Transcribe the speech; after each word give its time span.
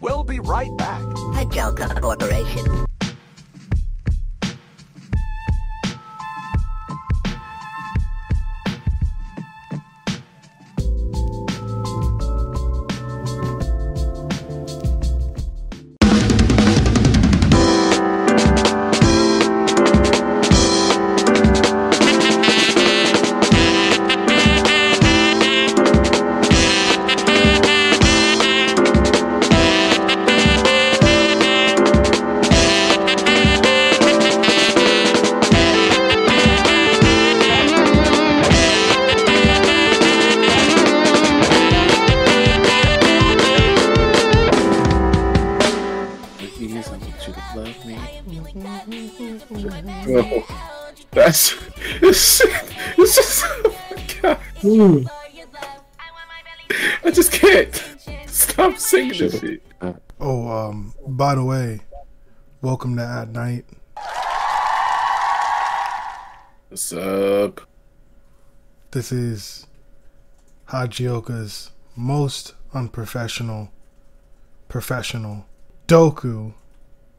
We'll 0.00 0.24
be 0.24 0.40
right 0.40 0.74
back. 0.76 1.02
Hajjioka 1.34 2.00
Corporation. 2.00 2.93
My. 54.74 55.04
I 57.04 57.10
just 57.12 57.30
can't 57.30 57.72
stop 58.26 58.76
singing 58.76 59.18
this 59.18 59.38
shit. 59.38 59.62
Oh, 60.18 60.48
um, 60.48 60.94
by 61.06 61.36
the 61.36 61.44
way, 61.44 61.80
welcome 62.60 62.96
to 62.96 63.02
At 63.02 63.28
Night. 63.28 63.66
What's 66.68 66.92
up? 66.92 67.60
This 68.90 69.12
is 69.12 69.68
Hajjioka's 70.70 71.70
most 71.94 72.54
unprofessional 72.72 73.70
professional 74.66 75.46
Doku, 75.86 76.52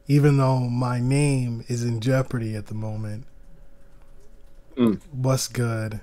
even 0.06 0.36
though 0.36 0.60
my 0.60 1.00
name 1.00 1.64
is 1.68 1.82
in 1.84 2.00
jeopardy 2.00 2.54
at 2.54 2.66
the 2.66 2.74
moment. 2.74 3.24
Mm. 4.76 5.00
What's 5.10 5.48
good? 5.48 6.02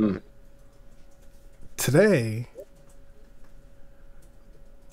Mm. 0.00 0.22
Today, 1.76 2.46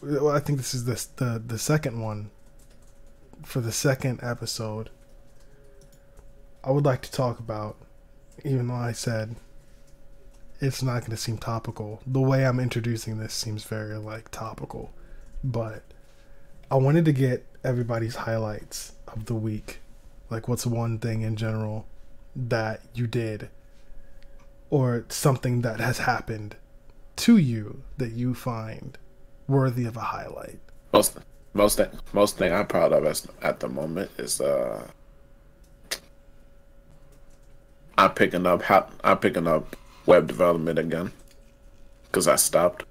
well, 0.01 0.29
I 0.29 0.39
think 0.39 0.57
this 0.57 0.73
is 0.73 0.83
the, 0.83 1.07
the 1.15 1.39
the 1.39 1.57
second 1.57 2.01
one 2.01 2.29
for 3.45 3.61
the 3.61 3.71
second 3.71 4.19
episode. 4.21 4.89
I 6.61 6.71
would 6.71 6.83
like 6.83 7.01
to 7.03 7.11
talk 7.11 7.39
about, 7.39 7.77
even 8.43 8.67
though 8.67 8.73
I 8.73 8.91
said 8.91 9.37
it's 10.59 10.83
not 10.83 11.01
going 11.01 11.11
to 11.11 11.17
seem 11.17 11.37
topical. 11.37 12.01
The 12.05 12.19
way 12.19 12.45
I'm 12.45 12.59
introducing 12.59 13.17
this 13.17 13.33
seems 13.33 13.63
very 13.63 13.97
like 13.97 14.29
topical, 14.29 14.91
but 15.41 15.83
I 16.69 16.75
wanted 16.75 17.05
to 17.05 17.13
get 17.13 17.45
everybody's 17.63 18.15
highlights 18.15 18.91
of 19.07 19.27
the 19.27 19.35
week. 19.35 19.79
Like, 20.29 20.49
what's 20.49 20.65
one 20.65 20.99
thing 20.99 21.21
in 21.21 21.37
general 21.37 21.85
that 22.35 22.81
you 22.93 23.07
did, 23.07 23.49
or 24.69 25.05
something 25.09 25.61
that 25.61 25.79
has 25.79 25.99
happened 25.99 26.55
to 27.17 27.37
you 27.37 27.83
that 27.97 28.11
you 28.11 28.33
find 28.33 28.97
worthy 29.47 29.85
of 29.85 29.97
a 29.97 30.01
highlight? 30.01 30.59
Most 30.93 31.17
most 31.53 31.77
thing 31.77 31.89
most 32.13 32.37
thing 32.37 32.53
I'm 32.53 32.67
proud 32.67 32.93
of 32.93 33.05
as, 33.05 33.27
at 33.41 33.59
the 33.59 33.67
moment 33.67 34.11
is 34.17 34.39
uh 34.41 34.87
I'm 37.97 38.11
picking 38.11 38.45
up 38.45 38.61
how 38.61 38.87
I'm 39.03 39.17
picking 39.17 39.47
up 39.47 39.75
web 40.05 40.27
development 40.27 40.77
again 40.79 41.11
because 42.03 42.27
I 42.27 42.35
stopped 42.35 42.85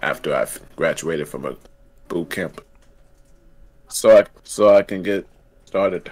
after 0.00 0.34
I 0.34 0.46
graduated 0.76 1.28
from 1.28 1.44
a 1.44 1.56
boot 2.08 2.30
camp. 2.30 2.60
So 3.88 4.18
I 4.18 4.24
so 4.44 4.74
I 4.74 4.82
can 4.82 5.02
get 5.02 5.26
started 5.64 6.10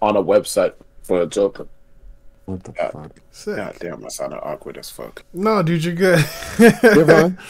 on 0.00 0.16
a 0.16 0.22
website 0.22 0.74
for 1.02 1.24
Hajjioka. 1.24 1.68
What 2.52 2.64
the 2.64 2.72
God, 2.72 2.92
fuck? 2.92 3.12
Sick. 3.30 3.56
God 3.56 3.76
damn, 3.80 4.04
I 4.04 4.08
sounded 4.08 4.40
awkward 4.42 4.76
as 4.76 4.90
fuck. 4.90 5.24
No, 5.32 5.62
dude, 5.62 5.84
you're 5.84 5.94
good. 5.94 6.18
You're 6.58 7.06
fine. 7.06 7.38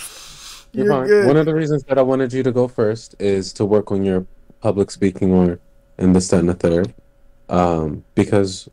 You're, 0.74 0.86
You're 0.86 0.94
fine. 0.94 1.06
good. 1.06 1.26
One 1.26 1.36
of 1.36 1.44
the 1.44 1.54
reasons 1.54 1.84
that 1.84 1.98
I 1.98 2.02
wanted 2.02 2.32
you 2.32 2.42
to 2.44 2.52
go 2.52 2.66
first 2.66 3.14
is 3.18 3.52
to 3.54 3.64
work 3.64 3.92
on 3.92 4.04
your 4.04 4.26
public 4.60 4.90
speaking 4.90 5.32
or 5.32 5.58
in 5.98 6.14
this, 6.14 6.28
that, 6.28 6.40
and 6.40 6.48
the 6.48 6.54
third. 6.54 6.94
Um, 7.50 8.04
because 8.14 8.70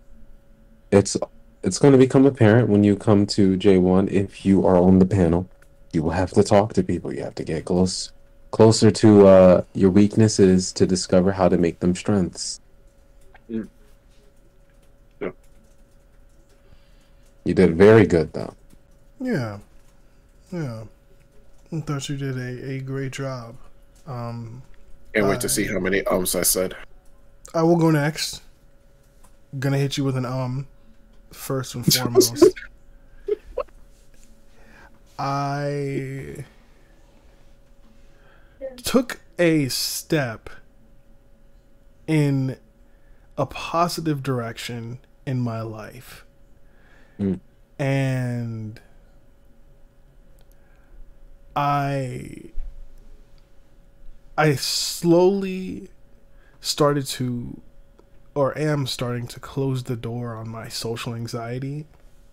it's 0.92 1.18
it's 1.64 1.78
going 1.80 1.92
to 1.92 1.98
become 1.98 2.26
apparent 2.26 2.70
when 2.70 2.84
you 2.86 2.96
come 2.96 3.26
to 3.28 3.58
J1 3.58 4.10
if 4.10 4.46
you 4.46 4.66
are 4.66 4.78
on 4.78 5.00
the 5.00 5.06
panel. 5.06 5.50
You 5.92 6.04
will 6.04 6.12
have 6.12 6.32
to 6.32 6.44
talk 6.44 6.74
to 6.74 6.84
people. 6.84 7.14
You 7.14 7.24
have 7.24 7.36
to 7.36 7.44
get 7.44 7.66
close 7.66 8.12
closer 8.52 8.92
to 8.92 9.28
uh, 9.28 9.64
your 9.74 9.90
weaknesses 9.92 10.72
to 10.74 10.86
discover 10.86 11.32
how 11.34 11.50
to 11.50 11.58
make 11.58 11.80
them 11.80 11.96
strengths. 11.96 12.62
Mm. 13.50 13.68
Yeah. 15.20 15.32
You 17.50 17.56
did 17.56 17.76
very 17.76 18.06
good 18.06 18.32
though. 18.34 18.54
Yeah, 19.20 19.58
yeah. 20.52 20.84
I 21.72 21.80
thought 21.80 22.08
you 22.08 22.16
did 22.16 22.38
a, 22.38 22.74
a 22.74 22.80
great 22.80 23.12
job. 23.12 23.56
Um, 24.06 24.62
Can't 25.16 25.26
wait 25.26 25.42
to 25.42 25.50
see 25.50 25.66
how 25.66 25.80
many 25.80 26.04
ums 26.06 26.36
I 26.36 26.44
said. 26.44 26.76
I 27.56 27.64
will 27.64 27.78
go 27.78 27.90
next. 27.90 28.44
Gonna 29.58 29.80
hit 29.80 29.98
you 29.98 30.04
with 30.04 30.16
an 30.16 30.28
um 30.28 30.68
first 31.32 31.74
and 31.74 31.84
foremost. 31.92 32.54
I 35.18 36.46
took 38.78 39.22
a 39.40 39.70
step 39.70 40.52
in 42.06 42.58
a 43.40 43.48
positive 43.48 44.22
direction 44.22 45.00
in 45.26 45.40
my 45.40 45.62
life. 45.62 46.28
Mm. 47.20 47.40
And 47.78 48.80
I 51.56 52.52
I 54.38 54.56
slowly 54.56 55.90
started 56.62 57.06
to 57.06 57.62
or 58.36 58.58
am 58.58 58.88
starting 58.88 59.28
to 59.28 59.40
close 59.40 59.84
the 59.84 59.96
door 59.96 60.36
on 60.36 60.48
my 60.48 60.70
social 60.70 61.14
anxiety 61.14 61.88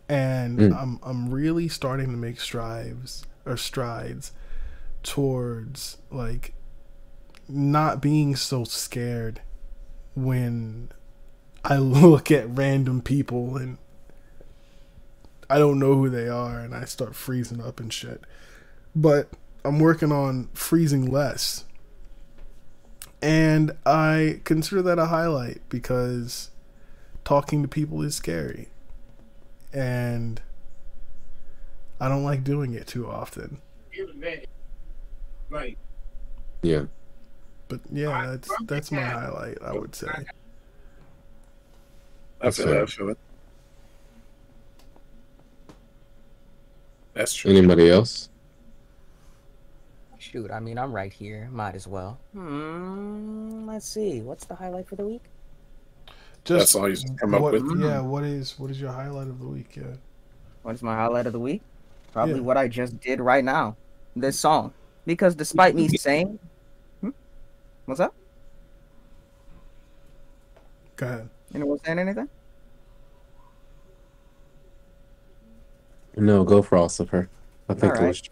and 0.09 0.59
Mm. 0.59 0.81
I'm 0.81 1.01
I'm 1.03 1.31
really 1.31 1.69
starting 1.69 2.11
to 2.11 2.17
make 2.17 2.41
strides 2.41 3.25
or 3.45 3.57
strides 3.57 4.33
towards 5.03 5.99
like 6.11 6.55
not 7.49 8.01
being 8.01 8.37
so 8.37 8.65
scared 8.65 9.41
when 10.15 10.91
I 11.65 11.77
look 11.79 12.31
at 12.31 12.49
random 12.49 13.01
people 13.03 13.57
and 13.57 13.79
I 15.49 15.59
don't 15.59 15.79
know 15.79 15.95
who 15.95 16.09
they 16.09 16.29
are 16.29 16.61
and 16.61 16.75
I 16.75 16.85
start 16.85 17.15
freezing 17.15 17.61
up 17.61 17.81
and 17.81 17.93
shit. 17.93 18.23
But 18.95 19.31
I'm 19.65 19.79
working 19.79 20.13
on 20.13 20.49
freezing 20.55 21.11
less. 21.11 21.65
And 23.23 23.73
I 23.85 24.41
consider 24.45 24.83
that 24.83 24.99
a 24.99 25.07
highlight 25.07 25.61
because 25.69 26.51
talking 27.25 27.63
to 27.63 27.69
people 27.69 28.03
is 28.03 28.15
scary. 28.15 28.69
And 29.73 30.41
I 32.01 32.09
don't 32.09 32.25
like 32.25 32.45
doing 32.45 32.75
it 32.75 32.87
too 32.87 33.09
often. 33.09 33.61
Right. 35.49 35.79
Yeah. 36.63 36.85
But 37.69 37.81
yeah, 37.91 38.27
that's 38.31 38.51
that's 38.63 38.93
my 38.93 39.03
highlight, 39.03 39.59
I 39.63 39.73
would 39.73 39.95
say. 39.95 40.09
I 42.41 42.51
feel 42.51 42.69
it. 42.69 42.83
I 42.83 42.87
feel 42.87 43.09
it. 43.11 43.19
That's 47.17 47.33
true. 47.35 47.51
Anybody 47.51 47.91
else? 47.91 48.29
Shoot, 50.19 50.51
I 50.51 50.61
mean, 50.61 50.77
I'm 50.79 50.93
right 50.93 51.13
here. 51.13 51.49
Might 51.51 51.75
as 51.75 51.87
well. 51.87 52.19
Hmm. 52.35 53.67
Let's 53.67 53.89
see. 53.89 54.21
What's 54.21 54.45
the 54.45 54.55
highlight 54.55 54.87
for 54.87 54.97
the 54.97 55.07
week? 55.07 55.23
That's 56.45 56.75
all 56.75 56.89
you 56.89 56.97
come 57.19 57.35
up 57.35 57.41
with? 57.43 57.65
Yeah, 57.81 58.01
what 58.01 58.23
is 58.23 58.57
what 58.59 58.71
is 58.71 58.81
your 58.81 58.93
highlight 58.93 59.29
of 59.29 59.41
the 59.41 59.47
week? 59.49 59.75
Yeah. 59.77 59.95
What 60.63 60.75
is 60.75 60.83
my 60.83 60.95
highlight 60.95 61.27
of 61.27 61.33
the 61.33 61.41
week? 61.41 61.63
Probably 62.13 62.35
Yeah. 62.37 62.41
what 62.43 62.57
I 62.57 62.69
just 62.69 63.01
did 63.01 63.19
right 63.21 63.43
now. 63.45 63.77
This 64.15 64.39
song. 64.39 64.73
Because 65.07 65.35
despite 65.35 65.75
me 65.75 65.89
saying, 65.97 66.39
Hmm? 67.01 67.11
what's 67.87 68.01
up? 68.01 68.15
Go 70.97 71.07
ahead. 71.07 71.29
Anyone 71.55 71.79
saying 71.85 71.99
anything? 71.99 72.29
No, 76.17 76.45
go 76.45 76.63
for 76.63 76.77
Ossifer. 76.79 77.29
I 77.69 77.75
think 77.75 77.95
it 77.95 77.97
Alright. 77.99 78.09
was 78.09 78.23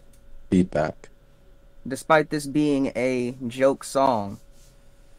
feedback. 0.50 1.08
despite 1.86 2.30
this 2.30 2.46
being 2.46 2.92
a 2.96 3.34
joke 3.46 3.84
song, 3.84 4.40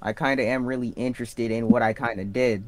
I 0.02 0.14
kind 0.14 0.40
of 0.40 0.46
am 0.46 0.66
really 0.66 0.90
interested 0.90 1.52
in 1.52 1.70
what 1.70 1.82
I 1.82 1.94
kind 1.94 2.20
of 2.20 2.34
did, 2.34 2.64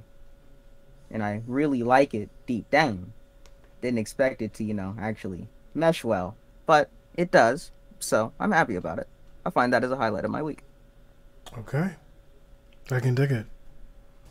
and 1.12 1.24
I 1.24 1.42
really 1.48 1.84
like 1.84 2.14
it 2.14 2.30
deep 2.46 2.70
down. 2.70 3.14
Didn't 3.82 4.00
expect 4.00 4.42
it 4.42 4.54
to, 4.56 4.64
you 4.64 4.74
know, 4.74 4.96
actually 5.00 5.48
mesh 5.74 6.04
well, 6.04 6.36
but 6.66 6.90
it 7.16 7.32
does. 7.32 7.72
So 8.00 8.34
I'm 8.40 8.52
happy 8.52 8.76
about 8.76 9.00
it. 9.00 9.08
I 9.46 9.50
find 9.50 9.74
that 9.74 9.84
as 9.84 9.92
a 9.92 9.96
highlight 9.98 10.26
of 10.26 10.32
my 10.32 10.44
week. 10.44 10.64
Okay. 11.58 11.96
I 12.92 13.00
can 13.00 13.16
dig 13.16 13.32
it. 13.32 13.46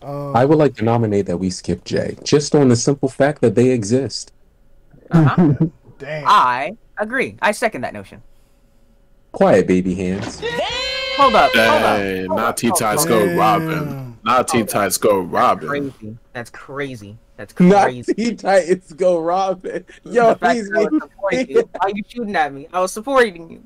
Um, 0.03 0.37
I 0.37 0.45
would 0.45 0.59
like 0.59 0.75
to 0.77 0.85
nominate 0.85 1.27
that 1.27 1.39
we 1.39 1.51
skip 1.51 1.85
Jay, 1.85 2.17
just 2.23 2.55
on 2.55 2.69
the 2.69 2.77
simple 2.77 3.09
fact 3.09 3.41
that 3.41 3.55
they 3.55 3.71
exist. 3.71 4.33
Uh-huh. 5.11 5.55
Damn. 5.99 6.25
I 6.27 6.77
agree. 6.99 7.37
I 7.41 7.53
second 7.53 7.83
that 7.83 7.95
notion. 7.95 8.23
Quiet, 9.33 9.67
baby 9.67 9.95
hands. 9.95 10.41
Hold 10.41 11.35
up. 11.35 11.51
Hold 11.53 11.83
up. 11.83 11.99
Dang, 11.99 12.27
hold 12.27 12.39
not 12.39 12.49
up, 12.49 12.57
T 12.57 12.71
Tides 12.71 13.05
go 13.05 13.27
Damn. 13.27 13.39
Robin. 13.39 14.19
Not 14.25 14.49
T 14.49 14.65
Tides 14.65 14.99
go 14.99 15.21
Robin. 15.21 15.69
Crazy. 15.69 16.19
That's 16.33 16.51
crazy. 16.51 17.17
That's 17.37 17.59
Not 17.61 17.85
crazy. 17.85 18.15
Teen 18.15 18.37
Titans 18.37 18.93
go 18.93 19.21
Robin. 19.21 19.85
Yo, 20.05 20.31
the 20.31 20.37
fact 20.37 20.57
he's 20.57 20.69
that 20.71 20.79
I 20.79 20.83
was 20.85 21.03
supporting 21.03 21.51
you. 21.51 21.69
Why 21.73 21.81
are 21.81 21.91
you 21.91 22.03
shooting 22.09 22.37
at 22.37 22.53
me? 22.53 22.67
I 22.73 22.81
was 22.81 22.93
supporting 22.93 23.51
you. 23.51 23.63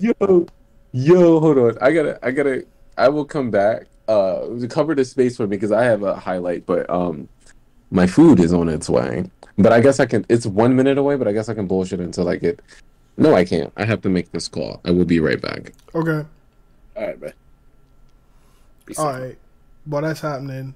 yo, 0.00 0.46
yo, 0.92 1.40
hold 1.40 1.58
on. 1.58 1.78
I 1.80 1.92
gotta, 1.92 2.18
I 2.22 2.30
gotta, 2.30 2.64
I 2.96 3.08
will 3.08 3.24
come 3.24 3.50
back. 3.50 3.86
Uh, 4.08 4.58
to 4.58 4.66
cover 4.68 4.96
the 4.96 5.04
space 5.04 5.36
for 5.36 5.46
me 5.46 5.56
because 5.56 5.70
I 5.70 5.84
have 5.84 6.02
a 6.02 6.16
highlight, 6.16 6.66
but 6.66 6.90
um, 6.90 7.28
my 7.90 8.06
food 8.06 8.40
is 8.40 8.52
on 8.52 8.68
its 8.68 8.90
way. 8.90 9.30
But 9.58 9.72
I 9.72 9.80
guess 9.80 10.00
I 10.00 10.06
can. 10.06 10.24
It's 10.28 10.46
one 10.46 10.74
minute 10.76 10.98
away, 10.98 11.16
but 11.16 11.28
I 11.28 11.32
guess 11.32 11.48
I 11.48 11.54
can 11.54 11.66
bullshit 11.66 12.00
until 12.00 12.28
I 12.28 12.36
get. 12.36 12.60
No, 13.16 13.34
I 13.34 13.44
can't. 13.44 13.72
I 13.76 13.84
have 13.84 14.00
to 14.02 14.08
make 14.08 14.32
this 14.32 14.48
call. 14.48 14.80
I 14.84 14.90
will 14.90 15.04
be 15.04 15.20
right 15.20 15.40
back. 15.40 15.72
Okay. 15.94 16.26
All 16.96 17.06
right, 17.06 17.20
man. 17.20 17.32
Be 18.86 18.96
All 18.96 19.12
safe. 19.12 19.22
right. 19.22 19.38
While 19.84 20.02
that's 20.02 20.20
happening, 20.20 20.74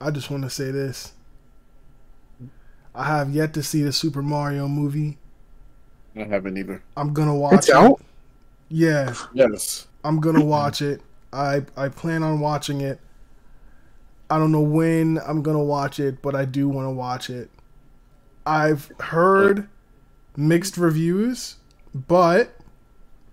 I 0.00 0.10
just 0.10 0.30
want 0.30 0.44
to 0.44 0.50
say 0.50 0.70
this. 0.70 1.12
I 2.94 3.04
have 3.06 3.30
yet 3.30 3.52
to 3.54 3.62
see 3.62 3.82
the 3.82 3.92
Super 3.92 4.22
Mario 4.22 4.68
movie. 4.68 5.18
I 6.16 6.22
haven't 6.22 6.56
either. 6.56 6.80
I'm 6.96 7.12
gonna 7.12 7.34
watch 7.34 7.54
It's 7.54 7.68
it. 7.68 7.74
out? 7.74 8.00
Yeah, 8.68 9.14
Yes. 9.32 9.88
I'm 10.04 10.20
gonna 10.20 10.44
watch 10.44 10.80
it. 10.80 11.00
I 11.32 11.62
I 11.76 11.88
plan 11.88 12.22
on 12.22 12.38
watching 12.38 12.80
it. 12.82 13.00
I 14.30 14.38
don't 14.38 14.52
know 14.52 14.60
when 14.60 15.18
I'm 15.26 15.42
gonna 15.42 15.62
watch 15.62 15.98
it, 15.98 16.22
but 16.22 16.36
I 16.36 16.44
do 16.44 16.68
want 16.68 16.86
to 16.86 16.90
watch 16.90 17.30
it. 17.30 17.50
I've 18.46 18.90
heard 19.00 19.68
mixed 20.36 20.76
reviews, 20.76 21.56
but 21.94 22.54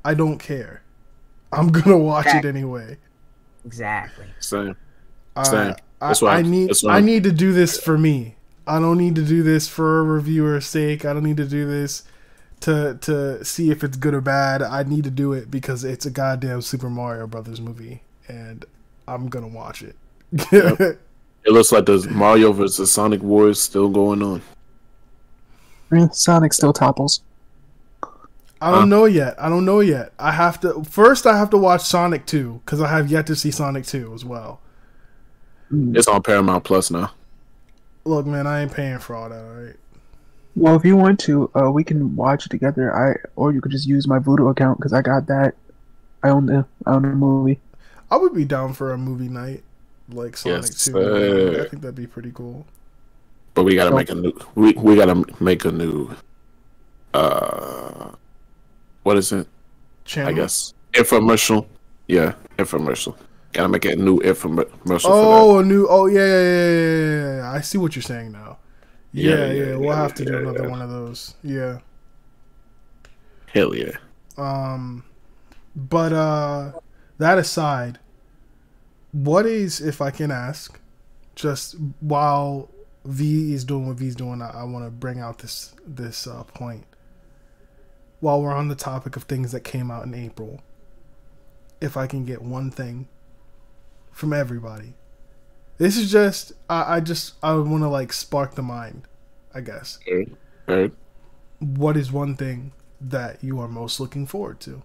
I 0.06 0.14
don't 0.14 0.38
care. 0.38 0.84
I'm 1.52 1.68
gonna 1.72 1.98
watch 1.98 2.28
it 2.28 2.46
anyway. 2.46 2.98
Exactly. 3.66 4.26
Same. 4.40 4.76
Uh, 5.36 5.44
Same. 5.44 5.76
I, 6.02 6.08
That's 6.08 6.22
why 6.22 6.32
I 6.34 6.36
I'm- 6.38 6.50
need 6.52 6.70
that's 6.70 6.84
why 6.84 6.98
I 6.98 7.00
need 7.02 7.24
to 7.24 7.32
do 7.32 7.54
this 7.54 7.80
for 7.80 7.98
me. 7.98 8.36
I 8.68 8.80
don't 8.80 8.98
need 8.98 9.16
to 9.16 9.24
do 9.26 9.44
this 9.44 9.68
for 9.68 10.00
a 10.00 10.04
reviewer's 10.04 10.66
sake. 10.66 11.04
I 11.06 11.14
don't 11.14 11.24
need 11.24 11.38
to 11.38 11.48
do 11.48 11.66
this 11.68 12.04
to 12.62 12.98
to 13.02 13.44
see 13.44 13.72
if 13.72 13.84
it's 13.84 13.98
good 13.98 14.14
or 14.14 14.22
bad. 14.22 14.62
I 14.62 14.84
need 14.84 15.04
to 15.06 15.10
do 15.12 15.34
it 15.34 15.50
because 15.52 15.84
it's 15.84 16.06
a 16.06 16.12
goddamn 16.12 16.62
Super 16.62 16.90
Mario 16.90 17.28
Brothers 17.28 17.60
movie, 17.60 18.02
and 18.28 18.64
I'm 19.08 19.28
gonna 19.30 19.48
watch 19.48 19.84
it. 19.84 19.96
It 21.44 21.54
looks 21.54 21.72
like 21.72 21.88
the 21.88 22.08
Mario 22.12 22.52
versus 22.54 22.92
Sonic 22.92 23.24
Wars 23.24 23.60
still 23.60 23.90
going 23.90 24.22
on. 24.22 24.44
Eh, 25.94 26.08
Sonic 26.12 26.54
still 26.54 26.74
topples. 26.74 27.22
I 28.62 28.70
don't 28.72 28.82
Huh? 28.82 28.86
know 28.86 29.06
yet. 29.06 29.36
I 29.42 29.50
don't 29.50 29.66
know 29.66 29.80
yet. 29.80 30.14
I 30.20 30.32
have 30.32 30.60
to 30.62 30.84
first. 30.84 31.26
I 31.26 31.38
have 31.38 31.50
to 31.50 31.58
watch 31.58 31.82
Sonic 31.82 32.26
Two 32.26 32.62
because 32.64 32.80
I 32.80 32.88
have 32.90 33.10
yet 33.10 33.26
to 33.28 33.36
see 33.36 33.50
Sonic 33.52 33.86
Two 33.86 34.14
as 34.14 34.24
well. 34.24 34.60
It's 35.72 36.08
on 36.08 36.22
Paramount 36.22 36.64
Plus 36.64 36.92
now. 36.92 37.12
Look, 38.06 38.26
man, 38.26 38.46
I 38.48 38.62
ain't 38.62 38.74
paying 38.74 39.00
for 39.00 39.16
all 39.16 39.30
that. 39.30 39.44
All 39.44 39.54
right. 39.64 39.76
Well, 40.56 40.76
if 40.76 40.84
you 40.84 40.98
want 40.98 41.20
to, 41.22 41.50
uh, 41.56 41.72
we 41.72 41.84
can 41.84 42.16
watch 42.16 42.46
it 42.46 42.50
together. 42.50 42.94
I 42.96 43.16
or 43.36 43.52
you 43.52 43.62
could 43.62 43.72
just 43.72 43.88
use 43.88 44.08
my 44.08 44.20
Vudu 44.20 44.50
account 44.52 44.78
because 44.78 44.94
I 44.94 45.02
got 45.02 45.28
that. 45.28 45.56
I 46.24 46.30
own 46.30 46.46
the 46.46 46.66
I 46.86 46.92
own 46.92 47.02
the 47.04 47.08
movie. 47.10 47.60
I 48.12 48.18
would 48.18 48.34
be 48.34 48.46
down 48.46 48.74
for 48.74 48.92
a 48.92 48.98
movie 48.98 49.30
night 49.30 49.64
like 50.10 50.36
Sonic 50.38 50.64
Yes, 50.64 50.86
Two. 50.86 50.92
sir. 50.92 51.62
I 51.66 51.70
think 51.70 51.82
that'd 51.82 51.96
be 51.96 52.06
pretty 52.08 52.32
cool. 52.32 52.66
But 53.54 53.64
we 53.64 53.76
gotta 53.76 53.96
make 53.96 54.10
a 54.10 54.16
new. 54.16 54.34
We 54.56 54.74
we 54.74 54.96
gotta 54.96 55.24
make 55.44 55.66
a 55.66 55.72
new. 55.72 56.16
Uh, 57.14 58.12
what 59.04 59.18
is 59.18 59.32
it? 59.32 59.48
Channel. 60.06 60.30
I 60.30 60.34
guess 60.34 60.74
infomercial. 60.94 61.68
Yeah, 62.08 62.34
infomercial. 62.58 63.16
Gotta 63.54 63.68
make 63.68 63.86
a 63.86 63.96
new 63.96 64.20
infomercial. 64.20 65.06
Oh, 65.06 65.60
a 65.60 65.64
new. 65.64 65.86
Oh, 65.90 66.06
yeah, 66.06 66.26
yeah, 66.26 66.44
yeah, 66.44 67.36
yeah. 67.38 67.52
I 67.52 67.62
see 67.62 67.78
what 67.78 67.96
you're 67.96 68.04
saying 68.04 68.32
now. 68.32 68.58
Yeah, 69.12 69.48
Yeah, 69.48 69.52
yeah. 69.52 69.76
we'll 69.76 69.96
have 69.96 70.14
to 70.16 70.26
do 70.26 70.38
another 70.38 70.70
one 70.70 70.82
of 70.82 70.90
those. 70.90 71.36
Yeah. 71.44 71.80
Hell 73.48 73.76
yeah. 73.76 73.98
Um, 74.38 75.04
but 75.76 76.14
uh, 76.14 76.72
that 77.18 77.38
aside, 77.38 78.00
what 79.12 79.46
is, 79.46 79.82
if 79.82 80.02
I 80.02 80.12
can 80.12 80.32
ask, 80.32 80.80
just 81.36 81.76
while 82.00 82.70
V 83.06 83.54
is 83.54 83.66
doing 83.66 83.88
what 83.88 83.98
V's 83.98 84.16
doing, 84.16 84.42
I, 84.42 84.62
I 84.62 84.64
want 84.64 84.86
to 84.86 84.92
bring 84.92 85.20
out 85.20 85.40
this 85.40 85.74
this 85.86 86.28
uh, 86.28 86.44
point. 86.44 86.86
While 88.20 88.42
we're 88.42 88.54
on 88.54 88.68
the 88.68 88.76
topic 88.76 89.16
of 89.16 89.24
things 89.24 89.52
that 89.52 89.62
came 89.62 89.90
out 89.90 90.06
in 90.06 90.14
April, 90.14 90.62
if 91.80 91.98
I 91.98 92.06
can 92.06 92.26
get 92.26 92.42
one 92.42 92.70
thing 92.70 93.08
from 94.12 94.34
everybody, 94.34 94.94
this 95.80 95.98
is 95.98 96.12
just 96.12 96.54
I, 96.70 96.98
I 96.98 97.00
just 97.00 97.34
I 97.42 97.56
want 97.56 97.84
to 97.84 97.90
like 97.90 98.14
spark 98.14 98.54
the 98.56 98.62
mind, 98.62 99.08
I 99.54 99.62
guess. 99.62 99.98
Heard. 100.08 100.36
Heard. 100.68 100.92
What 101.60 101.98
is 101.98 102.12
one 102.12 102.36
thing 102.36 102.74
that 103.00 103.44
you 103.44 103.60
are 103.60 103.68
most 103.68 104.00
looking 104.00 104.28
forward 104.28 104.60
to 104.62 104.84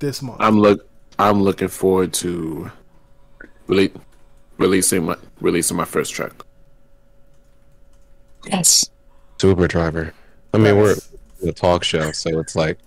this 0.00 0.20
month? 0.20 0.38
I'm 0.40 0.58
look. 0.58 0.88
I'm 1.20 1.42
looking 1.42 1.68
forward 1.68 2.12
to 2.14 2.70
rele- 3.68 4.00
releasing 4.56 5.06
my 5.06 5.16
releasing 5.40 5.76
my 5.76 5.84
first 5.84 6.12
track. 6.12 6.32
Yes. 8.46 8.88
Uber 9.42 9.68
driver. 9.68 10.12
I 10.54 10.58
mean, 10.58 10.76
we're 10.76 10.88
Nice. 10.94 11.12
a 11.46 11.52
talk 11.52 11.84
show, 11.84 12.10
so 12.12 12.38
it's 12.40 12.56
like, 12.56 12.78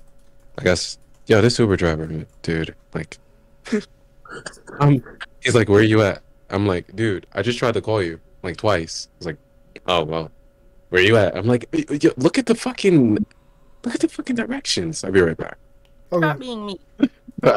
I 0.57 0.63
guess, 0.63 0.97
yo, 1.27 1.41
this 1.41 1.57
Uber 1.59 1.77
driver, 1.77 2.25
dude, 2.41 2.75
like, 2.93 3.17
um, 4.79 5.03
he's 5.41 5.55
like, 5.55 5.69
where 5.69 5.79
are 5.79 5.83
you 5.83 6.01
at? 6.01 6.21
I'm 6.49 6.65
like, 6.67 6.93
dude, 6.95 7.25
I 7.33 7.41
just 7.41 7.57
tried 7.59 7.73
to 7.75 7.81
call 7.81 8.01
you 8.03 8.19
like 8.43 8.57
twice. 8.57 9.07
I 9.07 9.17
was 9.19 9.25
like, 9.27 9.37
oh 9.87 10.03
well, 10.03 10.31
where 10.89 11.01
are 11.01 11.05
you 11.05 11.15
at? 11.15 11.37
I'm 11.37 11.47
like, 11.47 11.65
"Y- 11.71 11.85
y- 11.89 11.99
look 12.17 12.37
at 12.37 12.45
the 12.47 12.55
fucking, 12.55 13.25
look 13.85 13.93
at 13.95 14.01
the 14.01 14.09
fucking 14.09 14.35
directions. 14.35 15.03
I'll 15.03 15.11
be 15.11 15.21
right 15.21 15.37
back. 15.37 15.57
Okay. 16.11 16.25
Stop 16.25 16.39
being 16.39 16.65
me. 16.65 16.79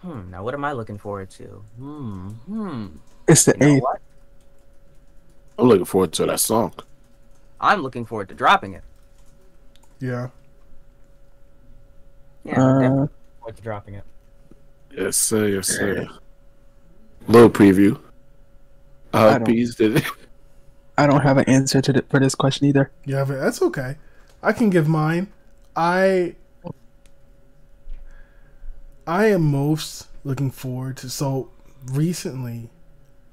Hmm. 0.00 0.30
Now, 0.30 0.42
what 0.42 0.54
am 0.54 0.64
I 0.64 0.72
looking 0.72 0.96
forward 0.96 1.28
to? 1.32 1.44
Hmm. 1.76 2.28
Hmm. 2.30 2.86
It's 3.30 3.44
the 3.44 3.54
You 3.60 3.66
know 3.66 3.74
eighth. 3.74 3.82
what? 3.82 4.00
I'm 5.58 5.68
looking 5.68 5.84
forward 5.84 6.12
to 6.14 6.26
that 6.26 6.40
song. 6.40 6.72
I'm 7.60 7.82
looking 7.82 8.04
forward 8.04 8.28
to 8.30 8.34
dropping 8.34 8.74
it. 8.74 8.82
Yeah. 10.00 10.28
Yeah, 12.44 12.52
I'm 12.60 12.80
definitely 12.80 12.86
Uh, 12.86 12.90
looking 13.02 13.08
forward 13.38 13.56
to 13.56 13.62
dropping 13.62 13.94
it. 13.94 14.04
Yes 14.92 15.16
sir. 15.16 15.46
Yes 15.48 15.68
sir. 15.68 16.08
Little 17.28 17.50
preview. 17.50 18.00
I 19.12 19.18
Uh, 19.26 19.30
don't- 19.38 19.44
Bees 19.44 19.74
did 19.74 19.96
it. 19.98 20.04
I 20.98 21.06
don't 21.06 21.22
have 21.22 21.38
an 21.38 21.44
answer 21.48 21.80
to 21.80 21.92
the, 21.92 22.02
for 22.10 22.18
this 22.20 22.34
question 22.34 22.66
either. 22.66 22.90
Yeah, 23.04 23.24
but 23.24 23.38
that's 23.40 23.62
okay. 23.62 23.96
I 24.42 24.52
can 24.52 24.68
give 24.70 24.86
mine. 24.88 25.28
I 25.76 26.34
I 29.06 29.26
am 29.26 29.42
most 29.50 30.08
looking 30.24 30.50
forward 30.50 30.96
to 30.98 31.08
so 31.10 31.50
recently 31.86 32.70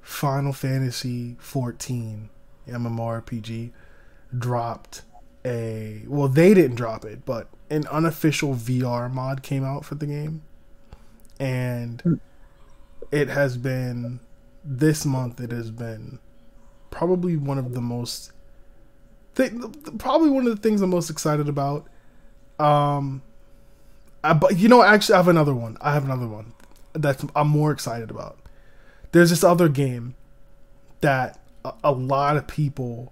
Final 0.08 0.54
Fantasy 0.54 1.36
14 1.38 2.30
MMORPG 2.66 3.72
dropped 4.36 5.02
a 5.44 6.04
well 6.08 6.30
they 6.30 6.54
didn't 6.54 6.78
drop 6.78 7.04
it, 7.04 7.26
but 7.26 7.50
an 7.70 7.86
unofficial 7.88 8.56
VR 8.56 9.12
mod 9.12 9.44
came 9.44 9.66
out 9.66 9.84
for 9.84 9.96
the 9.96 10.06
game. 10.06 10.44
And 11.42 12.22
it 13.12 13.28
has 13.28 13.58
been 13.58 14.22
this 14.64 15.06
month 15.06 15.42
it 15.42 15.52
has 15.52 15.72
been 15.72 16.20
probably 16.90 17.36
one 17.36 17.58
of 17.58 17.74
the 17.74 17.82
most 17.82 18.32
th- 19.36 19.52
probably 19.98 20.30
one 20.30 20.48
of 20.48 20.56
the 20.56 20.62
things 20.62 20.82
I'm 20.82 20.90
most 20.90 21.10
excited 21.10 21.50
about. 21.50 21.86
Um, 22.60 23.22
I, 24.24 24.32
but 24.32 24.58
you 24.58 24.70
know, 24.70 24.82
actually, 24.82 25.16
I 25.16 25.18
have 25.18 25.28
another 25.28 25.54
one. 25.54 25.78
I 25.82 25.94
have 25.94 26.06
another 26.06 26.30
one 26.30 26.54
that 26.94 27.22
I'm 27.36 27.50
more 27.50 27.72
excited 27.72 28.10
about. 28.10 28.40
There's 29.18 29.32
this 29.32 29.44
other 29.44 29.68
game 29.68 30.14
that 31.02 31.40
a, 31.66 31.74
a 31.86 31.92
lot 31.92 32.38
of 32.38 32.46
people 32.46 33.12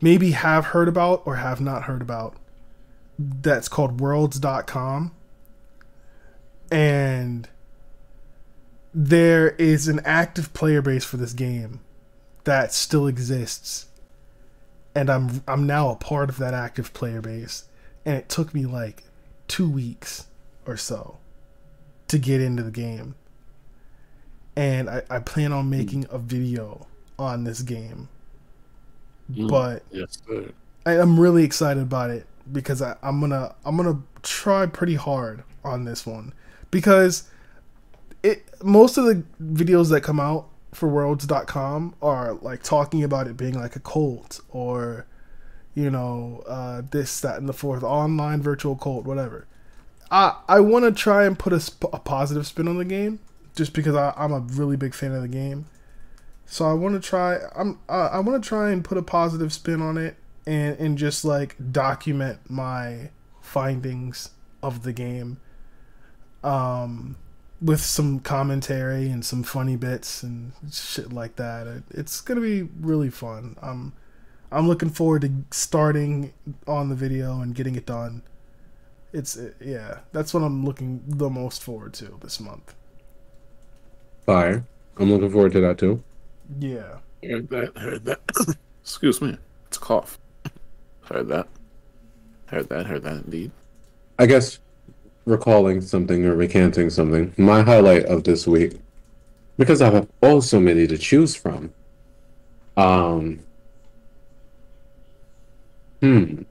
maybe 0.00 0.30
have 0.30 0.66
heard 0.66 0.86
about 0.86 1.22
or 1.24 1.34
have 1.34 1.60
not 1.60 1.82
heard 1.82 2.00
about. 2.00 2.36
That's 3.18 3.68
called 3.68 4.00
worlds.com. 4.00 5.12
And 6.70 7.48
there 8.94 9.48
is 9.48 9.88
an 9.88 10.00
active 10.04 10.52
player 10.54 10.80
base 10.80 11.04
for 11.04 11.16
this 11.16 11.32
game 11.32 11.80
that 12.44 12.72
still 12.72 13.08
exists. 13.08 13.88
And 14.94 15.10
I'm 15.10 15.42
I'm 15.48 15.66
now 15.66 15.90
a 15.90 15.96
part 15.96 16.30
of 16.30 16.38
that 16.38 16.54
active 16.54 16.92
player 16.92 17.20
base. 17.20 17.64
And 18.04 18.16
it 18.16 18.28
took 18.28 18.54
me 18.54 18.64
like 18.64 19.02
two 19.48 19.68
weeks 19.68 20.26
or 20.66 20.76
so 20.76 21.18
to 22.06 22.16
get 22.16 22.40
into 22.40 22.62
the 22.62 22.70
game. 22.70 23.16
And 24.60 24.90
I, 24.90 25.02
I 25.08 25.18
plan 25.20 25.52
on 25.52 25.70
making 25.70 26.06
a 26.10 26.18
video 26.18 26.86
on 27.18 27.44
this 27.44 27.62
game. 27.62 28.08
But 29.28 29.82
Yes, 29.90 30.18
sir. 30.26 30.50
I, 30.84 30.98
I'm 30.98 31.18
really 31.18 31.44
excited 31.44 31.82
about 31.82 32.10
it 32.10 32.26
because 32.52 32.82
I, 32.82 32.96
I'm 33.02 33.20
gonna 33.20 33.54
I'm 33.64 33.76
gonna 33.76 34.02
try 34.22 34.66
pretty 34.66 34.96
hard 34.96 35.44
on 35.64 35.84
this 35.84 36.04
one 36.04 36.32
because 36.70 37.24
it 38.22 38.44
most 38.62 38.98
of 38.98 39.04
the 39.04 39.22
videos 39.42 39.90
that 39.90 40.02
come 40.02 40.20
out 40.20 40.48
for 40.72 40.88
worlds.com 40.88 41.94
are 42.02 42.34
like 42.34 42.62
talking 42.62 43.02
about 43.02 43.26
it 43.26 43.36
being 43.36 43.54
like 43.54 43.76
a 43.76 43.80
cult 43.80 44.40
or 44.50 45.06
you 45.74 45.90
know 45.90 46.42
uh, 46.46 46.82
this 46.90 47.20
that 47.20 47.38
and 47.38 47.48
the 47.48 47.52
fourth 47.52 47.82
online 47.82 48.40
virtual 48.42 48.76
cult 48.76 49.04
whatever 49.04 49.46
i 50.10 50.36
i 50.48 50.60
want 50.60 50.84
to 50.84 50.92
try 50.92 51.24
and 51.24 51.38
put 51.38 51.52
a, 51.52 51.60
sp- 51.60 51.92
a 51.92 51.98
positive 51.98 52.46
spin 52.46 52.68
on 52.68 52.78
the 52.78 52.84
game 52.84 53.18
just 53.60 53.74
because 53.74 53.94
I, 53.94 54.14
i'm 54.16 54.32
a 54.32 54.40
really 54.40 54.76
big 54.76 54.94
fan 54.94 55.12
of 55.12 55.20
the 55.20 55.28
game 55.28 55.66
so 56.46 56.64
i 56.64 56.72
want 56.72 56.94
to 56.94 57.06
try 57.06 57.38
i'm 57.54 57.78
uh, 57.88 58.08
i 58.12 58.18
want 58.18 58.42
to 58.42 58.48
try 58.48 58.70
and 58.70 58.82
put 58.82 58.96
a 58.96 59.02
positive 59.02 59.52
spin 59.52 59.82
on 59.82 59.98
it 59.98 60.16
and 60.46 60.78
and 60.78 60.96
just 60.96 61.24
like 61.24 61.56
document 61.70 62.38
my 62.48 63.10
findings 63.42 64.30
of 64.62 64.82
the 64.82 64.94
game 64.94 65.38
um 66.42 67.16
with 67.60 67.80
some 67.80 68.20
commentary 68.20 69.10
and 69.10 69.24
some 69.24 69.42
funny 69.42 69.76
bits 69.76 70.22
and 70.22 70.52
shit 70.72 71.12
like 71.12 71.36
that. 71.36 71.66
It, 71.66 71.82
it's 71.90 72.20
gonna 72.20 72.40
be 72.40 72.62
really 72.62 73.10
fun. 73.10 73.56
I'm 73.60 73.92
I'm 74.50 74.66
looking 74.66 74.90
forward 74.90 75.22
to 75.22 75.32
starting 75.50 76.32
on 76.66 76.88
the 76.88 76.94
video 76.94 77.40
and 77.40 77.54
getting 77.54 77.76
it 77.76 77.86
done. 77.86 78.22
It's 79.12 79.36
it, 79.36 79.56
yeah, 79.60 79.98
that's 80.12 80.32
what 80.32 80.42
I'm 80.42 80.64
looking 80.64 81.02
the 81.06 81.28
most 81.28 81.62
forward 81.62 81.92
to 81.94 82.18
this 82.22 82.40
month. 82.40 82.74
Fire. 84.26 84.64
I'm 84.96 85.10
looking 85.10 85.30
forward 85.30 85.52
to 85.52 85.60
that 85.60 85.78
too. 85.78 86.02
Yeah. 86.58 86.98
Heard 87.22 87.48
that. 87.50 87.76
Heard 87.76 88.04
that. 88.04 88.20
Excuse 88.82 89.20
me. 89.20 89.36
It's 89.68 89.76
a 89.76 89.80
cough. 89.80 90.18
Heard 91.02 91.28
that. 91.28 91.48
Heard 92.46 92.68
that. 92.68 92.86
Heard 92.86 93.02
that. 93.04 93.24
Indeed. 93.24 93.50
I 94.18 94.26
guess 94.26 94.58
recalling 95.24 95.80
something 95.80 96.24
or 96.24 96.34
recanting 96.34 96.90
something. 96.90 97.32
My 97.36 97.62
highlight 97.62 98.04
of 98.06 98.24
this 98.24 98.46
week, 98.46 98.78
because 99.58 99.80
I 99.82 99.90
have 99.90 100.08
oh 100.22 100.40
so 100.40 100.60
many 100.60 100.86
to 100.86 100.98
choose 100.98 101.34
from. 101.34 101.72
Um. 102.76 103.40
Hmm. 106.00 106.42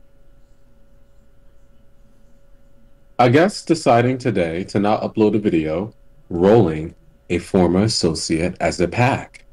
I 3.18 3.30
guess 3.30 3.66
deciding 3.66 4.18
today 4.18 4.64
to 4.66 4.80
not 4.80 5.02
upload 5.02 5.36
a 5.36 5.40
video, 5.40 5.94
rolling 6.30 6.96
a 7.30 7.38
former 7.38 7.84
associate 7.84 8.56
as 8.60 8.80
a 8.80 8.88
pack. 8.88 9.46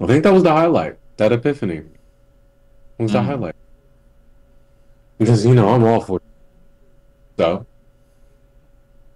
I 0.00 0.06
think 0.06 0.22
that 0.24 0.32
was 0.32 0.42
the 0.42 0.52
highlight. 0.52 0.96
That 1.16 1.32
epiphany 1.32 1.82
was 2.98 3.12
the 3.12 3.18
Mm. 3.18 3.24
highlight. 3.24 3.54
Because 5.18 5.44
you 5.44 5.54
know 5.54 5.68
I'm 5.70 5.84
all 5.84 6.00
for 6.00 6.16
it. 6.18 6.22
so 7.38 7.66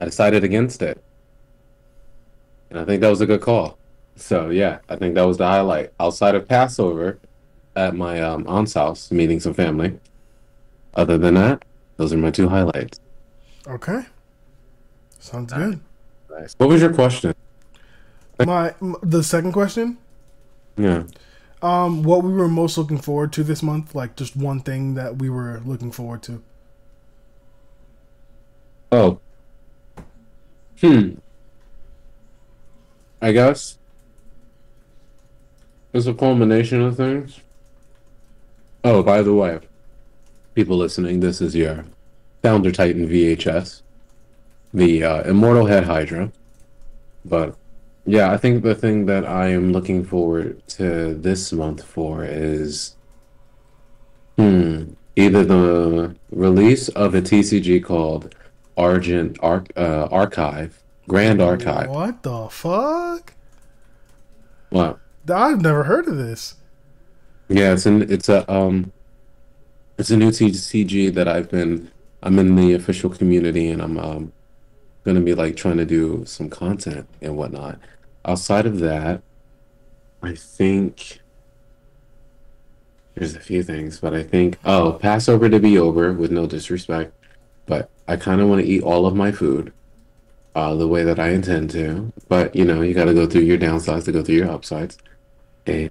I 0.01 0.05
decided 0.07 0.43
against 0.45 0.81
it. 0.83 1.03
And 2.71 2.79
I 2.79 2.85
think 2.85 3.01
that 3.03 3.09
was 3.11 3.21
a 3.21 3.27
good 3.27 3.41
call. 3.41 3.79
So 4.17 4.51
yeah, 4.51 4.79
I 4.89 4.97
think 4.97 5.15
that 5.15 5.23
was 5.23 5.39
the 5.39 5.47
highlight. 5.47 5.93
Outside 6.01 6.35
of 6.35 6.49
Passover 6.49 7.19
at 7.77 7.95
my 7.95 8.21
um, 8.21 8.45
aunt's 8.49 8.75
house, 8.75 9.11
meeting 9.11 9.41
some 9.41 9.55
family. 9.55 9.99
Other 10.95 11.19
than 11.19 11.35
that, 11.35 11.65
those 11.97 12.13
are 12.13 12.19
my 12.19 12.31
two 12.31 12.49
highlights. 12.49 12.99
Okay. 13.67 14.03
Sounds 15.19 15.53
good. 15.53 15.81
Nice. 16.31 16.55
What 16.59 16.69
was 16.69 16.81
your 16.81 16.93
question? 16.93 17.33
My 18.39 18.75
m- 18.83 18.97
the 19.03 19.23
second 19.23 19.53
question, 19.53 19.99
Yeah. 20.77 21.05
um, 21.61 22.03
what 22.03 22.25
we 22.25 22.33
were 22.33 22.49
most 22.49 22.77
looking 22.77 22.99
forward 22.99 23.33
to 23.35 23.45
this 23.45 23.63
month, 23.63 23.95
like 23.95 24.17
just 24.17 24.37
one 24.37 24.61
thing 24.61 24.95
that 24.95 25.19
we 25.19 25.29
were 25.31 25.61
looking 25.65 25.93
forward 25.93 26.23
to. 26.25 26.43
Oh. 28.91 29.19
Hmm. 30.81 31.15
I 33.21 33.31
guess 33.33 33.79
it's 35.93 36.07
a 36.07 36.15
culmination 36.15 36.83
of 36.83 36.97
things. 36.97 37.41
Oh, 38.83 39.03
by 39.05 39.23
the 39.23 39.33
way, 39.33 39.61
people 40.57 40.77
listening, 40.77 41.21
this 41.21 41.41
is 41.41 41.55
your 41.55 41.85
Founder 42.43 42.73
Titan 42.73 43.07
VHS, 43.09 43.83
the 44.75 45.05
uh, 45.05 45.23
Immortal 45.23 45.67
Head 45.67 45.85
Hydra. 45.85 46.33
But 47.25 47.55
yeah, 48.05 48.33
I 48.33 48.37
think 48.37 48.63
the 48.63 48.75
thing 48.75 49.07
that 49.07 49.25
I 49.27 49.49
am 49.49 49.73
looking 49.73 50.05
forward 50.05 50.67
to 50.71 51.15
this 51.15 51.53
month 51.53 51.85
for 51.85 52.25
is 52.25 52.97
hmm 54.37 54.95
either 55.17 55.45
the 55.45 56.17
release 56.31 56.89
of 56.91 57.15
a 57.15 57.23
TCG 57.23 57.81
called 57.81 58.35
Argent 58.77 59.39
Arc 59.43 59.71
uh, 59.77 60.09
Archive, 60.11 60.83
Grand 61.09 61.41
Archive. 61.43 61.89
What 61.89 62.23
the 62.23 62.49
fuck? 62.49 63.35
Wow. 64.71 65.01
I've 65.29 65.61
never 65.61 65.85
heard 65.85 66.07
of 66.09 66.17
this. 66.17 66.55
Yeah, 67.49 67.73
it's 67.75 67.87
an 67.87 68.11
it's 68.11 68.29
a 68.29 68.51
um 68.51 68.93
it's 69.99 70.11
a 70.11 70.17
new 70.17 70.31
TCG 70.33 71.11
that 71.11 71.29
I've 71.29 71.51
been 71.51 71.91
I'm 72.23 72.39
in 72.39 72.57
the 72.57 72.73
official 72.75 73.11
community 73.11 73.69
and 73.69 73.83
I'm 73.83 73.99
um 73.99 74.33
gonna 75.05 75.21
be 75.21 75.35
like 75.35 75.57
trying 75.57 75.79
to 75.79 75.85
do 75.85 76.25
some 76.27 76.49
content 76.49 77.09
and 77.21 77.37
whatnot. 77.37 77.79
Outside 78.25 78.67
of 78.67 78.79
that, 78.81 79.23
I 80.23 80.35
think 80.35 81.21
there's 83.15 83.35
a 83.35 83.41
few 83.41 83.63
things, 83.63 84.01
but 84.01 84.15
I 84.15 84.23
think 84.23 84.59
oh, 84.65 84.93
Passover 84.93 85.49
to 85.49 85.59
be 85.59 85.79
over 85.79 86.13
with 86.13 86.31
no 86.31 86.47
disrespect, 86.47 87.13
but 87.67 87.91
I 88.09 88.17
kind 88.17 88.41
of 88.41 88.49
want 88.49 88.63
to 88.63 88.67
eat 88.67 88.83
all 88.83 89.07
of 89.07 89.15
my 89.15 89.33
food 89.33 89.73
uh 90.55 90.75
the 90.75 90.89
way 90.89 91.03
that 91.03 91.19
I 91.19 91.31
intend 91.31 91.71
to. 91.71 92.13
But 92.29 92.55
you 92.55 92.65
know, 92.65 92.83
you 92.83 92.95
got 92.95 93.07
to 93.07 93.15
go 93.15 93.27
through 93.27 93.43
your 93.43 93.59
downsides 93.59 94.05
to 94.05 94.13
go 94.13 94.23
through 94.23 94.37
your 94.37 94.51
upsides. 94.51 94.99
And 95.67 95.91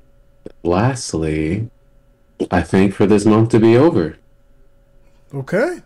lastly, 0.63 1.69
I 2.49 2.61
think 2.61 2.93
for 2.93 3.05
this 3.05 3.25
month 3.25 3.49
to 3.49 3.59
be 3.59 3.77
over. 3.77 4.17
Okay. 5.33 5.81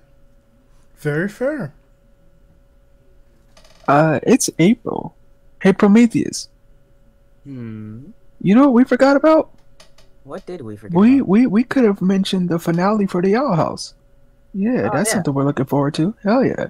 Very 0.98 1.29
fair. 1.29 1.74
Uh, 3.87 4.19
it's 4.23 4.49
April. 4.59 5.15
Hey, 5.61 5.73
Prometheus. 5.73 6.49
Hmm. 7.43 8.07
You 8.41 8.55
know 8.55 8.63
what 8.63 8.73
we 8.73 8.83
forgot 8.83 9.15
about? 9.17 9.51
What 10.23 10.45
did 10.45 10.61
we 10.61 10.75
forget? 10.75 10.97
We 10.97 11.17
about? 11.19 11.27
we 11.27 11.47
we 11.47 11.63
could 11.63 11.83
have 11.83 12.01
mentioned 12.01 12.49
the 12.49 12.57
finale 12.59 13.05
for 13.05 13.21
the 13.21 13.35
Owl 13.35 13.55
House. 13.55 13.93
Yeah, 14.53 14.89
Oh, 14.91 14.95
that's 14.95 15.09
yeah. 15.09 15.15
something 15.15 15.33
we're 15.33 15.43
looking 15.43 15.65
forward 15.65 15.93
to. 15.95 16.15
Hell 16.23 16.43
yeah. 16.43 16.67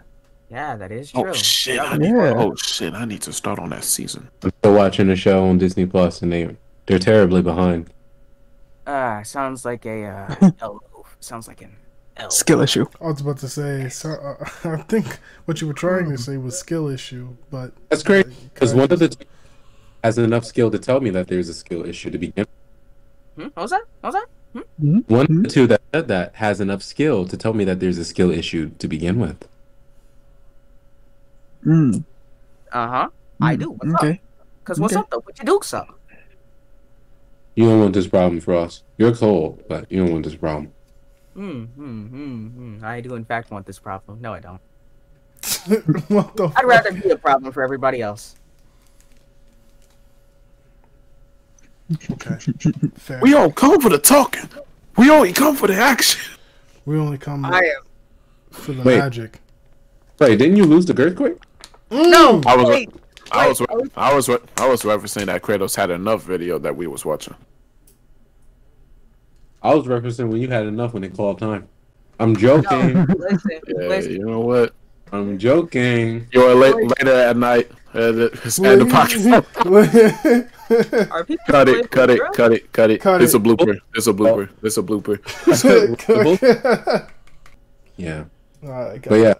Yeah, 0.50 0.76
that 0.76 0.92
is 0.92 1.12
true. 1.12 1.30
Oh 1.30 1.34
shit! 1.34 1.80
I 1.80 1.98
need, 1.98 2.10
Yeah. 2.10 2.34
Oh 2.36 2.54
shit! 2.56 2.94
I 2.94 3.06
need 3.06 3.22
to 3.24 3.34
start 3.34 3.60
on 3.60 3.70
that 3.70 3.84
season. 3.84 4.30
I'm 4.44 4.52
still 4.60 4.74
watching 4.76 5.10
a 5.10 5.16
show 5.16 5.46
on 5.46 5.58
Disney 5.58 5.86
Plus, 5.86 6.22
and 6.22 6.32
they 6.32 6.56
they're 6.86 7.00
terribly 7.00 7.42
behind. 7.42 7.90
Ah, 8.86 9.22
sounds 9.24 9.66
like 9.66 9.86
a 9.86 10.06
uh, 10.06 10.52
elf. 10.62 11.18
Sounds 11.20 11.48
like 11.48 11.62
an 11.62 11.70
elf. 11.70 11.80
Skill 12.30 12.62
issue. 12.62 12.86
I 13.02 13.06
was 13.08 13.22
about 13.22 13.38
to 13.40 13.50
say, 13.50 13.90
so, 13.90 14.12
uh, 14.12 14.46
I 14.70 14.82
think 14.84 15.20
what 15.46 15.62
you 15.62 15.68
were 15.68 15.74
trying 15.74 16.10
to 16.10 16.18
say 16.18 16.38
was 16.38 16.58
skill 16.58 16.88
issue, 16.88 17.36
but 17.52 17.74
That's 17.90 18.04
great 18.04 18.28
because 18.54 18.74
one 18.74 18.92
of 18.92 19.00
the 19.00 19.10
two 19.10 19.26
has 20.04 20.18
enough 20.18 20.46
skill 20.46 20.72
to 20.72 20.80
tell 20.80 21.02
me 21.02 21.10
that 21.12 21.28
there's 21.28 21.50
a 21.50 21.54
skill 21.54 21.86
issue 21.86 22.12
to 22.12 22.18
begin. 22.18 22.46
Hmm? 23.38 23.48
What 23.54 23.64
was 23.64 23.72
that? 23.72 23.84
What 24.02 24.14
was 24.14 24.16
that? 24.16 24.28
One 25.08 25.22
of 25.26 25.30
the 25.44 25.50
two 25.50 25.68
that 25.68 25.82
said 25.94 26.08
that 26.10 26.36
has 26.36 26.62
enough 26.62 26.84
skill 26.84 27.28
to 27.28 27.38
tell 27.38 27.54
me 27.54 27.64
that 27.66 27.80
there's 27.80 27.98
a 27.98 28.06
skill 28.06 28.32
issue 28.32 28.70
to 28.80 28.88
begin 28.88 29.20
with. 29.20 29.48
Mm, 31.66 32.06
Uh 32.74 32.90
huh. 32.90 33.10
I 33.42 33.56
mm, 33.56 33.58
do. 33.58 33.72
What's 33.72 33.94
up? 33.96 34.04
okay. 34.04 34.22
Cause 34.66 34.82
what's 34.82 34.96
Okay. 34.96 34.98
up 34.98 35.10
though? 35.12 35.22
What 35.26 35.40
you 35.40 35.46
do, 35.46 35.62
so? 35.64 35.86
You 37.58 37.66
don't 37.70 37.80
want 37.82 37.94
this 37.96 38.08
problem 38.08 38.40
for 38.40 38.56
us. 38.56 38.84
You're 38.98 39.14
cold, 39.16 39.64
but 39.68 39.92
you 39.92 40.00
don't 40.04 40.12
want 40.14 40.26
this 40.26 40.36
problem. 40.38 40.75
Hmm. 41.36 41.64
Hmm. 41.66 42.06
Hmm. 42.08 42.48
Hmm. 42.48 42.86
I 42.86 43.02
do 43.02 43.16
in 43.16 43.26
fact 43.26 43.52
want 43.52 43.66
this 43.66 43.78
problem. 43.80 44.20
No, 44.22 44.34
I 44.34 44.40
don't. 44.40 44.62
what 46.10 46.36
the 46.36 46.46
I'd 46.48 46.54
fuck? 46.54 46.64
rather 46.66 46.92
be 46.94 47.10
a 47.10 47.18
problem 47.18 47.52
for 47.52 47.62
everybody 47.62 48.02
else. 48.02 48.36
Okay. 52.12 52.38
Fair. 52.96 53.20
We 53.22 53.36
on 53.36 53.52
cover 53.52 53.90
the 53.90 54.00
talking. 54.00 54.50
We 54.98 55.10
only 55.12 55.34
come 55.34 55.56
for 55.56 55.68
the 55.68 55.76
action. 55.76 56.22
We 56.86 56.98
only 56.98 57.18
come 57.18 57.46
I 57.46 57.60
am. 57.60 57.84
for 58.50 58.72
the 58.74 58.82
Wait. 58.82 58.98
magic. 58.98 59.40
Wait, 60.20 60.38
didn't 60.40 60.56
you 60.56 60.66
lose 60.66 60.86
the 60.86 60.94
Girthquake? 60.94 61.38
No, 61.92 62.42
I 62.46 62.56
was, 62.56 62.68
wait. 62.70 62.90
I 63.32 63.48
was, 63.48 63.60
wait, 63.60 63.70
I 63.96 64.14
was, 64.16 64.30
I 64.30 64.68
was 64.68 64.82
referencing 64.84 65.26
that 65.26 65.42
Kratos 65.42 65.76
had 65.76 65.90
enough 65.92 66.24
video 66.24 66.58
that 66.60 66.76
we 66.76 66.88
was 66.88 67.06
watching. 67.06 67.36
I 69.66 69.74
was 69.74 69.88
referencing 69.88 70.30
when 70.30 70.40
you 70.42 70.48
had 70.48 70.66
enough 70.68 70.94
when 70.94 71.02
they 71.02 71.10
called 71.10 71.40
time. 71.40 71.68
I'm 72.20 72.36
joking. 72.36 73.06
Listen, 73.08 73.50
Yeah, 73.68 73.88
listen. 73.88 74.12
you 74.12 74.26
know 74.26 74.40
what? 74.40 74.74
I'm 75.12 75.38
joking. 75.40 76.28
You're 76.32 76.54
late, 76.56 76.76
later 76.76 77.12
at 77.14 77.36
night. 77.36 77.70
Uh, 77.94 78.12
the, 78.12 78.26
it's 78.44 78.60
at 78.60 78.78
the 78.80 78.86
pocket. 78.86 79.26
Are 81.12 81.24
people 81.24 81.46
Cut 81.48 81.70
it, 81.70 81.90
cut 81.92 82.10
it, 82.10 82.22
cut 82.34 82.52
it, 82.54 82.72
cut 82.74 82.90
it. 82.92 83.02
Cut 83.02 83.22
it's 83.22 83.34
it. 83.34 83.38
a 83.38 83.40
blooper. 83.40 83.80
It's 83.96 84.08
a 84.08 84.14
blooper. 84.14 84.50
It's 84.62 84.78
a 84.78 84.84
blooper. 84.84 85.20
Yeah. 87.98 88.26
Alright, 88.64 89.02
got 89.02 89.10
But 89.10 89.20
it. 89.20 89.24
yeah, 89.24 89.34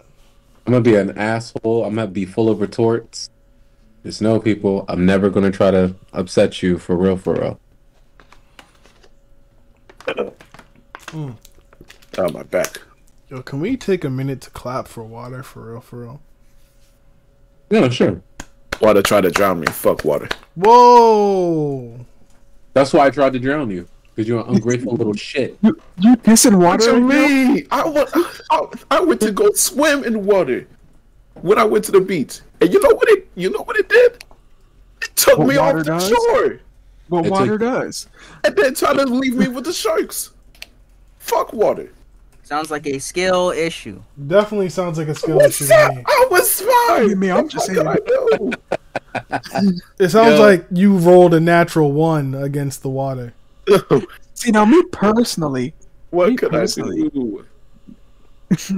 I'm 0.66 0.72
gonna 0.74 0.82
be 0.82 0.96
an 0.96 1.18
asshole. 1.18 1.84
I'm 1.86 1.96
gonna 1.96 2.08
be 2.08 2.26
full 2.26 2.50
of 2.50 2.62
retorts. 2.62 3.30
Just 4.06 4.22
know, 4.22 4.40
people, 4.40 4.86
I'm 4.88 5.06
never 5.06 5.30
gonna 5.30 5.52
try 5.52 5.72
to 5.72 5.94
upset 6.14 6.64
you 6.64 6.78
for 6.78 6.96
real, 6.96 7.18
for 7.18 7.34
real. 7.36 7.60
Oh 12.18 12.32
my 12.32 12.44
back. 12.44 12.82
Yo, 13.30 13.42
can 13.42 13.60
we 13.60 13.76
take 13.76 14.04
a 14.04 14.10
minute 14.10 14.42
to 14.42 14.50
clap 14.52 14.88
for 14.88 15.04
water 15.04 15.44
for 15.44 15.72
real, 15.72 15.82
for 15.82 16.02
real? 16.02 16.22
Yeah, 17.70 17.90
sure. 17.90 18.22
Water 18.82 19.02
tried 19.02 19.22
to 19.22 19.32
drown 19.32 19.60
me. 19.60 19.68
Fuck 19.68 20.06
water. 20.06 20.28
Whoa! 20.56 22.06
That's 22.74 22.94
why 22.94 23.08
I 23.08 23.10
tried 23.10 23.34
to 23.34 23.40
drown 23.40 23.70
you 23.72 23.88
because 24.14 24.28
you're 24.28 24.42
an 24.46 24.56
ungrateful 24.56 24.94
little 24.96 25.14
shit. 25.14 25.58
You 25.62 25.76
pissing 26.18 26.58
What 26.58 26.82
water? 26.82 26.98
you 26.98 27.10
right 27.10 27.16
now? 27.16 27.54
mean? 27.54 27.68
I 27.72 27.90
went, 27.90 28.10
I, 28.52 28.66
I 28.92 29.00
went 29.02 29.22
to 29.22 29.32
go 29.32 29.52
swim 29.54 30.04
in 30.04 30.26
water 30.26 30.68
when 31.42 31.58
I 31.58 31.64
went 31.66 31.84
to 31.86 31.92
the 31.92 32.02
beach, 32.02 32.40
and 32.62 32.72
you 32.72 32.80
know 32.82 32.96
what 32.96 33.10
it? 33.10 33.28
You 33.36 33.50
know 33.50 33.64
what 33.64 33.78
it 33.78 33.90
did? 33.90 34.24
It 35.02 35.16
took 35.16 35.38
What 35.40 35.48
me 35.48 35.58
off 35.58 35.76
the 35.76 35.84
does? 35.84 36.08
shore, 36.08 36.60
What 37.08 37.26
It's 37.26 37.32
water 37.32 37.56
a- 37.56 37.60
does? 37.60 38.08
and 38.44 38.56
then 38.56 38.74
tried 38.74 38.94
to 38.98 39.06
leave 39.06 39.36
me 39.36 39.48
with 39.48 39.66
the 39.66 39.74
sharks. 39.74 40.32
Fuck 41.20 41.54
water. 41.54 41.92
Sounds 42.44 42.70
like 42.70 42.86
a 42.86 43.00
skill 43.00 43.52
issue. 43.52 44.02
Definitely 44.28 44.70
sounds 44.70 44.98
like 45.00 45.08
a 45.08 45.16
skill 45.16 45.38
What's 45.38 45.56
issue 45.62 45.66
to 45.66 45.70
that? 45.70 45.96
me. 45.96 46.04
I 46.06 46.28
was 46.30 46.62
fine. 46.62 47.10
You 47.10 47.16
mean, 47.16 47.32
I'm 47.32 47.48
just 47.50 47.68
What 47.70 47.76
saying. 47.76 47.88
I 47.88 47.96
do? 48.06 48.52
It 49.98 50.10
sounds 50.10 50.38
Yo. 50.38 50.46
like 50.46 50.66
you 50.72 50.98
rolled 50.98 51.34
a 51.34 51.40
natural 51.40 51.92
one 51.94 52.36
against 52.36 52.82
the 52.82 52.90
water. 52.90 53.34
See, 54.34 54.52
now 54.52 54.66
me 54.66 54.84
personally, 54.92 55.74
what 56.10 56.30
Me 56.30 56.36
could 56.36 56.54
I 56.54 56.60
personally. 56.60 57.10
do? 57.10 57.46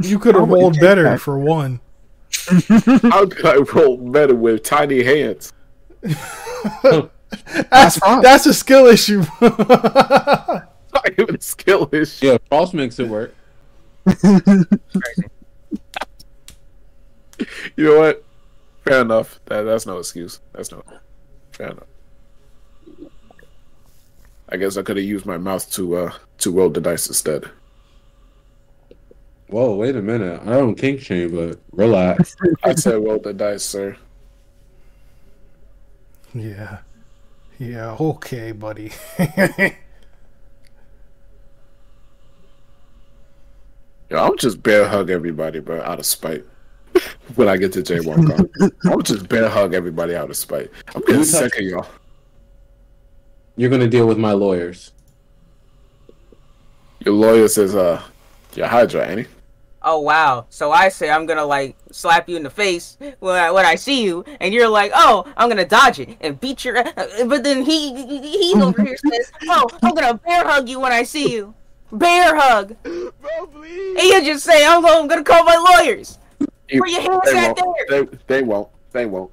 You 0.01 0.19
could 0.19 0.36
have 0.36 0.48
rolled 0.48 0.79
better 0.79 1.03
that. 1.03 1.22
for 1.22 1.39
one. 1.39 1.79
How 3.01 3.25
could 3.27 3.46
I 3.48 3.55
roll 3.57 3.98
better 3.98 4.36
with 4.36 4.63
tiny 4.63 5.03
hands? 5.03 5.51
That's 7.69 7.98
fine. 7.98 8.22
that's 8.22 8.46
a 8.46 8.53
skill 8.53 8.86
issue. 8.88 9.24
Not 9.41 10.69
even 11.17 11.39
skill 11.41 11.89
issue. 11.91 12.27
Yeah, 12.27 12.38
Frost 12.50 12.74
makes 12.74 13.00
it 13.00 13.07
work. 13.07 13.34
You 17.75 17.86
know 17.86 18.00
what? 18.00 18.24
Fair 18.84 19.01
enough. 19.01 19.39
That 19.46 19.63
that's 19.63 19.86
no 19.86 19.98
excuse. 19.98 20.39
That's 20.53 20.72
no. 20.72 20.84
Fair 21.51 21.67
enough. 21.67 21.88
I 24.50 24.57
guess 24.57 24.77
I 24.77 24.81
could 24.81 24.98
have 24.98 25.05
used 25.05 25.25
my 25.25 25.38
mouth 25.38 25.69
to 25.74 25.96
uh 25.98 26.13
to 26.39 26.51
roll 26.51 26.69
the 26.69 26.81
dice 26.81 27.07
instead. 27.07 27.46
Whoa, 29.48 29.75
wait 29.75 29.96
a 29.96 30.01
minute. 30.01 30.41
I 30.43 30.51
don't 30.51 30.75
kink 30.75 31.00
shame, 31.01 31.36
but 31.36 31.60
relax. 31.72 32.36
I 32.63 32.75
said 32.75 32.95
roll 33.04 33.19
the 33.19 33.34
dice, 33.34 33.63
sir. 33.63 33.97
yeah. 36.34 36.80
Yeah, 37.60 37.96
okay, 38.00 38.52
buddy. 38.52 38.91
Yo, 44.10 44.17
I'll 44.17 44.36
just 44.36 44.62
bear 44.63 44.88
hug 44.88 45.10
everybody, 45.10 45.60
bro, 45.60 45.82
out 45.82 46.00
of 46.00 46.06
spite. 46.06 46.46
when 47.36 47.48
I 47.48 47.58
get 47.58 47.74
to 47.74 47.82
J1 47.82 48.72
I'll 48.86 49.02
just 49.02 49.28
bear 49.28 49.50
hug 49.50 49.74
everybody 49.74 50.15
out 50.15 50.30
of 50.30 50.38
spite. 50.38 50.72
I'm 50.96 51.02
getting 51.02 51.17
you 51.17 51.26
sick 51.26 51.56
of 51.58 51.62
y'all. 51.62 51.88
You're 53.56 53.70
gonna 53.70 53.88
deal 53.88 54.08
with 54.08 54.17
my 54.17 54.34
lawyers. 54.34 54.91
Your 57.00 57.15
lawyer 57.15 57.48
says, 57.48 57.76
uh, 57.76 58.02
your 58.54 58.67
Hydra, 58.67 59.08
ain't 59.08 59.20
he? 59.22 59.28
Oh 59.89 60.00
wow! 60.00 60.45
So 60.50 60.73
I 60.73 60.89
say 60.89 61.10
I'm 61.10 61.26
gonna 61.26 61.45
like 61.45 61.78
slap 61.91 62.28
you 62.28 62.36
in 62.36 62.43
the 62.43 62.50
face 62.50 62.97
when 63.19 63.36
I, 63.36 63.52
when 63.52 63.65
I 63.65 63.76
see 63.76 64.04
you, 64.04 64.26
and 64.41 64.54
you're 64.54 64.67
like, 64.67 64.91
"Oh, 64.93 65.23
I'm 65.38 65.47
gonna 65.47 65.63
dodge 65.65 66.00
it 66.00 66.17
and 66.19 66.38
beat 66.41 66.65
your." 66.65 66.78
Uh, 66.80 67.26
but 67.26 67.43
then 67.45 67.62
he 67.63 67.93
he- 68.06 68.38
he's 68.52 68.56
over 68.62 68.84
here 68.84 68.97
says, 68.97 69.32
"Oh, 69.47 69.65
I'm 69.82 69.95
gonna 69.95 70.15
bear 70.15 70.43
hug 70.43 70.67
you 70.67 70.82
when 70.82 70.91
I 70.91 71.04
see 71.04 71.32
you." 71.32 71.54
Bear 71.91 72.36
hug. 72.36 72.76
Bro, 72.84 73.12
please. 73.54 73.97
And 73.97 74.04
you 74.10 74.26
just 74.34 74.43
say, 74.43 74.65
"I'm 74.65 74.82
gonna, 74.82 75.00
I'm 75.00 75.08
gonna 75.08 75.23
call 75.23 75.45
my 75.45 75.56
lawyers." 75.80 76.19
You- 76.67 76.82
Where 76.82 76.89
your 76.89 77.02
hands 77.02 77.21
they 77.23 77.38
at 77.38 77.58
won't. 77.58 77.78
there? 77.88 78.04
They, 78.04 78.17
they 78.28 78.43
won't. 78.43 78.67
They 78.91 79.06
won't. 79.06 79.32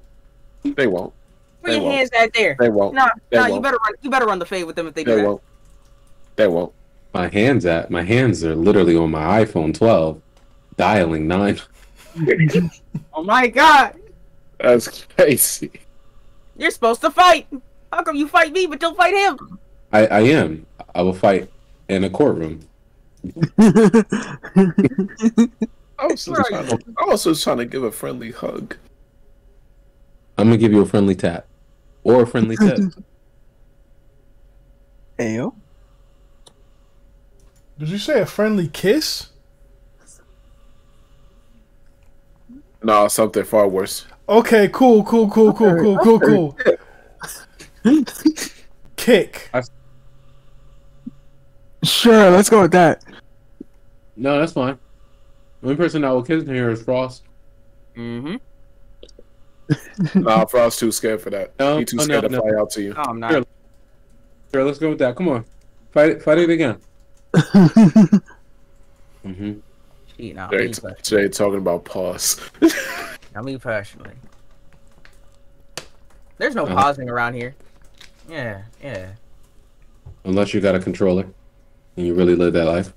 They 0.63 0.87
won't. 0.87 1.13
Where 1.59 1.73
They 1.73 1.77
your 1.79 1.83
won't. 1.85 1.97
hands 1.97 2.09
at 2.17 2.33
there? 2.33 2.55
They 2.57 2.69
won't. 2.69 2.93
No, 2.95 3.07
They 3.29 3.37
no, 3.39 3.45
you 3.47 3.51
won't. 3.51 3.63
better 3.63 3.77
run. 3.83 3.93
You 4.01 4.09
better 4.09 4.25
run 4.25 4.39
the 4.39 4.45
fade 4.45 4.63
with 4.63 4.77
them 4.77 4.87
if 4.87 4.93
they 4.93 5.03
do 5.03 5.11
They 5.11 5.17
that. 5.21 5.27
won't. 5.27 5.41
They 6.37 6.47
won't. 6.47 6.71
My 7.13 7.27
hands 7.27 7.65
at 7.65 7.91
my 7.91 8.03
hands 8.03 8.41
are 8.45 8.55
literally 8.55 8.95
on 8.95 9.11
my 9.11 9.43
iPhone 9.43 9.73
12, 9.73 10.21
dialing 10.77 11.27
nine. 11.27 11.59
Oh 13.17 13.23
my 13.23 13.47
god! 13.47 13.95
That's 14.59 15.05
crazy. 15.05 15.71
You're 16.57 16.71
supposed 16.71 16.99
to 17.01 17.11
fight. 17.11 17.47
How 17.91 18.03
come 18.03 18.17
you 18.17 18.27
fight 18.27 18.51
me 18.51 18.65
but 18.65 18.81
don't 18.81 18.97
fight 18.97 19.13
him? 19.13 19.57
I, 19.93 20.05
I 20.07 20.19
am. 20.21 20.65
I 20.93 21.01
will 21.01 21.13
fight 21.13 21.49
in 21.87 22.03
a 22.03 22.09
courtroom. 22.09 22.59
I 25.97 26.07
was, 26.07 26.27
Where 26.27 26.37
just 26.37 26.49
trying 26.49 26.67
to, 26.67 26.79
I 26.97 27.05
was 27.05 27.23
just 27.23 27.43
trying 27.43 27.57
to 27.57 27.65
give 27.65 27.83
a 27.83 27.91
friendly 27.91 28.31
hug. 28.31 28.75
I'm 30.37 30.47
gonna 30.47 30.57
give 30.57 30.73
you 30.73 30.81
a 30.81 30.85
friendly 30.85 31.15
tap 31.15 31.45
or 32.03 32.23
a 32.23 32.27
friendly 32.27 32.57
tip. 32.57 32.79
Ayo. 35.19 35.55
Did 37.79 37.89
you 37.89 37.97
say 37.97 38.19
a 38.19 38.25
friendly 38.25 38.67
kiss? 38.67 39.29
No, 42.85 43.07
something 43.07 43.43
far 43.43 43.67
worse. 43.67 44.05
Okay, 44.29 44.69
cool, 44.71 45.03
cool, 45.03 45.27
cool, 45.27 45.51
cool, 45.53 45.75
cool, 45.75 45.97
cool, 46.19 46.19
cool. 46.19 46.55
Kick. 48.95 49.49
Sure, 51.83 52.29
let's 52.29 52.47
go 52.47 52.61
with 52.61 52.73
that. 52.73 53.03
no, 54.15 54.39
that's 54.39 54.53
fine. 54.53 54.77
The 55.61 55.67
only 55.67 55.77
person 55.77 56.03
that 56.03 56.09
will 56.09 56.21
kiss 56.21 56.45
me 56.45 56.53
here 56.53 56.69
is 56.69 56.83
Frost. 56.83 57.23
Mm-hmm. 57.97 58.35
nah, 60.21 60.45
Frost's 60.45 60.79
too 60.79 60.91
scared 60.91 61.21
for 61.21 61.31
that. 61.31 61.57
No, 61.57 61.79
he 61.79 61.85
too 61.85 61.97
no, 61.97 62.03
scared 62.03 62.21
no, 62.21 62.27
to 62.27 62.35
no. 62.35 62.41
fly 62.41 62.61
out 62.61 62.69
to 62.69 62.83
you. 62.83 62.93
No, 62.93 63.01
I'm 63.01 63.19
not. 63.19 63.31
Sure. 63.31 63.43
Sure, 64.53 64.63
let's 64.63 64.77
go 64.77 64.89
with 64.89 64.99
that. 64.99 65.15
Come 65.15 65.29
on, 65.29 65.43
fight 65.91 66.11
it. 66.11 66.21
Fight 66.21 66.37
it 66.37 66.51
again. 66.51 66.79
hmm 69.23 69.53
You 70.17 70.33
know, 70.33 70.47
Jay, 70.51 70.67
me, 70.67 70.73
per- 70.73 70.95
Jay 71.03 71.27
talking 71.29 71.57
about 71.57 71.83
pause. 71.85 72.39
not 73.35 73.43
me 73.43 73.57
personally. 73.57 74.11
There's 76.37 76.55
no 76.55 76.63
Uh-huh. 76.65 76.75
pausing 76.75 77.09
around 77.09 77.33
here. 77.33 77.55
Yeah, 78.29 78.63
yeah. 78.83 79.07
Unless 80.23 80.53
you 80.53 80.61
got 80.61 80.75
a 80.75 80.79
controller 80.79 81.25
and 81.97 82.05
you 82.05 82.13
really 82.13 82.35
live 82.35 82.53
that 82.53 82.65
life. 82.65 82.93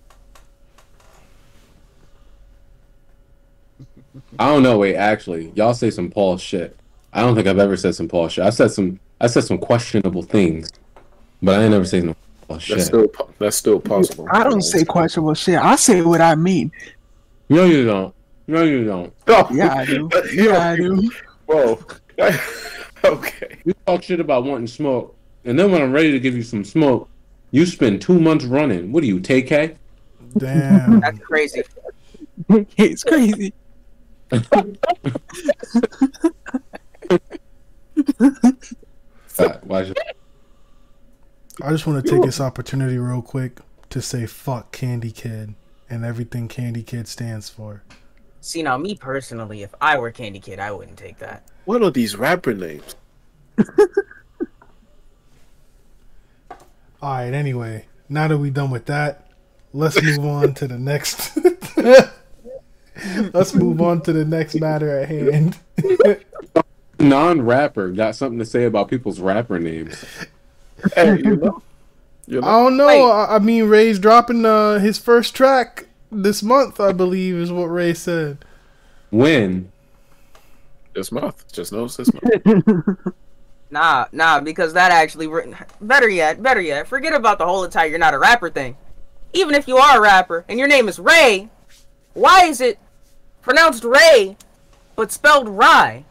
I 4.38 4.46
don't 4.48 4.62
know. 4.62 4.78
Wait, 4.78 4.96
actually, 4.96 5.52
y'all 5.54 5.74
say 5.74 5.90
some 5.90 6.11
Paul 6.11 6.38
shit. 6.38 6.76
I 7.12 7.20
don't 7.22 7.35
think 7.35 7.46
I've 7.46 7.59
ever 7.59 7.76
said 7.76 7.94
some 7.94 8.09
Paul 8.09 8.28
shit. 8.28 8.44
I 8.44 8.50
said 8.50 8.70
some. 8.70 8.98
I 9.20 9.26
said 9.26 9.44
some 9.44 9.59
questionable 9.59 10.22
things, 10.22 10.70
but 11.42 11.59
I 11.59 11.62
ain't 11.64 11.72
never 11.72 11.85
say 11.85 12.00
no 12.00 12.14
Paul 12.46 12.59
shit. 12.59 12.76
That's 12.78 12.87
still 12.88 13.07
that's 13.38 13.57
still 13.57 13.81
possible. 13.81 14.26
I 14.31 14.42
don't 14.44 14.62
say 14.62 14.85
questionable 14.85 15.35
shit. 15.35 15.59
I 15.59 15.76
say 15.76 16.02
what 16.02 16.20
I 16.20 16.35
mean. 16.35 16.72
No, 17.48 17.64
you 17.64 17.84
don't. 17.84 18.14
No, 18.46 18.62
you 18.62 18.84
don't. 18.84 19.12
No. 19.26 19.48
Yeah, 19.52 19.74
I 19.74 19.84
do. 19.84 20.08
Yo, 20.32 20.50
Yeah, 20.50 20.70
I 20.70 20.76
do. 20.76 21.11
Whoa. 21.46 21.80
okay. 23.04 23.58
You 23.64 23.74
talk 23.87 24.02
shit 24.02 24.20
about 24.20 24.44
wanting 24.44 24.66
smoke, 24.66 25.16
and 25.44 25.58
then 25.58 25.70
when 25.70 25.80
I'm 25.82 25.92
ready 25.92 26.12
to 26.12 26.20
give 26.20 26.34
you 26.34 26.42
some 26.42 26.64
smoke, 26.64 27.08
you 27.50 27.64
spend 27.64 28.02
two 28.02 28.20
months 28.20 28.44
running. 28.44 28.92
What 28.92 29.02
are 29.02 29.06
you, 29.06 29.20
TK? 29.20 29.76
Damn. 30.37 31.00
That's 31.00 31.18
crazy. 31.20 31.62
it's 32.76 33.04
crazy. 33.04 33.54
Why 39.62 39.92
I 41.61 41.70
just 41.70 41.87
want 41.87 42.04
to 42.04 42.11
take 42.11 42.22
this 42.22 42.40
opportunity 42.40 42.98
real 42.98 43.22
quick 43.22 43.61
to 43.90 44.02
say 44.02 44.26
fuck 44.26 44.70
Candy 44.72 45.11
Kid 45.11 45.54
and 45.90 46.05
everything 46.05 46.48
Candy 46.48 46.83
Kid 46.83 47.09
stands 47.09 47.48
for. 47.48 47.83
See 48.40 48.62
now, 48.62 48.77
me 48.77 48.94
personally, 48.94 49.62
if 49.62 49.74
I 49.81 49.98
were 49.98 50.11
Candy 50.11 50.40
Kid, 50.40 50.59
I 50.59 50.70
wouldn't 50.70 50.96
take 50.96 51.18
that. 51.18 51.44
What 51.64 51.83
are 51.83 51.90
these 51.90 52.16
rapper 52.16 52.55
names? 52.55 52.94
All 57.01 57.11
right. 57.11 57.33
Anyway, 57.33 57.87
now 58.09 58.29
that 58.29 58.38
we're 58.38 58.51
done 58.51 58.70
with 58.70 58.87
that, 58.87 59.31
let's 59.72 60.03
move 60.03 60.24
on 60.24 60.55
to 60.55 60.66
the 60.66 60.79
next. 60.79 61.37
let's 63.35 63.55
move 63.55 63.81
on 63.81 64.01
to 64.03 64.12
the 64.12 64.24
next 64.24 64.55
matter 64.57 64.98
at 64.98 65.09
hand. 65.09 65.59
Non-rapper 67.01 67.90
got 67.90 68.16
something 68.16 68.38
to 68.40 68.44
say 68.44 68.64
about 68.64 68.88
people's 68.88 69.20
rapper 69.20 69.61
names. 69.61 70.05
Hey, 70.94 71.18
you 71.18 71.37
know, 71.37 71.62
you 72.29 72.43
I 72.43 72.62
don't 72.62 72.77
know. 72.77 72.87
Wait. 72.87 73.03
I, 73.03 73.37
I 73.37 73.38
mean, 73.38 73.64
Ray's 73.64 73.99
dropping 73.99 74.45
uh, 74.45 74.79
his 74.79 74.99
first 74.99 75.35
track 75.35 75.87
this 76.12 76.43
month, 76.43 76.79
I 76.79 76.93
believe, 76.93 77.37
is 77.37 77.51
what 77.51 77.64
Ray 77.64 77.95
said. 77.95 78.45
When? 79.11 79.73
This 80.95 81.11
month, 81.11 81.51
just 81.53 81.73
knows 81.73 81.97
this 81.97 82.11
month. 82.12 82.99
Nah, 83.71 84.07
nah, 84.12 84.41
because 84.41 84.73
that 84.73 84.93
actually 84.93 85.27
written. 85.27 85.55
Better 85.81 86.09
yet, 86.09 86.43
better 86.43 86.61
yet, 86.61 86.88
forget 86.88 87.12
about 87.12 87.38
the 87.38 87.45
whole 87.45 87.64
entire 87.64 87.87
"you're 87.87 87.99
not 87.99 88.14
a 88.14 88.19
rapper" 88.19 88.49
thing. 88.49 88.77
Even 89.35 89.55
if 89.55 89.69
you 89.69 89.77
are 89.77 89.99
a 89.99 90.01
rapper 90.01 90.45
and 90.49 90.59
your 90.59 90.69
name 90.69 90.88
is 90.88 90.99
Ray, 90.99 91.51
why 92.14 92.45
is 92.45 92.62
it 92.62 92.79
pronounced 93.43 93.85
Ray 93.85 94.37
but 94.97 95.12
spelled 95.12 95.51
Rye? 95.51 96.05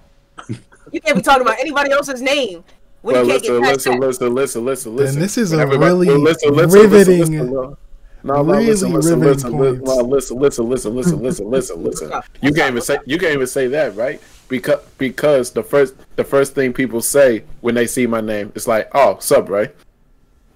You 0.92 1.02
can't 1.02 1.18
be 1.18 1.24
talking 1.24 1.42
about 1.42 1.60
anybody 1.60 1.92
else's 1.92 2.22
name 2.22 2.64
when 3.02 3.14
Well, 3.16 3.26
you 3.26 3.32
can't 3.32 3.42
listen, 3.42 3.62
get 3.62 3.64
past 3.64 3.88
listen, 3.88 4.00
listen, 4.00 4.36
listen, 4.36 4.66
listen, 4.66 4.96
listen. 4.96 5.20
this 5.22 5.38
is 5.38 5.54
a 5.54 5.66
really 5.68 6.08
listen, 6.10 6.54
listen, 6.54 6.80
riveting- 6.82 7.20
Listen, 7.20 7.38
listen, 7.38 7.54
no, 7.54 7.78
no, 8.24 8.34
no, 8.36 8.44
really 8.44 8.66
listen, 8.66 8.94
listen, 8.94 9.20
riveting 9.20 9.58
listen, 9.58 9.60
listen, 9.60 9.86
points. 9.86 10.10
listen, 10.12 10.40
listen, 10.40 10.70
listen, 10.70 10.96
listen, 10.96 11.22
listen, 11.24 11.52
listen, 11.52 11.84
listen. 11.84 12.12
You 12.42 12.54
can't 12.54 12.72
even 12.72 12.82
say 12.82 12.98
you 13.06 13.18
can't 13.18 13.34
even 13.34 13.48
say 13.48 13.68
that, 13.68 13.96
right? 13.96 14.20
Because 14.50 14.80
because 14.98 15.52
the 15.52 15.64
first 15.64 15.94
the 16.16 16.24
first 16.24 16.56
thing 16.56 16.74
people 16.74 17.02
say 17.02 17.44
when 17.62 17.76
they 17.76 17.86
see 17.88 18.08
my 18.08 18.22
name 18.22 18.52
is 18.56 18.68
like, 18.68 18.90
"Oh, 18.94 19.18
sup, 19.20 19.50
right?" 19.50 19.74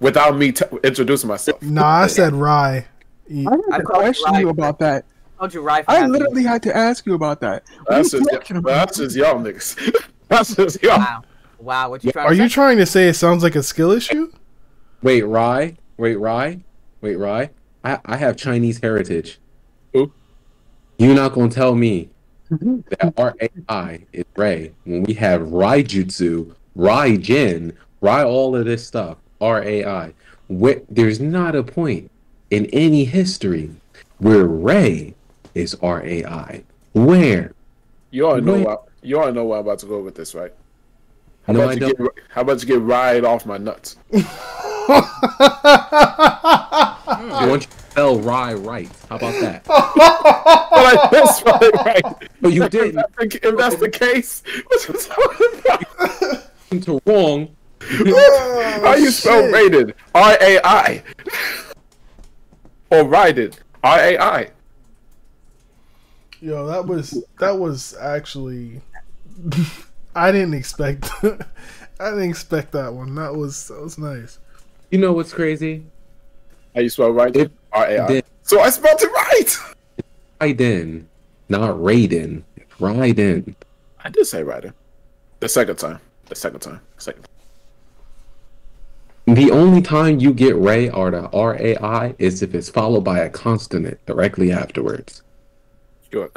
Without 0.00 0.36
me 0.36 0.50
t- 0.52 0.64
introducing 0.82 1.28
myself. 1.28 1.62
Nah, 1.62 1.86
I 2.00 2.06
said 2.08 2.32
Rye. 2.34 2.86
I 3.30 3.50
had 3.70 3.78
to 3.78 3.82
question 3.84 4.34
you 4.34 4.48
about 4.48 4.78
that. 4.80 5.04
Told 5.38 5.54
you 5.54 5.60
Rye. 5.60 5.84
I 5.86 6.06
literally 6.06 6.42
had 6.42 6.62
to 6.64 6.76
ask 6.76 7.06
you 7.06 7.14
about 7.14 7.40
that. 7.40 7.62
That's 7.88 8.10
just 8.10 8.28
talking 8.28 8.60
that's 8.62 8.96
just 8.98 9.14
y'all 9.16 9.36
niggas. 9.40 9.94
that's 10.28 10.56
just 10.56 10.82
y'all. 10.82 10.98
Wow, 10.98 11.22
wow. 11.62 11.90
What 11.90 12.04
you 12.04 12.12
trying 12.12 12.26
Are 12.26 12.34
you 12.34 12.48
say? 12.48 12.54
trying 12.54 12.78
to 12.78 12.86
say 12.86 13.08
it 13.08 13.14
sounds 13.14 13.42
like 13.42 13.56
a 13.56 13.62
skill 13.62 13.90
issue? 13.90 14.32
Wait, 15.02 15.22
Rye? 15.22 15.76
Wait, 15.96 16.16
Rye? 16.16 16.60
Wait, 17.00 17.16
Rye? 17.16 17.50
I, 17.84 17.98
I 18.04 18.16
have 18.16 18.36
Chinese 18.36 18.80
heritage. 18.80 19.38
Who? 19.92 20.12
You're 20.98 21.14
not 21.14 21.32
gonna 21.32 21.50
tell 21.50 21.74
me 21.74 22.10
that 22.50 23.14
our 23.16 23.34
AI 23.40 24.04
is 24.12 24.24
Ray 24.36 24.72
when 24.84 25.02
we 25.04 25.14
have 25.14 25.42
Raijutsu, 25.42 26.54
Raijin, 26.76 27.74
Rai 28.00 28.24
all 28.24 28.54
of 28.54 28.64
this 28.64 28.86
stuff, 28.86 29.18
our 29.40 29.62
AI. 29.62 30.12
Where, 30.48 30.82
there's 30.88 31.18
not 31.20 31.56
a 31.56 31.62
point 31.62 32.10
in 32.50 32.66
any 32.66 33.04
history 33.04 33.70
where 34.18 34.44
Ray 34.44 35.14
is 35.54 35.74
our 35.82 36.04
AI. 36.04 36.62
Where? 36.92 37.52
You 38.10 38.26
all 38.28 38.40
know 38.40 38.52
Wait. 38.52 38.66
why, 38.66 38.76
you 39.02 39.18
all 39.18 39.32
know 39.32 39.44
where 39.44 39.58
I'm 39.58 39.64
about 39.64 39.78
to 39.80 39.86
go 39.86 40.00
with 40.00 40.14
this, 40.14 40.34
right? 40.34 40.52
How 41.46 41.52
No, 41.52 41.60
about 41.60 41.70
I 41.70 41.72
you 41.74 41.80
don't. 41.80 41.98
get 41.98 42.24
how 42.30 42.40
about 42.42 42.60
you 42.62 42.68
get 42.68 42.80
right 42.80 43.24
off 43.24 43.44
my 43.46 43.58
nuts? 43.58 43.96
I 46.14 47.46
want 47.48 47.62
you 47.62 47.68
to 47.70 47.78
spell 47.90 48.18
rye 48.20 48.54
right. 48.54 48.90
How 49.08 49.16
about 49.16 49.40
that? 49.40 49.64
But 50.72 50.98
I 50.98 51.08
did 51.10 51.28
spell 51.28 51.58
it 51.62 51.74
right. 51.74 52.02
But 52.40 52.52
you 52.52 52.68
didn't. 52.68 52.94
that's 52.96 53.14
the- 53.16 53.48
If 53.48 53.56
that's 53.56 53.76
the 53.76 53.88
case, 53.90 54.42
what 54.66 54.88
you 54.88 54.94
talking 54.94 55.60
about? 55.60 56.50
Into 56.70 57.00
wrong. 57.06 57.54
How 57.80 58.94
you 58.94 59.08
oh, 59.08 59.10
spell 59.10 59.42
shit. 59.42 59.52
rated? 59.52 59.94
R 60.14 60.36
A 60.40 60.60
I. 60.64 61.02
Or 62.90 63.04
rated? 63.04 63.58
R 63.84 63.98
A 63.98 64.18
I. 64.18 64.50
Yo, 66.40 66.66
that 66.66 66.86
was 66.86 67.22
that 67.38 67.58
was 67.58 67.94
actually. 68.00 68.80
I 70.14 70.30
didn't 70.32 70.54
expect. 70.54 71.10
I 72.00 72.10
didn't 72.10 72.30
expect 72.30 72.72
that 72.72 72.92
one. 72.92 73.14
That 73.14 73.34
was 73.34 73.68
that 73.68 73.80
was 73.80 73.98
nice. 73.98 74.38
You 74.90 74.98
know 74.98 75.12
what's 75.12 75.32
crazy? 75.32 75.84
How 76.74 76.80
you 76.80 76.88
spell 76.88 77.10
rated? 77.10 77.42
It- 77.42 77.52
R 77.72 77.86
A 77.86 77.98
I. 78.00 78.22
So 78.42 78.60
I 78.60 78.70
spelled 78.70 79.00
it 79.00 79.10
right. 79.12 79.56
Raiden, 80.40 81.04
not 81.48 81.76
Raiden. 81.76 82.42
Raiden. 82.78 83.54
I 84.04 84.08
did 84.10 84.26
say 84.26 84.42
Raiden. 84.42 84.74
The 85.40 85.48
second 85.48 85.76
time. 85.76 86.00
The 86.26 86.34
second 86.34 86.60
time. 86.60 86.80
Second. 86.98 87.26
The 89.26 89.50
only 89.52 89.80
time 89.80 90.18
you 90.18 90.32
get 90.34 90.56
Ray 90.56 90.90
or 90.90 91.12
the 91.12 91.28
R 91.30 91.54
A 91.60 91.76
I 91.76 92.14
is 92.18 92.42
if 92.42 92.54
it's 92.54 92.68
followed 92.68 93.02
by 93.02 93.20
a 93.20 93.30
consonant 93.30 94.04
directly 94.04 94.50
afterwards. 94.50 95.22
You're 96.10 96.28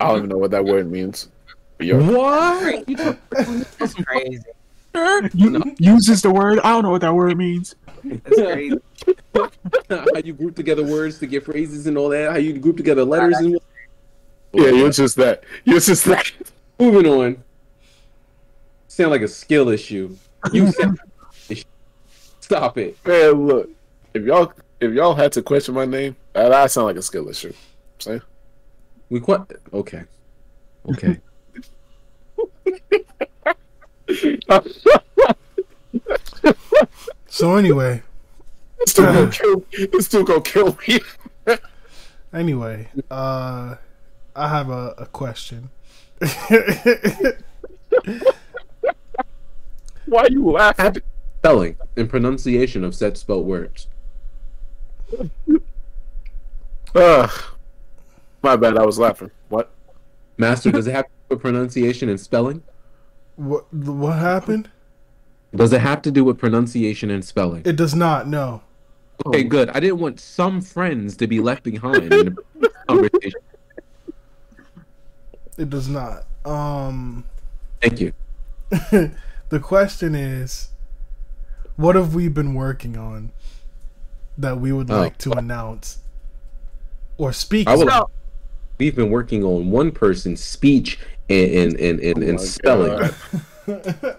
I 0.00 0.08
don't 0.08 0.18
even 0.18 0.28
know 0.28 0.38
what 0.38 0.50
that 0.52 0.64
word 0.64 0.90
means. 0.90 1.28
But 1.76 1.86
you're 1.86 2.00
What? 2.00 2.86
That's 3.78 3.94
crazy. 3.94 4.42
You, 5.34 5.76
uses 5.78 6.22
the 6.22 6.30
word. 6.30 6.58
I 6.60 6.70
don't 6.70 6.82
know 6.82 6.90
what 6.90 7.02
that 7.02 7.14
word 7.14 7.36
means. 7.36 7.74
That's 8.04 8.36
crazy. 8.36 8.78
How 9.88 10.20
you 10.24 10.32
group 10.32 10.56
together 10.56 10.82
words 10.84 11.18
to 11.18 11.26
get 11.26 11.44
phrases 11.44 11.86
and 11.86 11.96
all 11.96 12.08
that? 12.08 12.32
How 12.32 12.38
you 12.38 12.58
group 12.58 12.76
together 12.76 13.04
letters 13.04 13.36
and 13.38 13.58
yeah, 14.52 14.70
you're 14.70 14.90
just 14.90 15.16
that. 15.16 15.44
You're 15.64 15.80
just 15.80 16.04
that. 16.06 16.30
moving 16.78 17.06
on. 17.06 17.44
Sound 18.88 19.10
like 19.10 19.22
a 19.22 19.28
skill 19.28 19.68
issue. 19.68 20.16
You 20.52 20.72
sound 20.72 20.98
Stop 22.40 22.78
it. 22.78 22.96
Man, 23.06 23.46
look. 23.46 23.70
If 24.14 24.24
y'all 24.24 24.52
if 24.80 24.92
y'all 24.92 25.14
had 25.14 25.32
to 25.32 25.42
question 25.42 25.74
my 25.74 25.84
name, 25.84 26.16
that 26.32 26.52
I 26.52 26.66
sound 26.66 26.86
like 26.86 26.96
a 26.96 27.02
skill 27.02 27.28
issue. 27.28 27.52
See? 27.98 28.20
We 29.10 29.20
quite 29.20 29.40
okay. 29.72 30.04
Okay. 30.90 31.20
So 37.30 37.54
anyway, 37.56 38.02
This 38.78 38.94
dude 38.94 39.06
gonna 39.06 39.30
kill. 39.32 39.64
This 39.92 40.08
dude 40.08 40.26
gonna 40.26 40.40
kill 40.40 40.76
me. 40.88 40.98
anyway, 42.32 42.88
uh, 43.10 43.76
I 44.34 44.48
have 44.48 44.70
a, 44.70 44.94
a 44.98 45.06
question. 45.06 45.70
Why 50.06 50.22
are 50.22 50.30
you 50.30 50.50
laughing? 50.50 51.02
Spelling 51.38 51.76
and 51.96 52.10
pronunciation 52.10 52.82
of 52.82 52.94
said 52.94 53.16
spelt 53.16 53.44
words. 53.44 53.86
Ugh. 56.94 57.30
My 58.42 58.56
bad. 58.56 58.76
I 58.78 58.84
was 58.86 58.98
laughing. 58.98 59.30
What? 59.48 59.70
Master, 60.36 60.70
does 60.70 60.86
it 60.86 60.92
have 60.94 61.04
to 61.06 61.10
do 61.28 61.34
with 61.34 61.40
pronunciation 61.40 62.08
and 62.08 62.20
spelling? 62.20 62.62
what 63.36 63.72
what 63.72 64.18
happened? 64.18 64.68
Does 65.54 65.72
it 65.72 65.80
have 65.80 66.02
to 66.02 66.10
do 66.10 66.24
with 66.24 66.38
pronunciation 66.38 67.10
and 67.10 67.24
spelling? 67.24 67.62
It 67.64 67.76
does 67.76 67.94
not. 67.94 68.26
No. 68.28 68.62
Okay, 69.26 69.42
good. 69.42 69.70
I 69.70 69.80
didn't 69.80 69.98
want 69.98 70.20
some 70.20 70.60
friends 70.60 71.16
to 71.16 71.26
be 71.26 71.40
left 71.40 71.62
behind 71.64 72.12
in 72.12 72.36
the 72.60 72.68
conversation. 72.88 73.40
It 75.56 75.70
does 75.70 75.88
not. 75.88 76.24
Um, 76.44 77.24
Thank 77.80 78.00
you. 78.00 78.12
the 78.70 79.60
question 79.60 80.14
is, 80.14 80.68
what 81.76 81.96
have 81.96 82.14
we 82.14 82.28
been 82.28 82.54
working 82.54 82.96
on 82.96 83.32
that 84.36 84.60
we 84.60 84.70
would 84.72 84.90
Oh. 84.90 84.98
like 84.98 85.18
to 85.18 85.32
announce 85.32 85.98
or 87.16 87.32
speak? 87.32 87.66
I 87.66 87.74
would- 87.76 87.86
about? 87.88 88.10
We've 88.78 88.94
been 88.94 89.10
working 89.10 89.44
on 89.44 89.70
one 89.70 89.90
person's 89.90 90.42
speech 90.42 90.98
and 91.28 91.50
and 91.50 91.80
and, 91.80 92.00
and, 92.00 92.22
and 92.22 92.38
Oh 92.38 92.42
spelling. 92.42 93.10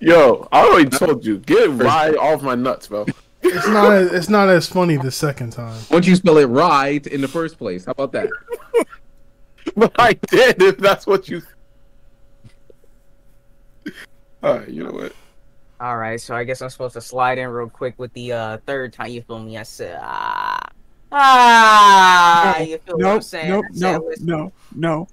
Yo, 0.00 0.48
I 0.52 0.66
already 0.66 0.90
told 0.90 1.24
you. 1.24 1.38
Get 1.38 1.70
right 1.70 2.16
off 2.16 2.42
my 2.42 2.54
nuts, 2.54 2.88
bro. 2.88 3.06
It's 3.42 3.68
not. 3.68 3.92
As, 3.92 4.12
it's 4.12 4.28
not 4.28 4.48
as 4.48 4.66
funny 4.66 4.96
the 4.96 5.10
second 5.10 5.50
time. 5.50 5.80
Once 5.90 6.06
you 6.06 6.16
spell 6.16 6.38
it 6.38 6.46
right 6.46 7.06
in 7.06 7.20
the 7.20 7.28
first 7.28 7.58
place, 7.58 7.84
how 7.84 7.92
about 7.92 8.12
that? 8.12 8.28
But 9.76 9.92
I 9.98 10.12
did. 10.12 10.62
If 10.62 10.76
that's 10.76 11.04
what 11.06 11.28
you. 11.28 11.42
All 14.42 14.58
right. 14.58 14.68
You 14.68 14.84
know 14.84 14.92
what? 14.92 15.12
All 15.80 15.96
right, 15.96 16.20
so 16.20 16.36
I 16.36 16.44
guess 16.44 16.62
I'm 16.62 16.70
supposed 16.70 16.94
to 16.94 17.00
slide 17.00 17.36
in 17.36 17.48
real 17.48 17.68
quick 17.68 17.94
with 17.98 18.12
the 18.12 18.32
uh, 18.32 18.58
third 18.64 18.92
time. 18.92 19.10
You 19.10 19.22
feel 19.22 19.40
me? 19.40 19.58
I 19.58 19.64
said, 19.64 19.98
ah, 20.00 20.66
ah. 21.14 22.58
You 22.58 22.78
feel 22.78 22.96
what 22.98 23.06
I'm 23.06 23.22
saying? 23.22 23.50
nope, 23.50 23.64
I 23.70 23.78
no, 23.78 24.10
no, 24.20 24.52
no. 24.74 25.08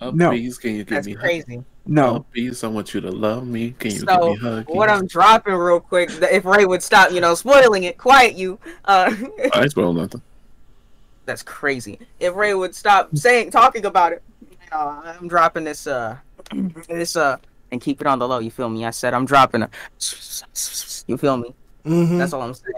Uh, 0.00 0.10
No. 0.14 0.30
Please, 0.30 0.58
can 0.58 0.70
you 0.74 0.84
give 0.84 0.88
That's 0.88 1.06
me? 1.06 1.14
crazy. 1.14 1.64
No. 1.86 2.24
Please, 2.32 2.62
I 2.62 2.68
want 2.68 2.94
you 2.94 3.00
to 3.00 3.10
love 3.10 3.46
me. 3.46 3.74
Can 3.78 3.90
you 3.90 3.98
So, 3.98 4.06
give 4.06 4.20
me 4.20 4.36
hugs? 4.36 4.66
What 4.68 4.88
I'm 4.88 5.06
dropping 5.06 5.54
real 5.54 5.80
quick, 5.80 6.10
if 6.22 6.44
Ray 6.44 6.64
would 6.64 6.82
stop, 6.82 7.10
you 7.10 7.20
know, 7.20 7.34
spoiling 7.34 7.84
it, 7.84 7.98
quiet 7.98 8.34
you. 8.36 8.58
Uh, 8.84 9.12
I 9.52 9.66
spoil 9.66 9.92
nothing. 9.92 10.22
that's 11.26 11.42
crazy. 11.42 11.98
If 12.20 12.34
Ray 12.34 12.54
would 12.54 12.74
stop 12.74 13.16
saying, 13.16 13.50
talking 13.50 13.84
about 13.86 14.12
it, 14.12 14.22
you 14.50 14.56
know, 14.72 15.02
I'm 15.04 15.26
dropping 15.28 15.64
this, 15.64 15.86
uh, 15.86 16.16
this, 16.88 17.16
uh, 17.16 17.38
and 17.72 17.80
keep 17.80 18.00
it 18.00 18.06
on 18.06 18.18
the 18.18 18.26
low. 18.28 18.38
You 18.38 18.50
feel 18.50 18.68
me? 18.68 18.84
I 18.84 18.90
said 18.90 19.14
I'm 19.14 19.24
dropping 19.26 19.62
a. 19.62 19.70
You 21.06 21.16
feel 21.16 21.36
me? 21.36 21.54
Mm-hmm. 21.84 22.18
That's 22.18 22.32
all 22.32 22.42
I'm 22.42 22.54
saying. 22.54 22.74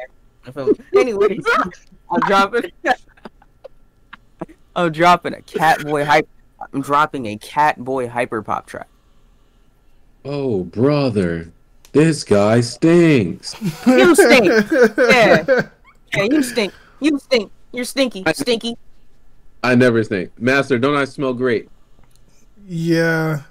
You 0.46 0.52
feel 0.52 0.66
me? 0.66 0.72
Anyways, 0.96 1.44
I'm 2.10 2.20
dropping. 2.20 2.70
I'm 4.74 4.90
dropping 4.92 5.34
a 5.34 5.38
Catboy 5.38 6.04
hype. 6.04 6.28
I'm 6.72 6.80
dropping 6.80 7.26
a 7.26 7.36
Catboy 7.38 8.08
hyper 8.08 8.42
pop 8.42 8.66
track. 8.66 8.88
Oh, 10.24 10.64
brother, 10.64 11.50
this 11.92 12.24
guy 12.24 12.60
stinks. 12.60 13.54
You 13.86 14.14
stink. 14.14 14.70
Yeah. 14.98 15.62
Yeah, 16.14 16.22
you 16.24 16.42
stink. 16.42 16.72
You 17.00 17.18
stink. 17.18 17.50
You're 17.72 17.84
stinky. 17.84 18.22
I, 18.26 18.32
Stinky. 18.32 18.76
I 19.64 19.74
never 19.74 20.04
stink. 20.04 20.30
Master, 20.38 20.78
don't 20.78 20.96
I 20.96 21.04
smell 21.06 21.32
great? 21.32 21.68
Yeah. 22.68 23.42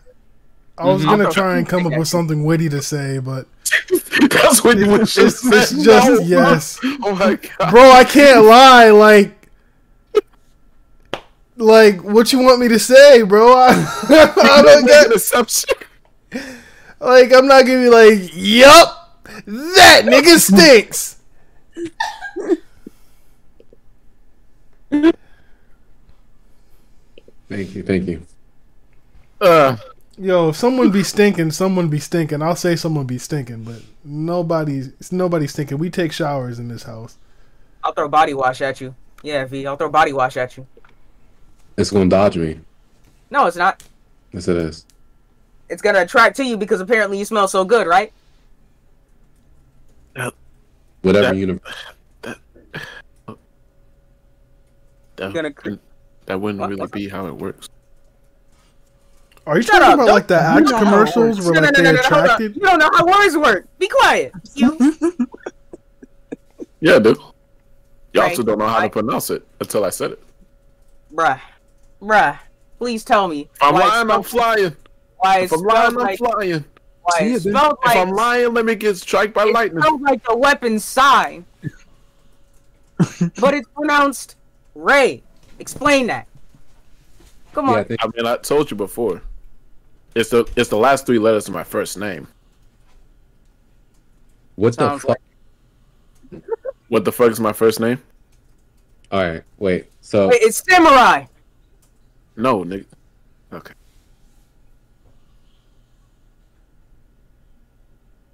I 0.78 0.86
was 0.86 1.02
Mhm. 1.04 1.06
gonna 1.06 1.32
try 1.32 1.58
and 1.58 1.68
come 1.68 1.86
up 1.88 1.98
with 1.98 2.08
something 2.08 2.44
witty 2.46 2.70
to 2.70 2.82
say, 2.82 3.18
but 3.20 3.48
That's 4.30 4.64
what 4.64 4.78
you 4.78 4.90
would 4.90 5.02
it's, 5.02 5.14
just 5.16 5.46
it's 5.46 5.70
said. 5.70 5.80
just 5.84 6.10
No. 6.10 6.20
yes, 6.22 6.80
Oh 7.04 7.16
my 7.16 7.36
god. 7.36 7.72
bro. 7.72 7.92
I 7.92 8.04
can't 8.04 8.46
lie. 8.46 8.90
Like, 8.90 9.50
like 11.58 12.04
what 12.04 12.32
you 12.34 12.40
want 12.40 12.60
me 12.60 12.68
to 12.70 12.80
say, 12.80 13.22
bro? 13.24 13.54
I, 13.54 13.68
I 14.10 14.62
don't 14.64 14.86
Make 14.86 14.96
an 15.04 15.10
get. 15.10 15.16
assumption. 15.16 15.70
Like, 17.00 17.34
I'm 17.34 17.48
not 17.48 17.66
gonna 17.66 17.80
be 17.82 17.90
like, 17.90 18.30
yup, 18.36 19.24
that 19.46 20.02
nigga 20.06 20.38
stinks. 20.40 21.18
Thank 27.50 27.76
you, 27.76 27.84
thank 27.84 28.08
you. 28.08 28.26
Uh, 29.40 29.76
Yo, 30.22 30.50
if 30.50 30.56
someone 30.56 30.92
be 30.92 31.02
stinking, 31.04 31.50
someone 31.50 31.88
be 31.90 31.98
stinking. 31.98 32.44
I'll 32.44 32.56
say 32.56 32.76
someone 32.76 33.08
be 33.08 33.18
stinking, 33.18 33.64
but 33.64 33.82
nobody's 34.06 34.90
it's 35.00 35.12
nobody 35.12 35.48
stinking. 35.48 35.80
We 35.80 35.90
take 35.90 36.12
showers 36.12 36.60
in 36.60 36.68
this 36.68 36.84
house. 36.84 37.18
I'll 37.84 37.92
throw 37.94 38.08
body 38.08 38.36
wash 38.36 38.62
at 38.62 38.80
you. 38.80 38.94
Yeah, 39.24 39.46
V. 39.46 39.66
I'll 39.66 39.78
throw 39.78 39.90
body 39.90 40.14
wash 40.14 40.38
at 40.38 40.56
you. 40.58 40.68
It's 41.76 41.90
gonna 41.90 42.08
dodge 42.08 42.38
me. 42.38 42.60
No, 43.32 43.48
it's 43.48 43.58
not. 43.58 43.82
Yes, 44.32 44.48
it 44.48 44.58
is. 44.58 44.86
It's 45.70 45.82
gonna 45.82 46.02
attract 46.02 46.38
to 46.38 46.44
you 46.46 46.56
because 46.56 46.82
apparently 46.82 47.18
you 47.18 47.26
smell 47.26 47.48
so 47.48 47.66
good, 47.66 47.88
right? 47.88 48.14
Whatever 51.02 51.30
That- 51.30 51.36
universe. 51.36 51.74
that, 52.22 52.38
Gonna- 55.34 55.80
that 56.28 56.40
wouldn't 56.40 56.60
What? 56.60 56.70
really 56.70 56.88
be 56.92 57.10
how 57.10 57.26
it 57.26 57.36
works. 57.36 57.68
Are 59.48 59.58
you 59.58 59.64
Shut 59.64 59.80
talking 59.80 59.88
up, 59.88 59.94
about 59.96 60.06
don't- 60.06 60.16
like 60.16 60.28
the 60.28 60.40
Axe 60.40 60.70
know 60.72 60.80
commercials 60.80 61.42
where 61.42 61.54
No, 61.54 61.60
no, 61.62 61.66
like 61.66 61.78
no, 61.78 61.78
they 61.78 61.84
no, 61.84 61.92
no, 61.94 62.00
attracted? 62.00 62.56
You 62.56 62.62
don't 62.62 62.80
know 62.80 62.90
how 62.94 63.06
words 63.06 63.38
work. 63.38 63.68
Be 63.80 63.88
quiet. 63.88 64.32
You. 64.56 64.96
Yeah, 66.84 66.98
dude. 66.98 67.18
You 68.14 68.22
Right. 68.22 68.30
also 68.32 68.42
don't 68.42 68.58
know 68.58 68.68
how 68.68 68.80
to 68.80 68.90
pronounce 68.90 69.30
it 69.30 69.46
until 69.60 69.86
I 69.86 69.92
said 69.92 70.12
it. 70.14 70.24
Bruh. 71.14 71.40
Bruh. 72.02 72.40
Please 72.80 73.04
tell 73.04 73.28
me. 73.28 73.42
If 73.42 73.62
I'm 73.62 73.76
why 73.76 73.82
it 73.82 73.88
lying, 73.90 74.10
I'm 74.12 74.24
flying. 74.24 74.76
Why 75.18 75.38
it 75.40 75.44
If 75.44 75.54
I'm 75.54 75.60
lying, 75.62 75.92
spelled 75.92 76.08
I'm 76.10 76.18
flying. 76.18 76.66
why 77.04 77.20
See 77.20 77.26
it 77.26 77.36
it, 77.36 77.44
then. 77.44 77.54
spelled 77.54 77.78
If 77.86 77.96
I'm 77.96 78.10
lying, 78.12 78.54
let 78.56 78.66
me 78.66 78.74
get 78.74 78.98
struck 78.98 79.32
by 79.32 79.44
lightning. 79.44 79.54
it 79.54 79.54
lightning. 79.56 79.82
spelled 79.84 80.02
like 80.02 80.24
the 80.24 80.36
weapon 80.36 80.80
sign. 80.80 81.46
but 83.40 83.54
it's 83.54 83.68
pronounced 83.76 84.36
Ray. 84.74 85.22
Explain 85.60 86.08
that. 86.08 86.28
Come 87.54 87.70
on. 87.70 87.76
Yeah, 87.76 87.80
I 87.82 87.84
think 87.84 88.04
I 88.04 88.08
mean, 88.16 88.26
I 88.26 88.38
told 88.38 88.72
you 88.72 88.78
before. 88.78 89.22
It's 90.14 90.30
the 90.30 90.50
it's 90.56 90.70
the 90.70 90.78
last 90.78 91.06
three 91.06 91.20
letters 91.20 91.48
of 91.48 91.54
my 91.54 91.64
first 91.64 91.98
name. 91.98 92.28
what 94.56 94.76
the 94.76 94.90
Sounds 94.90 95.04
fuck? 95.04 95.18
What 96.90 97.06
the 97.06 97.12
fuck 97.12 97.32
is 97.32 97.40
my 97.40 97.54
first 97.54 97.80
name? 97.80 98.02
All 99.12 99.22
right, 99.22 99.44
wait. 99.58 99.86
So 100.02 100.30
Wait, 100.30 100.42
it's 100.42 100.64
samurai. 100.70 101.26
No, 102.36 102.64
nigga. 102.64 102.86
Okay. 103.54 103.74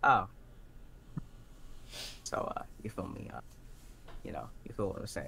Oh. 0.03 0.27
So, 2.23 2.53
uh, 2.55 2.63
you 2.83 2.89
feel 2.89 3.07
me? 3.07 3.29
Uh, 3.33 3.39
you 4.23 4.31
know, 4.31 4.47
you 4.65 4.73
feel 4.73 4.89
what 4.89 4.99
I'm 4.99 5.07
saying? 5.07 5.27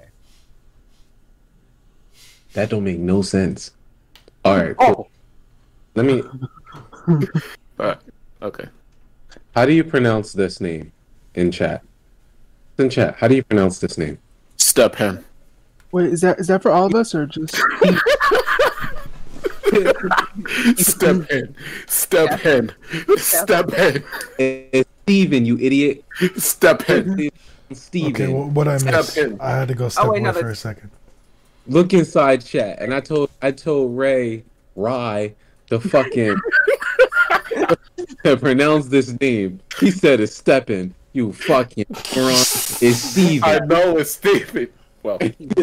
that 2.53 2.69
don't 2.69 2.83
make 2.83 2.99
no 2.99 3.21
sense. 3.21 3.71
All 4.43 4.57
right, 4.57 4.75
cool. 4.75 5.09
Oh, 5.95 6.01
Let 6.01 6.05
me. 6.05 6.23
Alright. 7.79 7.97
Okay. 8.41 8.65
How 9.55 9.65
do 9.65 9.73
you 9.73 9.83
pronounce 9.83 10.33
this 10.33 10.61
name 10.61 10.91
in 11.35 11.51
chat? 11.51 11.81
In 12.77 12.89
chat, 12.89 13.15
how 13.15 13.27
do 13.27 13.35
you 13.35 13.43
pronounce 13.43 13.79
this 13.79 13.97
name? 13.97 14.17
Step 14.57 14.95
hen. 14.95 15.23
Wait, 15.91 16.05
is 16.05 16.21
that 16.21 16.39
is 16.39 16.47
that 16.47 16.61
for 16.61 16.71
all 16.71 16.85
of 16.85 16.95
us 16.95 17.13
or 17.15 17.25
just? 17.25 17.55
Step 20.77 21.29
hen. 21.29 21.55
Step 21.87 22.39
hen. 22.39 22.71
Step 23.17 23.71
hen. 23.71 24.03
It's 24.37 24.89
Steven, 25.03 25.45
you 25.45 25.57
idiot. 25.57 26.03
Step 26.37 26.83
hen. 26.83 27.29
Steven. 27.73 28.11
Okay, 28.13 28.33
well, 28.33 28.49
what 28.49 28.67
I 28.67 28.77
Step 28.77 28.93
missed? 28.93 29.17
in. 29.17 29.41
I 29.41 29.49
had 29.51 29.67
to 29.67 29.75
go 29.75 29.85
oh, 29.85 29.89
step 29.89 30.05
wait, 30.05 30.19
away 30.19 30.31
no, 30.31 30.33
for 30.33 30.49
a 30.49 30.55
second. 30.55 30.91
Look 31.67 31.93
inside 31.93 32.45
chat, 32.45 32.79
and 32.79 32.93
I 32.93 32.99
told 32.99 33.29
I 33.41 33.51
told 33.51 33.97
Ray 33.97 34.43
Rye 34.75 35.33
to 35.69 35.79
fucking 35.79 36.35
to 38.23 38.37
pronounce 38.37 38.87
this 38.87 39.19
name. 39.19 39.59
He 39.79 39.91
said 39.91 40.19
it's 40.19 40.35
stepping. 40.35 40.93
You 41.13 41.33
fucking 41.33 41.85
moron. 42.15 42.31
It's 42.31 42.81
I 42.83 42.91
Steven. 42.91 43.67
know 43.67 43.97
it's 43.97 44.11
Stephen. 44.11 44.67
Well, 45.01 45.17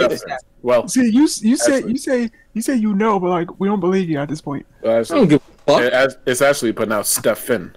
well, 0.63 0.89
See, 0.89 1.11
you 1.11 1.29
you 1.41 1.57
say 1.57 1.83
you 1.87 1.97
say 1.99 2.31
you 2.55 2.63
say 2.63 2.75
you 2.75 2.95
know, 2.95 3.21
but 3.21 3.29
like 3.31 3.61
we 3.61 3.69
don't 3.69 3.81
believe 3.81 4.09
you 4.09 4.19
at 4.19 4.29
this 4.29 4.41
point. 4.41 4.65
I 4.83 4.87
don't 4.87 5.01
actually, 5.01 5.27
give 5.27 5.43
a 5.69 5.73
fuck. 5.73 5.83
it- 5.83 6.19
it's 6.27 6.41
actually 6.43 6.73
pronounced 6.73 7.15
Stephen. 7.15 7.77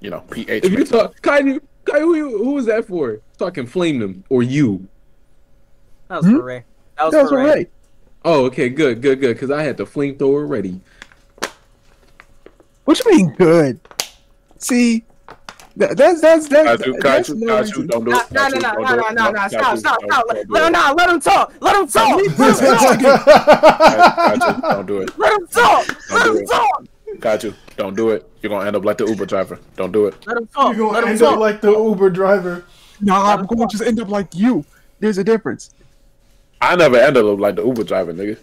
You 0.00 0.10
know, 0.10 0.20
P 0.30 0.48
H. 0.48 0.64
If 0.64 0.72
you 0.72 0.84
talk, 0.84 1.20
Kai, 1.22 1.58
Kai 1.84 2.00
who, 2.00 2.14
who 2.44 2.52
was 2.54 2.66
that 2.66 2.86
for? 2.86 3.20
Talking 3.38 3.66
flame 3.66 3.98
them 4.00 4.24
or 4.28 4.42
you? 4.42 4.86
that 6.08 6.18
was 6.18 6.26
Hmm? 6.26 6.36
for 6.36 6.42
Ray. 6.44 6.64
That 6.98 7.04
was 7.04 7.12
That's 7.14 7.28
for 7.30 7.38
all 7.38 7.44
Ray. 7.44 7.50
right. 7.50 7.70
Oh, 8.24 8.44
okay, 8.46 8.68
good, 8.68 9.00
good, 9.02 9.20
good. 9.20 9.34
Because 9.34 9.50
I 9.50 9.62
had 9.62 9.76
the 9.76 9.84
flamethrower 9.84 10.48
ready. 10.48 10.80
What 12.84 12.98
you 13.04 13.10
mean 13.12 13.30
good? 13.34 13.78
See, 14.58 15.04
that, 15.76 15.96
that's 15.96 16.20
that's 16.20 16.48
that's, 16.48 16.82
Kaiju, 16.82 17.00
that's 17.00 17.30
Kaiju, 17.30 17.36
no 17.38 17.46
Kaiju, 17.46 17.60
reason- 17.62 17.86
don't 17.86 18.04
do 18.04 18.10
No, 18.10 18.20
it. 18.20 18.32
no, 18.32 18.48
no, 18.48 18.48
no, 18.48 18.60
don't 18.60 18.82
no, 18.82 18.88
do 18.88 18.96
no, 18.96 19.06
it. 19.08 19.14
no, 19.14 19.30
no, 19.30 19.48
stop, 19.48 19.48
stop, 19.48 19.62
don't- 19.62 19.78
stop. 19.78 20.00
don't 20.00 20.28
Let, 20.28 20.46
do 20.46 20.52
let 20.52 20.62
him 20.62 20.74
it. 20.74 20.96
let 20.96 21.10
him 21.10 21.20
talk, 21.20 21.52
let 21.60 21.76
him 21.76 21.86
talk, 21.88 22.16
let 22.38 22.50
him 22.50 24.38
talk, 24.38 24.60
don't 24.62 24.86
do 24.86 25.00
it. 25.02 25.18
let 25.18 25.32
him 25.32 25.46
talk, 25.46 25.88
let 26.10 26.24
Don't 26.24 26.24
do 26.24 26.32
him 26.38 26.42
it. 26.42 26.48
talk, 26.48 26.84
Kaiju, 27.18 27.54
don't 27.76 27.96
do 27.96 28.10
it. 28.10 28.28
You're 28.42 28.50
gonna 28.50 28.66
end 28.66 28.76
up 28.76 28.84
like 28.84 28.98
the 28.98 29.06
Uber 29.06 29.26
driver. 29.26 29.58
Don't 29.76 29.92
do 29.92 30.06
it. 30.06 30.26
let 30.26 30.36
him 30.36 30.46
talk, 30.48 30.76
You're 30.76 30.92
gonna 30.92 31.06
him 31.06 31.12
end 31.12 31.22
up 31.22 31.38
like 31.38 31.60
the 31.60 31.70
Uber 31.70 32.10
driver. 32.10 32.64
Nah, 33.00 33.34
I'm 33.34 33.46
going 33.46 33.66
to 33.68 33.72
just 33.76 33.82
end 33.88 34.00
up 34.00 34.08
like 34.08 34.34
you. 34.34 34.64
There's 35.00 35.18
a 35.18 35.24
difference. 35.24 35.74
I 36.60 36.76
never 36.76 36.96
ended 36.96 37.24
up 37.24 37.38
like 37.40 37.56
the 37.56 37.64
Uber 37.64 37.82
driver, 37.84 38.12
nigga. 38.12 38.38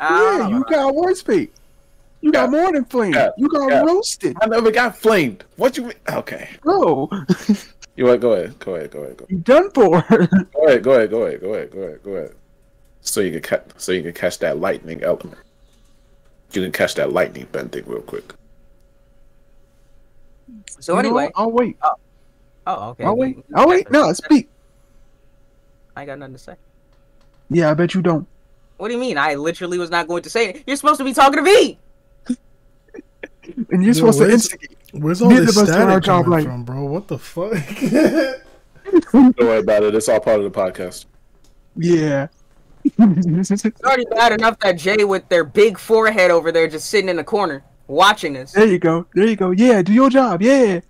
Ah, 0.00 0.38
Yeah, 0.38 0.48
you 0.48 0.64
got 0.64 0.94
worse 0.94 1.20
fate. 1.20 1.52
You 2.22 2.32
got 2.32 2.44
Yeah. 2.50 2.60
more 2.60 2.72
than 2.72 2.84
flame. 2.86 3.12
Yeah. 3.12 3.30
You 3.36 3.48
got 3.48 3.68
Yeah. 3.68 3.82
roasted, 3.82 4.36
I 4.40 4.46
never 4.46 4.70
got 4.70 4.96
flamed. 4.96 5.44
What 5.56 5.76
you 5.76 5.84
mean? 5.84 5.92
Okay. 6.08 6.48
bro. 6.62 7.10
You 7.94 8.06
want 8.06 8.22
go 8.22 8.32
ahead. 8.32 8.58
Go 8.58 8.74
ahead. 8.76 8.90
Go 8.90 9.00
ahead. 9.00 9.16
Go 9.18 9.26
you 9.28 9.38
done 9.38 9.70
for. 9.72 10.00
Go 10.08 10.66
ahead. 10.66 10.82
Go 10.82 10.92
ahead. 10.92 11.10
Go 11.10 11.22
ahead. 11.24 11.40
Go 11.42 11.52
ahead. 11.52 11.70
Go 11.70 11.80
ahead. 11.80 12.02
Go 12.02 12.10
ahead. 12.12 12.34
So 13.02 13.20
you 13.20 13.32
can 13.32 13.42
catch. 13.42 13.64
So 13.76 13.92
you 13.92 14.02
can 14.02 14.12
catch 14.14 14.38
that 14.38 14.58
lightning 14.58 15.02
element. 15.02 15.36
You 16.52 16.62
can 16.62 16.72
catch 16.72 16.94
that 16.94 17.12
lightning 17.12 17.48
bending 17.52 17.84
real 17.86 18.00
quick. 18.00 18.32
So 20.80 20.92
You 20.92 20.94
know 20.94 20.98
anyway, 21.08 21.24
what? 21.24 21.32
I'll 21.36 21.50
wait. 21.50 21.76
oh 22.66 22.90
okay. 22.90 23.04
I'll 23.04 23.16
wait. 23.16 23.38
I'll 23.54 23.68
wait. 23.68 23.90
No, 23.90 24.12
speak. 24.12 24.48
I 25.96 26.02
ain't 26.02 26.08
got 26.08 26.18
nothing 26.18 26.34
to 26.34 26.38
say. 26.38 26.54
Yeah, 27.50 27.70
I 27.70 27.74
bet 27.74 27.94
you 27.94 28.00
don't. 28.00 28.26
What 28.78 28.88
do 28.88 28.94
you 28.94 29.00
mean? 29.00 29.18
I 29.18 29.34
literally 29.34 29.78
was 29.78 29.90
not 29.90 30.08
going 30.08 30.22
to 30.22 30.30
say 30.30 30.48
it. 30.50 30.64
You're 30.66 30.76
supposed 30.76 30.98
to 30.98 31.04
be 31.04 31.12
talking 31.12 31.36
to 31.36 31.42
me. 31.42 31.78
And 33.56 33.82
you're 33.82 33.82
Yo, 33.82 33.92
supposed 33.92 34.18
to 34.18 34.30
instigate. 34.30 34.76
Where's 34.92 35.22
all 35.22 35.30
Neither 35.30 35.46
this 35.46 35.56
of 35.56 35.62
us 35.64 35.68
do 35.68 35.74
our 35.74 35.88
static 35.88 36.04
job 36.04 36.24
coming 36.24 36.38
right. 36.38 36.44
from, 36.46 36.64
bro? 36.64 36.84
What 36.84 37.08
the 37.08 37.18
fuck? 37.18 37.52
Don't 39.12 39.38
worry 39.38 39.58
about 39.58 39.82
it. 39.84 39.94
It's 39.94 40.08
all 40.08 40.20
part 40.20 40.40
of 40.40 40.44
the 40.44 40.58
podcast. 40.58 41.06
Yeah. 41.76 42.28
It's 42.84 43.64
already 43.84 44.04
bad 44.06 44.32
enough 44.32 44.58
that 44.60 44.72
Jay 44.72 45.04
with 45.04 45.28
their 45.28 45.44
big 45.44 45.78
forehead 45.78 46.30
over 46.30 46.50
there 46.52 46.66
just 46.68 46.90
sitting 46.90 47.08
in 47.08 47.16
the 47.16 47.24
corner. 47.24 47.62
watching 47.86 48.32
this. 48.32 48.52
There 48.52 48.66
you 48.66 48.78
go. 48.78 49.06
There 49.14 49.26
you 49.26 49.36
go. 49.36 49.50
Yeah, 49.52 49.82
do 49.82 49.92
your 49.92 50.10
job. 50.10 50.42
Yeah. 50.42 50.80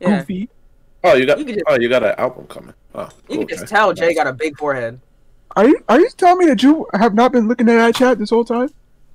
Yeah, 0.00 0.18
Goofy. 0.20 0.48
Oh, 1.04 1.14
you 1.14 1.26
got 1.26 1.38
You 1.38 1.44
just- 1.44 1.60
oh 1.68 1.78
you 1.78 1.88
got 1.88 2.02
an 2.02 2.14
album 2.18 2.46
coming. 2.46 2.74
Oh, 2.94 3.08
you 3.28 3.38
can 3.38 3.48
just 3.48 3.68
tell 3.68 3.92
Jay 3.92 4.14
got 4.14 4.26
a 4.26 4.32
big 4.32 4.56
forehead. 4.58 5.00
Are 5.56 5.66
you 5.68 5.82
are 5.88 6.00
you 6.00 6.08
telling 6.16 6.38
me 6.38 6.46
that 6.46 6.62
you 6.62 6.86
have 6.94 7.14
not 7.14 7.32
been 7.32 7.48
looking 7.48 7.68
at 7.68 7.76
that 7.76 7.94
chat 7.94 8.18
this 8.18 8.30
whole 8.30 8.44
time? 8.44 8.70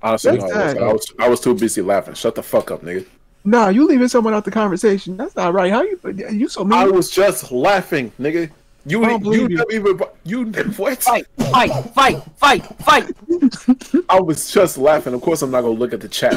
Honestly, 0.05 0.37
That's 0.37 0.53
no, 0.53 0.57
I, 0.59 0.61
was. 0.61 0.77
I 0.77 0.93
was 0.93 1.13
I 1.21 1.29
was 1.29 1.39
too 1.39 1.55
busy 1.55 1.81
laughing. 1.81 2.13
Shut 2.13 2.35
the 2.35 2.43
fuck 2.43 2.69
up, 2.69 2.83
nigga. 2.83 3.07
Nah, 3.43 3.69
you 3.69 3.87
leaving 3.87 4.07
someone 4.07 4.35
out 4.35 4.45
the 4.45 4.51
conversation. 4.51 5.17
That's 5.17 5.35
not 5.35 5.55
right. 5.55 5.71
How 5.71 5.81
you 5.81 5.99
you 6.31 6.47
so 6.47 6.63
mean? 6.63 6.77
I 6.77 6.85
was 6.85 7.09
just 7.09 7.51
laughing, 7.51 8.11
nigga. 8.19 8.51
You 8.85 9.03
I 9.03 9.07
don't 9.07 9.25
you 9.25 9.31
believe 9.31 9.49
you. 9.49 9.57
never 9.57 9.71
even 9.71 9.99
you 10.23 10.45
what? 10.77 11.01
Fight, 11.01 11.25
fight, 11.51 11.71
fight, 11.95 12.21
fight, 12.37 12.63
fight. 12.83 13.11
I 14.09 14.21
was 14.21 14.51
just 14.51 14.77
laughing. 14.77 15.15
Of 15.15 15.21
course, 15.21 15.41
I'm 15.41 15.49
not 15.49 15.61
gonna 15.61 15.73
look 15.73 15.91
at 15.91 16.01
the 16.01 16.07
chat. 16.07 16.35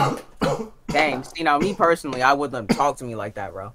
Dang, 0.88 1.22
you 1.36 1.44
know 1.44 1.58
me 1.58 1.74
personally, 1.74 2.22
I 2.22 2.32
wouldn't 2.32 2.54
let 2.54 2.60
him 2.60 2.68
talk 2.68 2.96
to 2.98 3.04
me 3.04 3.16
like 3.16 3.34
that, 3.34 3.52
bro. 3.52 3.74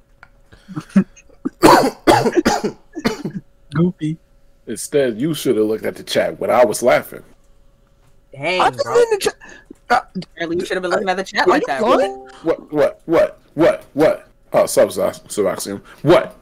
Goofy. 3.75 4.17
Instead, 4.65 5.21
you 5.21 5.36
should 5.36 5.58
have 5.58 5.67
looked 5.67 5.86
at 5.86 5.95
the 5.95 6.03
chat 6.03 6.39
when 6.39 6.49
I 6.49 6.65
was 6.65 6.82
laughing. 6.82 7.23
Dang, 8.32 8.62
I 8.62 8.71
just 8.71 8.84
bro. 8.84 8.95
in 8.95 9.06
the 9.12 9.17
chat. 9.19 9.36
Uh, 9.93 10.01
Apparently 10.15 10.58
you 10.60 10.65
should 10.65 10.75
have 10.75 10.82
been 10.82 10.91
looking 10.91 11.10
at 11.10 11.17
the 11.17 11.23
chat 11.23 11.47
like 11.47 11.63
that, 11.67 11.79
bro. 11.79 11.97
What? 12.43 12.71
What? 12.71 13.01
What? 13.06 13.39
What? 13.53 13.86
What? 13.93 14.27
Oh, 14.51 14.65
sub 14.65 14.89
Subaxium. 14.89 15.82
What? 16.01 16.36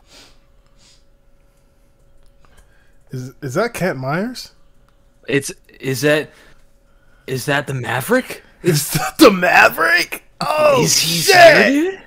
Is 3.12 3.34
is 3.42 3.54
that 3.56 3.74
Kent 3.74 4.00
Myers? 4.00 4.54
It's 5.28 5.52
is 5.80 6.02
that 6.02 6.32
is 7.28 7.46
that 7.46 7.68
the 7.68 7.74
Maverick? 7.74 8.42
Is 8.64 8.92
that 8.92 9.18
the 9.18 9.32
Maverick? 9.32 10.24
Oh 10.40 10.84
is 10.84 10.98
he 10.98 11.20
shit! 11.20 11.34
there. 11.36 12.04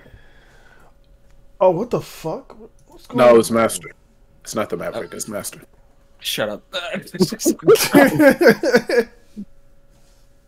Oh, 1.61 1.71
what 1.71 1.91
the 1.91 2.01
fuck? 2.01 2.57
What's 2.87 3.07
going 3.07 3.19
No, 3.19 3.35
on? 3.35 3.41
it's 3.41 3.51
Master. 3.51 3.91
It's 4.43 4.55
not 4.55 4.71
the 4.71 4.77
Maverick. 4.77 5.13
It's 5.15 5.29
Master. 5.29 5.61
Shut 6.21 6.49
up. 6.49 6.63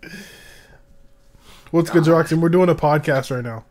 What's 1.77 1.91
good, 1.91 2.07
Roxanne? 2.07 2.41
We're 2.41 2.49
doing 2.49 2.71
a 2.71 2.75
podcast 2.75 3.31
right 3.31 3.45
now. 3.45 3.67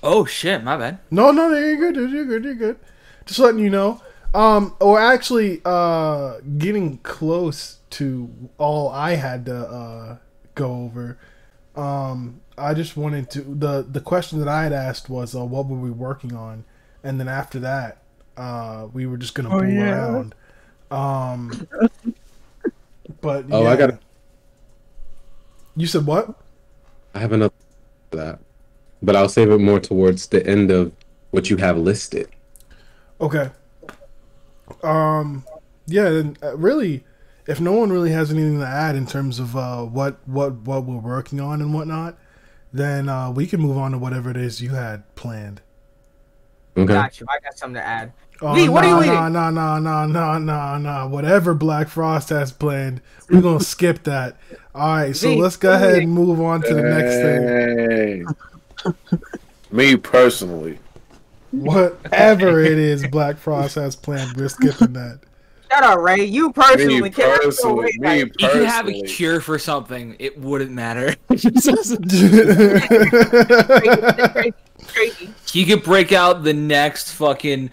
oh 0.00 0.24
shit, 0.26 0.62
my 0.62 0.76
bad. 0.76 1.00
No, 1.10 1.32
no, 1.32 1.48
no, 1.48 1.58
you're 1.58 1.76
good, 1.76 1.94
dude. 1.94 2.12
You're 2.12 2.24
good. 2.24 2.44
You're 2.44 2.54
good. 2.54 2.78
Just 3.24 3.40
letting 3.40 3.58
you 3.58 3.68
know. 3.68 4.00
Um, 4.32 4.76
we're 4.80 5.00
actually, 5.00 5.60
uh, 5.64 6.34
getting 6.56 6.98
close 6.98 7.78
to 7.90 8.30
all 8.58 8.90
I 8.90 9.16
had 9.16 9.44
to 9.46 9.56
uh 9.56 10.16
go 10.54 10.72
over. 10.84 11.18
Um, 11.74 12.42
I 12.56 12.74
just 12.74 12.96
wanted 12.96 13.28
to 13.32 13.40
the 13.40 13.82
the 13.82 14.00
question 14.00 14.38
that 14.38 14.46
I 14.48 14.62
had 14.62 14.72
asked 14.72 15.10
was, 15.10 15.34
uh, 15.34 15.44
what 15.44 15.66
were 15.66 15.78
we 15.78 15.90
working 15.90 16.32
on? 16.32 16.64
And 17.02 17.18
then 17.18 17.26
after 17.26 17.58
that, 17.58 18.02
uh, 18.36 18.86
we 18.92 19.04
were 19.04 19.16
just 19.16 19.34
gonna 19.34 19.48
Oh, 19.52 19.58
fool 19.58 19.68
yeah. 19.68 20.06
around. 20.06 20.34
Um, 20.92 21.66
but 23.20 23.46
Oh, 23.50 23.64
yeah. 23.64 23.68
I 23.70 23.76
got. 23.76 23.98
You 25.74 25.88
said 25.88 26.06
what? 26.06 26.32
I 27.16 27.18
have 27.18 27.32
another 27.32 27.54
for 28.10 28.16
that, 28.18 28.38
but 29.02 29.16
I'll 29.16 29.30
save 29.30 29.50
it 29.50 29.56
more 29.58 29.80
towards 29.80 30.26
the 30.26 30.46
end 30.46 30.70
of 30.70 30.92
what 31.30 31.48
you 31.48 31.56
have 31.56 31.78
listed. 31.78 32.28
Okay. 33.22 33.50
Um. 34.82 35.44
Yeah. 35.86 36.10
Then 36.10 36.36
uh, 36.42 36.58
really, 36.58 37.04
if 37.46 37.58
no 37.58 37.72
one 37.72 37.90
really 37.90 38.10
has 38.10 38.30
anything 38.30 38.60
to 38.60 38.66
add 38.66 38.96
in 38.96 39.06
terms 39.06 39.38
of 39.38 39.56
uh, 39.56 39.82
what 39.84 40.18
what 40.28 40.56
what 40.56 40.84
we're 40.84 40.98
working 40.98 41.40
on 41.40 41.62
and 41.62 41.72
whatnot, 41.72 42.18
then 42.70 43.08
uh, 43.08 43.30
we 43.30 43.46
can 43.46 43.62
move 43.62 43.78
on 43.78 43.92
to 43.92 43.98
whatever 43.98 44.28
it 44.30 44.36
is 44.36 44.60
you 44.60 44.70
had 44.70 45.02
planned. 45.14 45.62
Okay. 46.76 46.92
Got 46.92 47.18
you. 47.18 47.26
I 47.30 47.38
got 47.42 47.56
something 47.56 47.76
to 47.76 47.86
add. 47.86 48.12
Oh, 48.42 48.54
V, 48.54 48.68
what 48.68 48.84
are 48.84 48.88
you 48.88 48.94
nah, 48.94 49.02
eating? 49.02 49.32
Nah, 49.32 49.50
nah, 49.50 49.78
nah, 49.78 50.06
nah, 50.06 50.38
nah, 50.38 50.78
nah. 50.78 51.06
Whatever 51.06 51.54
Black 51.54 51.88
Frost 51.88 52.28
has 52.28 52.52
planned, 52.52 53.00
we're 53.30 53.40
gonna 53.40 53.60
skip 53.60 54.02
that. 54.04 54.36
All 54.74 54.96
right. 54.96 55.16
So 55.16 55.30
V, 55.30 55.40
let's 55.40 55.56
go 55.56 55.70
what 55.70 55.76
are 55.76 55.84
you 55.84 55.90
ahead 55.90 56.02
and 56.02 56.12
move 56.12 56.40
on 56.40 56.60
to 56.62 56.74
the 56.74 56.82
next 56.82 57.14
thing. 58.84 59.22
Me 59.70 59.96
personally, 59.96 60.78
Whatever 61.62 62.60
it 62.60 62.78
is 62.78 63.06
Black 63.06 63.38
Frost 63.38 63.76
has 63.76 63.96
planned, 63.96 64.36
we're 64.36 64.48
skipping 64.48 64.92
that. 64.94 65.20
Shut 65.70 65.82
up, 65.82 65.98
Ray. 65.98 66.24
You 66.24 66.48
me 66.48 66.52
personally 66.52 67.10
can't 67.10 67.42
personally, 67.42 67.92
me 67.98 68.18
You 68.18 68.26
could 68.26 68.66
have 68.66 68.88
a 68.88 69.02
cure 69.02 69.40
for 69.40 69.58
something, 69.58 70.16
it 70.18 70.38
wouldn't 70.38 70.70
matter. 70.70 71.16
crazy. 71.28 71.96
crazy. 74.86 75.28
he 75.52 75.64
could 75.64 75.82
break 75.82 76.12
out 76.12 76.44
the 76.44 76.54
next 76.54 77.12
fucking 77.12 77.70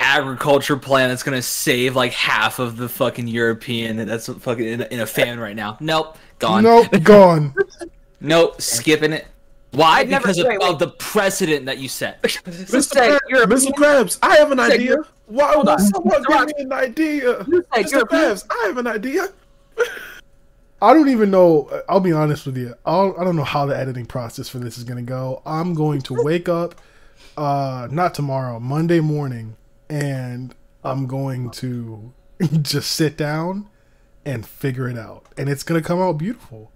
agriculture 0.00 0.76
plan 0.76 1.08
that's 1.08 1.22
gonna 1.22 1.42
save 1.42 1.96
like 1.96 2.12
half 2.12 2.58
of 2.58 2.76
the 2.76 2.88
fucking 2.88 3.26
European 3.28 3.96
that's 4.06 4.26
fucking 4.28 4.66
in, 4.66 4.82
in 4.82 5.00
a 5.00 5.06
famine 5.06 5.40
right 5.40 5.56
now. 5.56 5.76
Nope, 5.80 6.16
gone. 6.38 6.62
nope, 6.64 6.88
gone. 7.02 7.54
Nope, 8.20 8.60
skipping 8.60 9.12
it. 9.12 9.26
Why? 9.72 10.00
I'd 10.00 10.08
never- 10.10 10.22
because 10.22 10.38
of, 10.38 10.46
wait, 10.46 10.58
wait. 10.60 10.70
of 10.70 10.78
the 10.78 10.88
precedent 10.88 11.66
that 11.66 11.78
you 11.78 11.88
set. 11.88 12.18
You 12.22 12.80
said 12.82 13.18
Mr. 13.30 13.70
Krabs, 13.72 14.18
I 14.22 14.36
have 14.36 14.50
an 14.52 14.58
said 14.58 14.72
idea. 14.72 14.86
you're- 14.90 15.04
Why 15.26 15.54
would 15.56 15.68
on. 15.68 15.78
someone 15.78 16.22
give 16.22 16.46
me 16.46 16.52
an 16.64 16.72
idea? 16.72 17.34
Mr. 17.44 17.90
you're 17.90 18.06
Krabs, 18.06 18.46
I 18.50 18.66
have 18.68 18.78
an 18.78 18.86
idea. 18.86 19.28
I 20.80 20.92
don't 20.92 21.08
even 21.08 21.30
know. 21.30 21.82
I'll 21.88 22.00
be 22.00 22.12
honest 22.12 22.46
with 22.46 22.56
you. 22.56 22.74
I'll, 22.84 23.14
I 23.18 23.24
don't 23.24 23.36
know 23.36 23.44
how 23.44 23.66
the 23.66 23.76
editing 23.76 24.06
process 24.06 24.48
for 24.48 24.58
this 24.58 24.76
is 24.78 24.84
going 24.84 24.98
to 25.04 25.08
go. 25.08 25.42
I'm 25.46 25.74
going 25.74 26.00
to 26.02 26.14
wake 26.22 26.48
up, 26.48 26.74
uh, 27.36 27.88
not 27.90 28.14
tomorrow, 28.14 28.60
Monday 28.60 29.00
morning, 29.00 29.56
and 29.88 30.54
I'm 30.84 31.06
going 31.06 31.50
to 31.52 32.12
just 32.62 32.90
sit 32.92 33.16
down 33.16 33.68
and 34.24 34.46
figure 34.46 34.88
it 34.88 34.98
out, 34.98 35.26
and 35.36 35.48
it's 35.48 35.62
going 35.62 35.80
to 35.80 35.86
come 35.86 36.00
out 36.00 36.18
beautiful. 36.18 36.70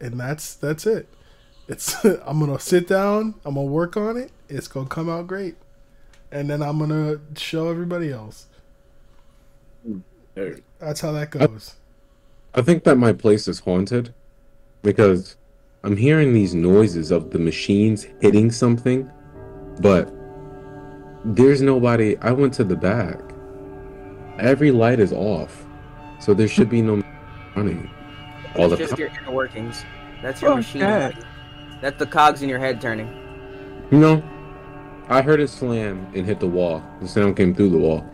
And 0.00 0.20
that's 0.20 0.54
that's 0.54 0.86
it. 0.86 1.08
It's 1.68 2.02
I'm 2.04 2.40
gonna 2.40 2.58
sit 2.58 2.88
down. 2.88 3.34
I'm 3.44 3.54
gonna 3.54 3.66
work 3.66 3.96
on 3.96 4.16
it. 4.16 4.32
It's 4.48 4.66
gonna 4.66 4.88
come 4.88 5.08
out 5.08 5.26
great, 5.26 5.56
and 6.32 6.48
then 6.48 6.62
I'm 6.62 6.78
gonna 6.78 7.20
show 7.36 7.68
everybody 7.68 8.10
else. 8.10 8.46
That's 10.78 11.00
how 11.00 11.12
that 11.12 11.30
goes. 11.30 11.76
I 12.54 12.62
think 12.62 12.84
that 12.84 12.96
my 12.96 13.12
place 13.12 13.46
is 13.48 13.60
haunted 13.60 14.14
because 14.82 15.36
I'm 15.84 15.96
hearing 15.96 16.32
these 16.32 16.54
noises 16.54 17.10
of 17.10 17.30
the 17.30 17.38
machines 17.38 18.06
hitting 18.20 18.50
something, 18.50 19.10
but 19.80 20.12
there's 21.24 21.60
nobody. 21.62 22.16
I 22.20 22.32
went 22.32 22.54
to 22.54 22.64
the 22.64 22.76
back. 22.76 23.18
Every 24.38 24.70
light 24.70 25.00
is 25.00 25.12
off, 25.12 25.64
so 26.20 26.32
there 26.34 26.48
should 26.48 26.68
be 26.70 26.80
no 26.82 27.02
running 27.56 27.90
all 28.56 28.68
the 28.68 28.76
just 28.76 28.90
time. 28.90 29.00
your 29.00 29.08
inner 29.08 29.32
workings. 29.32 29.84
That's 30.22 30.40
your 30.42 30.52
Oh, 30.52 30.56
machine. 30.56 30.80
God. 30.82 31.14
body. 31.14 31.26
That's 31.80 31.98
the 31.98 32.06
cogs 32.06 32.42
in 32.42 32.48
your 32.48 32.58
head 32.58 32.80
turning. 32.80 33.08
You 33.90 33.98
know, 33.98 34.22
I 35.08 35.22
heard 35.22 35.40
it 35.40 35.48
slam 35.48 36.06
and 36.14 36.26
hit 36.26 36.40
the 36.40 36.46
wall. 36.46 36.82
The 37.00 37.08
sound 37.08 37.36
came 37.36 37.54
through 37.54 37.70
the 37.70 37.78
wall. 37.78 38.04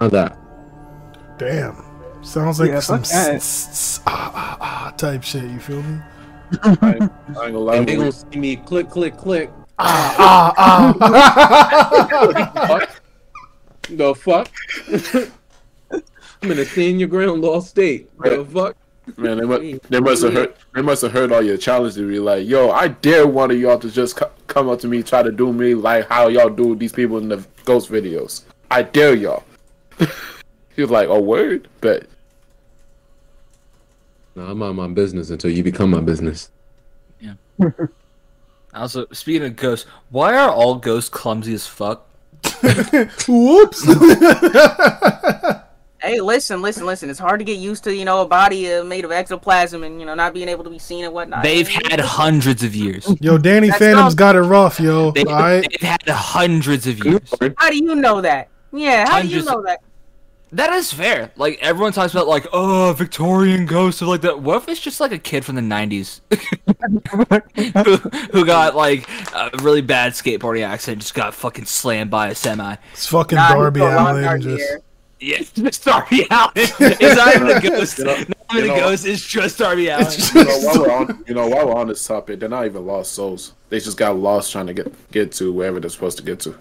Not 0.00 0.10
that. 0.12 0.36
Damn. 1.38 1.84
Sounds 2.22 2.60
like 2.60 2.70
Yeah, 2.70 2.80
some 2.80 2.98
fuck 2.98 3.12
s- 3.12 3.68
s- 3.68 4.00
ah, 4.06 4.32
ah, 4.34 4.56
ah 4.60 4.90
type 4.96 5.22
shit. 5.22 5.44
You 5.44 5.58
feel 5.58 5.82
me? 5.82 6.00
I 6.62 6.68
ain't, 6.70 6.82
I 6.82 6.96
ain't 6.96 7.10
gonna 7.34 7.58
lie. 7.58 7.76
And 7.76 7.88
they 7.88 7.96
gonna 7.96 8.12
see 8.12 8.38
me 8.38 8.56
click, 8.56 8.88
click, 8.90 9.16
click. 9.16 9.50
Ah, 9.78 10.54
ah, 10.58 10.94
ah. 10.98 12.68
Fuck. 12.68 13.02
The 13.88 14.14
fuck? 14.14 14.48
I'm 16.42 16.50
in 16.50 16.58
a 16.58 16.64
senior 16.64 17.00
your 17.00 17.08
ground 17.08 17.42
law 17.42 17.60
state. 17.60 18.10
The 18.18 18.44
fuck? 18.44 18.76
Man, 19.16 19.38
they 19.38 19.44
must, 19.44 19.90
they 19.90 20.00
must 20.00 20.22
have 20.22 20.32
heard. 20.32 20.54
They 20.74 20.82
must 20.82 21.02
have 21.02 21.12
heard 21.12 21.32
all 21.32 21.42
your 21.42 21.56
challenges. 21.56 21.96
To 21.96 22.08
be 22.08 22.18
like, 22.18 22.46
yo, 22.46 22.70
I 22.70 22.88
dare 22.88 23.26
one 23.26 23.50
of 23.50 23.58
y'all 23.58 23.78
to 23.78 23.90
just 23.90 24.16
co- 24.16 24.30
come 24.46 24.68
up 24.68 24.80
to 24.80 24.88
me, 24.88 25.02
try 25.02 25.22
to 25.22 25.32
do 25.32 25.52
me 25.52 25.74
like 25.74 26.08
how 26.08 26.28
y'all 26.28 26.48
do 26.48 26.76
these 26.76 26.92
people 26.92 27.18
in 27.18 27.28
the 27.28 27.44
ghost 27.64 27.90
videos. 27.90 28.42
I 28.70 28.82
dare 28.82 29.14
y'all. 29.14 29.44
he 30.76 30.82
was 30.82 30.90
like, 30.90 31.08
oh, 31.08 31.20
word, 31.20 31.68
but 31.80 32.06
No, 34.34 34.46
I'm 34.46 34.62
on 34.62 34.76
my 34.76 34.88
business 34.88 35.30
until 35.30 35.50
you 35.50 35.62
become 35.62 35.90
my 35.90 36.00
business. 36.00 36.50
Also, 38.74 39.06
speaking 39.12 39.44
of 39.44 39.56
ghosts, 39.56 39.86
why 40.10 40.36
are 40.36 40.50
all 40.50 40.76
ghosts 40.76 41.10
clumsy 41.10 41.54
as 41.54 41.66
fuck? 41.66 42.06
Whoops. 43.28 43.86
Hey, 46.02 46.20
listen, 46.20 46.62
listen, 46.62 46.84
listen. 46.84 47.08
It's 47.10 47.18
hard 47.20 47.38
to 47.38 47.44
get 47.44 47.58
used 47.58 47.84
to, 47.84 47.94
you 47.94 48.04
know, 48.04 48.22
a 48.22 48.26
body 48.26 48.72
uh, 48.72 48.82
made 48.82 49.04
of 49.04 49.12
exoplasm 49.12 49.86
and, 49.86 50.00
you 50.00 50.04
know, 50.06 50.16
not 50.16 50.34
being 50.34 50.48
able 50.48 50.64
to 50.64 50.70
be 50.70 50.80
seen 50.80 51.04
and 51.04 51.14
whatnot. 51.14 51.44
They've 51.44 51.68
had 51.68 52.00
hundreds 52.00 52.64
of 52.64 52.74
years. 52.74 53.08
yo, 53.20 53.38
Danny 53.38 53.68
That's 53.68 53.78
Phantom's 53.78 54.14
not- 54.14 54.18
got 54.18 54.34
it 54.34 54.40
rough, 54.40 54.80
yo. 54.80 55.12
They, 55.12 55.22
All 55.22 55.32
right. 55.38 55.64
They've 55.70 55.88
had 55.88 56.02
hundreds 56.08 56.88
of 56.88 57.04
years. 57.04 57.32
How 57.56 57.70
do 57.70 57.76
you 57.76 57.94
know 57.94 58.20
that? 58.20 58.48
Yeah, 58.72 59.08
how 59.08 59.22
do 59.22 59.28
you 59.28 59.44
know 59.44 59.62
that? 59.62 59.80
That 60.52 60.70
is 60.74 60.92
fair. 60.92 61.30
Like 61.36 61.58
everyone 61.62 61.92
talks 61.92 62.12
about, 62.12 62.28
like 62.28 62.46
oh, 62.52 62.92
Victorian 62.92 63.64
ghost 63.64 63.96
stuff 63.98 64.08
like 64.08 64.20
that. 64.20 64.40
What 64.40 64.58
if 64.62 64.68
it's 64.68 64.80
just 64.80 65.00
like 65.00 65.10
a 65.12 65.18
kid 65.18 65.44
from 65.46 65.54
the 65.54 65.62
'90s 65.62 66.20
who, 67.16 67.96
who 68.32 68.44
got 68.44 68.74
like 68.76 69.08
a 69.34 69.50
really 69.62 69.80
bad 69.80 70.12
skateboarding 70.12 70.66
accident, 70.66 71.00
just 71.02 71.14
got 71.14 71.34
fucking 71.34 71.64
slammed 71.64 72.10
by 72.10 72.28
a 72.28 72.34
semi? 72.34 72.76
It's 72.92 73.06
fucking 73.06 73.36
Nah, 73.36 73.54
Darby 73.54 73.80
he's 73.80 73.88
Allen. 73.88 74.42
Just 74.42 74.60
hair. 74.68 74.80
Yeah, 75.20 75.38
just 75.54 75.84
Darby 75.84 76.26
Allin. 76.30 76.50
It's 76.56 77.16
not 77.16 77.34
even 77.36 77.48
a 77.48 77.60
ghost. 77.60 77.98
You 77.98 78.04
know- 78.04 78.16
not 78.16 78.58
even 78.58 78.64
a 78.64 78.74
know- 78.74 78.80
ghost. 78.80 79.06
It's 79.06 79.24
just 79.26 79.56
Darby 79.58 79.88
Allin. 79.88 80.06
it's 80.06 80.34
You 80.34 80.44
know, 80.44 80.58
while 80.58 80.80
we're 80.82 80.92
on, 80.92 81.24
you 81.28 81.34
know, 81.34 81.46
while 81.48 81.66
we're 81.68 81.76
on 81.80 81.88
this 81.88 82.06
topic, 82.06 82.40
they're 82.40 82.48
not 82.48 82.66
even 82.66 82.84
lost 82.84 83.12
souls. 83.12 83.54
They 83.70 83.78
just 83.80 83.96
got 83.96 84.16
lost 84.16 84.52
trying 84.52 84.66
to 84.66 84.74
get 84.74 85.10
get 85.12 85.32
to 85.32 85.50
wherever 85.52 85.80
they're 85.80 85.88
supposed 85.90 86.18
to 86.18 86.24
get 86.24 86.40
to. 86.40 86.58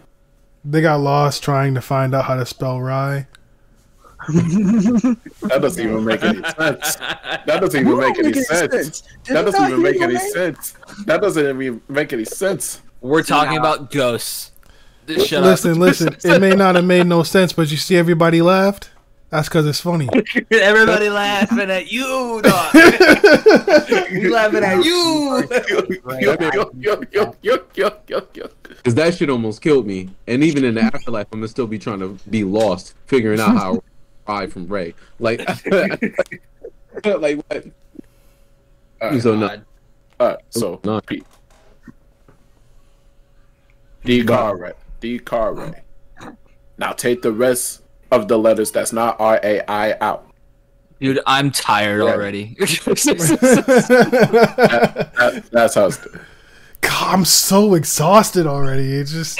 they 0.63 0.79
got 0.81 1.01
lost 1.01 1.43
trying 1.43 1.73
to 1.73 1.81
find 1.81 2.13
out 2.15 2.25
how 2.25 2.35
to 2.35 2.45
spell 2.45 2.79
rye. 2.79 3.27
That 5.41 5.59
doesn't 5.61 5.83
even 5.83 6.05
make 6.05 6.23
any 6.23 6.41
sense. 6.57 6.95
That 6.95 7.57
doesn't 7.59 7.81
even 7.81 7.97
make 7.97 8.19
any 8.19 8.33
sense. 8.33 9.03
That 9.25 9.45
doesn't 9.45 9.67
even 9.67 9.81
make 9.81 10.01
any 10.01 10.17
sense. 10.17 10.75
That 11.05 11.21
doesn't 11.21 11.45
even 11.45 11.81
make 11.87 12.13
any 12.13 12.25
sense. 12.25 12.81
We're 13.01 13.23
talking 13.23 13.57
about 13.57 13.89
ghosts. 13.91 14.51
Shut 15.07 15.43
listen, 15.43 15.71
up. 15.71 15.77
listen. 15.77 16.15
It 16.23 16.39
may 16.39 16.51
not 16.51 16.75
have 16.75 16.85
made 16.85 17.07
no 17.07 17.23
sense, 17.23 17.51
but 17.51 17.71
you 17.71 17.77
see 17.77 17.97
everybody 17.97 18.41
laughed. 18.41 18.91
That's 19.31 19.47
because 19.47 19.65
it's 19.65 19.79
funny. 19.79 20.09
Everybody 20.51 21.09
laughing 21.09 21.71
at 21.71 21.91
you, 21.91 22.41
dog. 22.43 22.73
we 24.11 24.29
laughing 24.29 24.63
at 24.63 24.83
you. 24.83 25.47
Yo, 26.19 26.35
yo, 26.39 26.49
yo, 26.51 26.71
yo, 26.77 27.03
yo, 27.11 27.35
yo, 27.73 27.91
yo, 28.07 28.27
yo. 28.33 28.49
Because 28.67 28.95
that 28.95 29.15
shit 29.15 29.29
almost 29.29 29.61
killed 29.61 29.87
me. 29.87 30.09
And 30.27 30.43
even 30.43 30.65
in 30.65 30.75
the 30.75 30.81
afterlife, 30.81 31.27
I'm 31.31 31.39
gonna 31.39 31.47
still 31.47 31.65
be 31.65 31.79
trying 31.79 31.99
to 31.99 32.19
be 32.29 32.43
lost, 32.43 32.93
figuring 33.05 33.39
out 33.39 33.55
how 33.55 33.81
to 34.25 34.31
ride 34.31 34.51
from 34.51 34.67
Ray. 34.67 34.93
Like, 35.19 35.39
like 37.05 37.39
what? 37.47 37.65
Alright, 39.01 39.21
So 39.21 39.35
no, 39.35 39.61
alright, 40.19 40.39
so 40.49 40.73
oh, 40.73 40.79
No. 40.83 41.01
Pete. 41.01 41.25
D 44.03 44.23
car 44.23 44.57
Ray. 44.57 44.71
D 44.99 45.19
car 45.19 45.53
Ray. 45.53 45.81
Now 46.77 46.91
take 46.93 47.21
the 47.21 47.31
rest 47.31 47.81
of 48.11 48.27
the 48.27 48.37
letters 48.37 48.71
that's 48.71 48.91
not 48.93 49.15
R 49.19 49.39
A 49.43 49.61
I 49.69 49.97
out. 49.99 50.27
Dude, 50.99 51.19
I'm 51.25 51.51
tired 51.51 52.03
Yeah. 52.03 52.11
already. 52.11 52.55
That, 55.21 55.43
that's 55.51 55.75
how 55.75 55.85
it's 55.87 55.97
done. 55.97 56.21
God, 56.81 57.13
I'm 57.13 57.25
so 57.25 57.75
exhausted 57.75 58.47
already. 58.47 58.93
It's 58.93 59.11
just 59.11 59.39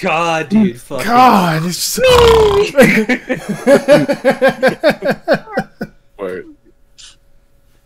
God, 0.00 0.48
dude, 0.48 0.80
fuck. 0.80 1.04
God. 1.04 1.62
It's 1.64 1.96
just. 1.96 2.00
Word. 6.18 6.46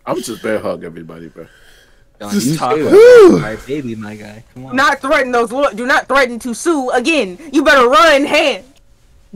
I'm 0.06 0.20
just 0.20 0.42
bear 0.42 0.58
hug 0.58 0.84
everybody, 0.84 1.28
bro. 1.28 1.46
Don't 2.18 2.32
Just- 2.32 2.46
you 2.46 2.56
talk 2.56 2.76
Whew. 2.76 3.38
my 3.40 3.56
baby, 3.66 3.94
my 3.94 4.16
guy. 4.16 4.44
Come 4.54 4.66
on. 4.66 4.76
Not 4.76 5.00
threaten 5.00 5.32
those. 5.32 5.50
lo- 5.52 5.72
Do 5.72 5.86
not 5.86 6.06
threaten 6.08 6.38
to 6.40 6.54
sue 6.54 6.90
again. 6.90 7.38
You 7.52 7.64
better 7.64 7.88
run 7.88 8.24
hand. 8.24 8.64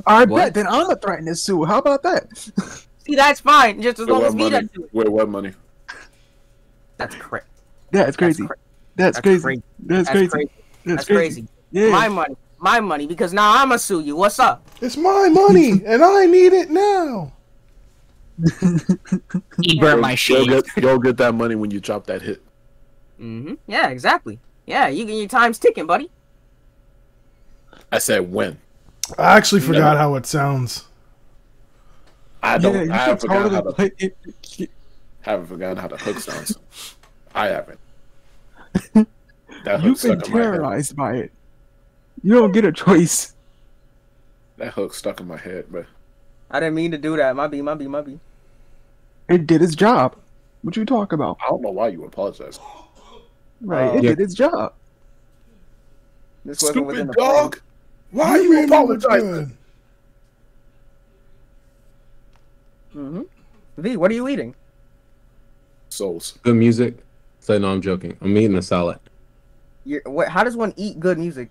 I 0.06 0.24
What? 0.24 0.38
bet. 0.38 0.54
Then 0.54 0.66
I'm 0.66 0.82
gonna 0.84 0.96
threaten 0.96 1.26
to 1.26 1.34
sue. 1.34 1.64
How 1.64 1.78
about 1.78 2.02
that? 2.04 2.28
See, 3.06 3.16
that's 3.16 3.40
fine. 3.40 3.82
Just 3.82 3.98
as 3.98 4.06
With 4.06 4.10
long 4.14 4.24
as 4.24 4.34
me 4.34 4.44
money? 4.44 4.50
doesn't 4.52 4.74
do 4.74 4.84
it. 4.84 4.94
With 4.94 5.08
what 5.08 5.28
money? 5.28 5.52
That's 6.98 7.14
correct. 7.16 7.46
Yeah, 7.92 8.04
it's 8.06 8.16
crazy. 8.16 8.44
Cra- 8.98 9.04
That's, 9.04 9.16
that's 9.16 9.20
crazy. 9.20 9.42
crazy. 9.42 9.62
That's, 9.80 10.08
That's 10.08 10.10
crazy. 10.10 10.28
crazy. 10.28 10.50
That's, 10.84 10.84
That's 10.84 11.04
crazy. 11.06 11.40
crazy. 11.42 11.48
Yeah. 11.72 11.90
My 11.90 12.08
money. 12.08 12.34
My 12.58 12.80
money. 12.80 13.06
Because 13.06 13.32
now 13.32 13.52
I'ma 13.62 13.76
sue 13.76 14.00
you. 14.00 14.16
What's 14.16 14.38
up? 14.38 14.66
It's 14.80 14.96
my 14.96 15.28
money, 15.28 15.70
and 15.86 16.02
I 16.04 16.26
need 16.26 16.52
it 16.52 16.70
now. 16.70 17.32
He 19.62 19.80
burnt 19.80 20.00
my 20.00 20.10
You'll 20.10 20.16
shit. 20.16 20.48
get, 20.48 20.64
you'll 20.82 20.98
get 21.00 21.16
that 21.16 21.34
money 21.34 21.56
when 21.56 21.70
you 21.72 21.80
drop 21.80 22.06
that 22.06 22.22
hit. 22.22 22.40
Mm-hmm. 23.20 23.54
Yeah, 23.66 23.88
exactly. 23.88 24.38
Yeah, 24.66 24.86
you 24.88 25.04
your 25.06 25.26
time's 25.28 25.58
ticking, 25.58 25.86
buddy. 25.86 26.08
I 27.90 27.98
said 27.98 28.30
when. 28.32 28.58
I 29.18 29.36
actually 29.36 29.60
forgot 29.62 29.94
No. 29.94 29.98
how 29.98 30.14
it 30.14 30.26
sounds. 30.26 30.84
I 32.42 32.58
don't. 32.58 32.86
you 32.86 32.92
I 32.92 32.96
haven't 32.96 33.20
forgotten 33.22 33.52
how 33.52 33.60
totally 33.62 33.90
to. 33.90 33.96
play 33.96 34.12
it. 34.58 34.70
Haven't 35.22 35.46
forgotten 35.46 35.76
how 35.78 35.88
the 35.88 35.96
hook 35.96 36.18
sounds. 36.20 36.56
I 37.34 37.46
haven't. 37.48 37.80
That 39.64 39.82
You've 39.82 40.00
been 40.00 40.20
stuck 40.20 40.28
in 40.28 40.32
my 40.34 40.38
head. 40.38 40.52
terrorized 40.52 40.96
by 40.96 41.14
it. 41.16 41.32
You 42.22 42.34
don't 42.34 42.52
get 42.52 42.64
a 42.64 42.72
choice. 42.72 43.34
That 44.56 44.72
hook 44.72 44.94
stuck 44.94 45.20
in 45.20 45.26
my 45.28 45.36
head, 45.36 45.66
but 45.70 45.86
I 46.50 46.60
didn't 46.60 46.74
mean 46.74 46.90
to 46.92 46.98
do 46.98 47.16
that. 47.16 47.34
My 47.36 47.46
B, 47.48 47.60
my 47.62 47.74
B, 47.74 47.86
my 47.86 48.00
B. 48.00 48.18
It 49.28 49.46
did 49.46 49.62
its 49.62 49.74
job. 49.74 50.16
What 50.62 50.76
you 50.76 50.84
talk 50.84 51.12
about? 51.12 51.38
I 51.44 51.48
don't 51.50 51.62
know 51.62 51.70
why 51.70 51.88
you 51.88 52.04
apologize. 52.04 52.58
Right? 53.60 53.90
Oh. 53.90 53.96
it 53.98 54.02
Yeah. 54.04 54.10
did 54.10 54.20
its 54.20 54.34
job. 54.34 54.72
This 56.44 56.62
wasn't 56.62 56.86
within 56.86 57.06
Stupid 57.06 57.08
the 57.08 57.20
plan. 57.20 57.34
dog. 57.42 57.60
Why 58.10 58.28
are 58.30 58.38
you 58.38 58.50
made 58.54 58.68
me 58.70 58.76
look 58.78 59.02
apologizing? 59.04 59.56
Mm-hmm. 62.96 63.22
V, 63.78 63.96
what 63.96 64.10
are 64.10 64.14
you 64.14 64.28
eating? 64.28 64.54
Souls. 65.90 66.38
good 66.42 66.56
music. 66.56 66.96
Say 67.48 67.58
no, 67.58 67.72
I'm 67.72 67.80
joking. 67.80 68.14
I'm 68.20 68.36
eating 68.36 68.58
a 68.58 68.60
salad. 68.60 68.98
You're, 69.86 70.02
what? 70.04 70.28
How 70.28 70.44
does 70.44 70.54
one 70.54 70.74
eat 70.76 71.00
good 71.00 71.18
music? 71.18 71.48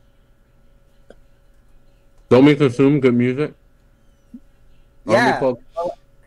Don't 2.29 2.45
me 2.45 2.53
consume 2.53 2.99
good 2.99 3.15
music. 3.15 3.55
Yeah, 5.07 5.41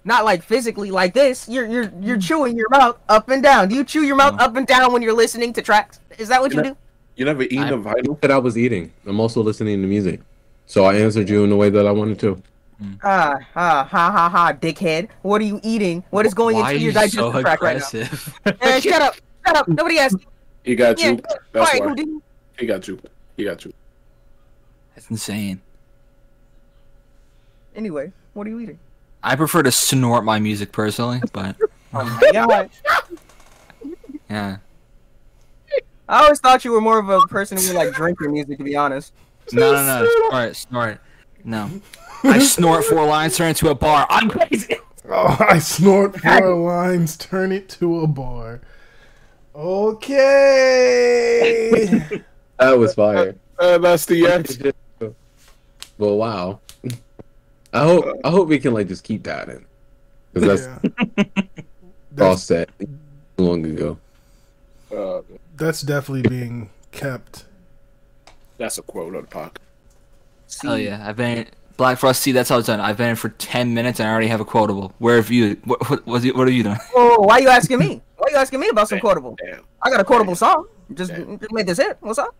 not 0.04 0.24
like 0.24 0.42
physically 0.42 0.90
like 0.90 1.14
this. 1.14 1.48
You're 1.48 1.66
you're 1.66 1.92
you're 2.00 2.18
chewing 2.18 2.56
your 2.56 2.68
mouth 2.70 2.98
up 3.08 3.28
and 3.28 3.44
down. 3.44 3.68
Do 3.68 3.76
you 3.76 3.84
chew 3.84 4.02
your 4.02 4.16
mouth 4.16 4.34
No. 4.38 4.44
up 4.46 4.56
and 4.56 4.66
down 4.66 4.92
when 4.92 5.02
you're 5.02 5.12
listening 5.14 5.52
to 5.52 5.62
tracks? 5.62 6.00
Is 6.18 6.26
that 6.30 6.40
what 6.40 6.50
you 6.50 6.56
Yeah. 6.58 6.70
do? 6.70 6.76
You 7.14 7.24
never 7.26 7.42
eaten 7.44 7.58
I- 7.62 7.70
a 7.70 7.76
vital? 7.76 8.18
that 8.22 8.32
I 8.32 8.38
was 8.38 8.58
eating. 8.58 8.90
I'm 9.06 9.20
also 9.20 9.40
listening 9.40 9.80
to 9.82 9.86
music. 9.86 10.18
So 10.66 10.84
I 10.84 10.94
answered 10.96 11.28
you 11.30 11.44
in 11.44 11.50
the 11.50 11.56
way 11.56 11.70
that 11.70 11.86
I 11.86 11.92
wanted 11.92 12.18
to. 12.20 12.42
Ah, 13.04 13.38
ha, 13.54 13.84
ha, 13.88 14.10
ha, 14.10 14.28
ha, 14.30 14.52
dickhead. 14.52 15.10
What 15.22 15.40
are 15.40 15.44
you 15.44 15.60
eating? 15.62 16.02
What 16.10 16.26
is 16.26 16.34
going 16.34 16.56
Why 16.56 16.72
into 16.72 16.82
your 16.86 16.92
digestive 16.92 17.20
so 17.34 17.40
tract 17.40 17.62
right 17.62 17.78
now? 17.78 17.86
aggressive? 17.86 18.38
Eh, 18.62 18.80
shut 18.80 19.02
up, 19.02 19.14
shut 19.46 19.56
up. 19.56 19.68
Nobody 19.68 19.98
asked. 19.98 20.20
you. 20.20 20.26
He 20.62 20.74
got 20.74 21.00
Yeah, 21.00 21.10
you. 21.12 21.22
That's 21.52 21.74
Alright, 21.74 21.96
why. 21.98 22.04
He 22.58 22.66
got 22.66 22.86
you. 22.86 23.00
He 23.36 23.44
got 23.44 23.64
you. 23.64 23.72
That's 24.94 25.10
insane. 25.10 25.60
Anyway, 27.74 28.12
what 28.34 28.46
are 28.46 28.50
you 28.50 28.60
eating? 28.60 28.78
I 29.22 29.36
prefer 29.36 29.62
to 29.62 29.70
snort 29.72 30.24
my 30.24 30.38
music 30.38 30.72
personally, 30.72 31.20
but 31.32 31.56
Oh 31.92 32.04
my 32.04 32.30
god. 32.32 32.70
yeah. 34.30 34.56
I 36.08 36.22
always 36.24 36.40
thought 36.40 36.64
you 36.64 36.72
were 36.72 36.80
more 36.80 36.98
of 36.98 37.08
a 37.08 37.20
person 37.28 37.56
who 37.56 37.66
would 37.68 37.76
like 37.76 37.92
drink 37.94 38.18
your 38.20 38.30
music. 38.30 38.58
To 38.58 38.64
be 38.64 38.76
honest. 38.76 39.12
No, 39.52 39.72
no, 39.72 39.84
no. 39.84 40.08
Snort, 40.28 40.56
snort. 40.56 41.00
No. 41.44 41.70
I 42.24 42.38
snort 42.38 42.84
four 42.84 43.06
lines, 43.06 43.36
turn 43.36 43.50
it 43.50 43.56
to 43.58 43.68
a 43.70 43.74
bar. 43.74 44.06
I'm 44.10 44.28
crazy. 44.28 44.76
Oh, 45.08 45.36
I 45.40 45.58
snort 45.58 46.20
four 46.20 46.54
lines, 46.56 47.16
turn 47.16 47.50
it 47.52 47.68
to 47.70 48.00
a 48.00 48.06
bar. 48.06 48.60
Okay. 49.54 51.40
That 52.60 52.78
was 52.78 52.94
fire. 52.94 53.34
Uh, 53.58 53.78
that's 53.78 54.04
the 54.04 54.26
end. 54.26 54.74
well, 55.96 56.18
wow. 56.18 56.60
I 57.72 57.84
hope 57.84 58.20
I 58.22 58.30
hope 58.30 58.48
we 58.48 58.58
can 58.58 58.74
like 58.74 58.88
just 58.88 59.02
keep 59.02 59.22
that 59.24 59.48
in 59.48 59.64
because 60.34 60.66
that's 60.66 60.84
yeah. 61.16 61.24
all 62.20 62.36
set 62.36 62.68
long 63.38 63.64
ago. 63.64 63.96
Uh, 64.94 65.22
that's 65.56 65.80
definitely 65.80 66.28
being 66.28 66.68
kept. 66.92 67.46
that's 68.58 68.76
a 68.76 68.82
quote 68.82 69.14
on 69.14 69.22
the 69.22 69.28
podcast. 69.28 69.56
Hell 70.62 70.78
yeah. 70.78 71.02
I've 71.08 71.16
been 71.16 71.46
Black 71.78 71.96
Frost. 71.96 72.20
See, 72.20 72.32
that's 72.32 72.50
how 72.50 72.58
it's 72.58 72.66
done. 72.66 72.80
I've 72.80 72.98
been 72.98 73.10
in 73.10 73.16
for 73.16 73.30
ten 73.30 73.72
minutes 73.72 74.00
and 74.00 74.08
I 74.08 74.12
already 74.12 74.28
have 74.28 74.40
a 74.40 74.44
quotable. 74.44 74.92
Where 74.98 75.16
have 75.16 75.30
you? 75.30 75.56
What? 75.64 75.88
What? 75.88 76.06
What, 76.06 76.24
what 76.36 76.46
have 76.46 76.54
you 76.54 76.64
done? 76.64 76.78
Oh, 76.94 77.22
why 77.22 77.38
you 77.38 77.48
asking 77.48 77.78
me? 77.78 78.02
Why 78.30 78.36
you 78.36 78.42
asking 78.42 78.60
me 78.60 78.68
about 78.68 78.88
some 78.88 79.00
quotable? 79.00 79.36
Damn. 79.44 79.64
I 79.82 79.90
got 79.90 79.98
a 79.98 80.04
quotable 80.04 80.36
song. 80.36 80.68
Just, 80.94 81.12
just 81.12 81.52
made 81.52 81.66
this 81.66 81.78
hit. 81.78 81.96
What's 81.98 82.18
up? 82.20 82.32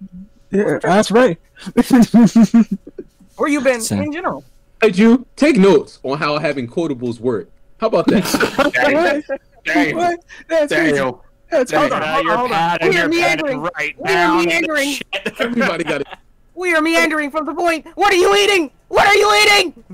Yeah, 0.53 0.79
that's 0.81 1.11
right. 1.11 1.37
Where 3.37 3.49
you 3.49 3.61
been 3.61 3.81
Same. 3.81 4.03
in 4.03 4.13
general? 4.13 4.45
Did 4.81 4.97
you 4.97 5.27
take 5.35 5.57
notes 5.57 5.99
on 6.05 6.19
how 6.19 6.39
having 6.39 6.69
quotables 6.69 7.19
work? 7.19 7.51
How 7.79 7.89
about 7.89 8.07
that? 8.07 8.73
Damn. 8.73 9.39
Damn. 9.65 9.97
What? 9.97 10.21
That's 10.49 10.73
crazy. 10.73 10.93
Damn. 10.93 11.15
That's 11.51 11.71
Damn. 11.73 11.81
crazy. 11.81 11.95
Hold 11.95 12.03
on, 12.05 12.39
hold 12.39 12.53
on. 12.53 12.79
We 12.89 12.99
are 12.99 13.09
meandering. 13.09 13.61
right 13.61 13.97
We 13.99 14.13
are 14.13 14.45
meandering. 14.45 14.95
Everybody 15.41 15.85
got 15.85 16.03
it. 16.03 16.07
We 16.55 16.73
are 16.73 16.81
meandering 16.81 17.33
from 17.33 17.47
the 17.47 17.55
point. 17.55 17.85
What 17.97 18.13
are 18.13 18.17
you 18.17 18.37
eating? 18.37 18.71
What 18.87 19.09
are 19.09 19.17
you 19.17 19.43
eating? 19.43 19.85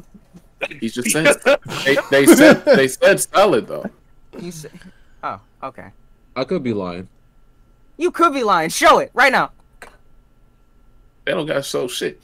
He 0.78 0.90
just 0.90 1.11
said 1.11 1.36
they, 1.84 1.97
they 2.11 2.26
said 2.26 2.64
they 2.64 2.88
said 2.88 3.20
salad 3.20 3.66
though. 3.66 3.86
You 4.38 4.51
say, 4.53 4.68
oh, 4.74 4.90
okay. 5.63 5.89
I 6.35 6.45
could 6.45 6.63
be 6.63 6.73
lying. 6.73 7.09
You 7.97 8.11
could 8.11 8.33
be 8.33 8.43
lying. 8.43 8.71
Show 8.71 8.99
it 8.99 9.11
right 9.15 9.33
now. 9.33 9.53
They 11.25 11.33
don't 11.33 11.47
got 11.47 11.65
so 11.65 11.89
shit. 11.89 12.21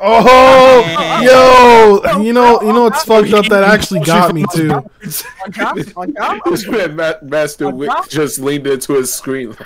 Oh, 0.00 1.22
yo, 1.22 2.20
you 2.20 2.32
know, 2.32 2.60
you 2.62 2.72
know, 2.72 2.86
it's 2.86 3.04
fucked 3.04 3.32
up. 3.32 3.46
That 3.46 3.62
actually 3.62 4.00
got 4.00 4.34
me 4.34 4.44
too. 4.52 4.70
On 4.72 5.52
job? 5.52 5.78
On 5.96 6.12
job? 6.12 6.40
This 6.46 6.66
man, 6.66 6.96
Master 7.22 7.70
Wick, 7.70 7.90
just 8.08 8.40
leaned 8.40 8.66
into 8.66 8.94
his 8.94 9.14
screen. 9.14 9.56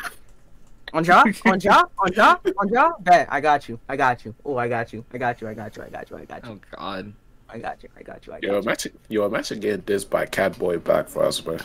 On 0.92 1.02
job? 1.02 1.28
On 1.46 1.58
job? 1.58 1.90
On 1.98 2.12
job? 2.12 2.46
On 2.58 2.68
job? 2.68 3.04
Bet. 3.04 3.26
I 3.30 3.40
got 3.40 3.68
you. 3.68 3.80
I 3.88 3.96
got 3.96 4.24
you. 4.24 4.34
Oh, 4.44 4.56
I 4.56 4.68
got 4.68 4.92
you. 4.92 5.04
I 5.12 5.18
got 5.18 5.40
you. 5.40 5.48
I 5.48 5.54
got 5.54 5.76
you. 5.76 5.82
I 5.82 5.88
got 5.88 6.10
you. 6.10 6.16
I 6.16 6.24
got 6.24 6.44
you. 6.44 6.50
Oh 6.52 6.76
God. 6.76 7.12
I 7.48 7.58
got 7.58 7.82
you. 7.82 7.88
I 7.96 8.02
got 8.02 8.26
you. 8.26 8.32
I 8.34 8.36
got 8.36 8.42
you. 8.42 8.48
Yo, 8.48 8.54
you. 8.54 8.62
imagine, 8.62 8.98
yo, 9.08 9.26
imagine 9.26 9.60
getting 9.60 9.82
this 9.86 10.04
by 10.04 10.26
Catboy 10.26 10.84
Black 10.84 11.08
Frost, 11.08 11.46
man. 11.46 11.60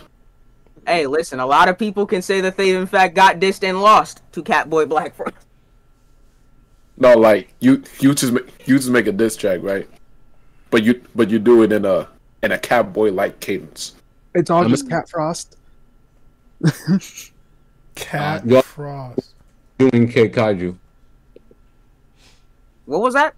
Hey, 0.85 1.07
listen. 1.07 1.39
A 1.39 1.45
lot 1.45 1.69
of 1.69 1.77
people 1.79 2.05
can 2.05 2.21
say 2.21 2.41
that 2.41 2.57
they 2.57 2.75
in 2.75 2.85
fact 2.87 3.15
got 3.15 3.39
dissed 3.39 3.67
and 3.67 3.81
lost 3.81 4.21
to 4.33 4.43
Catboy 4.43 4.87
Black 4.89 5.15
Frost. 5.15 5.35
No, 6.95 7.17
like 7.17 7.51
you, 7.59 7.81
you 7.99 8.13
just, 8.13 8.31
ma- 8.33 8.39
you 8.65 8.77
just 8.77 8.91
make 8.91 9.07
a 9.07 9.11
diss 9.11 9.35
track, 9.35 9.61
right? 9.63 9.89
But 10.69 10.83
you, 10.83 11.01
but 11.15 11.31
you 11.31 11.39
do 11.39 11.63
it 11.63 11.71
in 11.71 11.85
a, 11.85 12.07
in 12.43 12.51
a 12.51 12.57
Catboy 12.59 13.13
like 13.15 13.39
cadence. 13.39 13.95
It's 14.35 14.51
all 14.51 14.63
I'm 14.63 14.69
just 14.69 14.85
a- 14.85 14.89
Cat 14.89 15.09
Frost. 15.09 15.57
Cat 17.95 18.45
Yo- 18.45 18.61
Frost. 18.61 19.33
Doing 19.79 20.07
K 20.07 20.29
Kaiju. 20.29 20.77
What 22.85 23.01
was 23.01 23.15
that? 23.15 23.33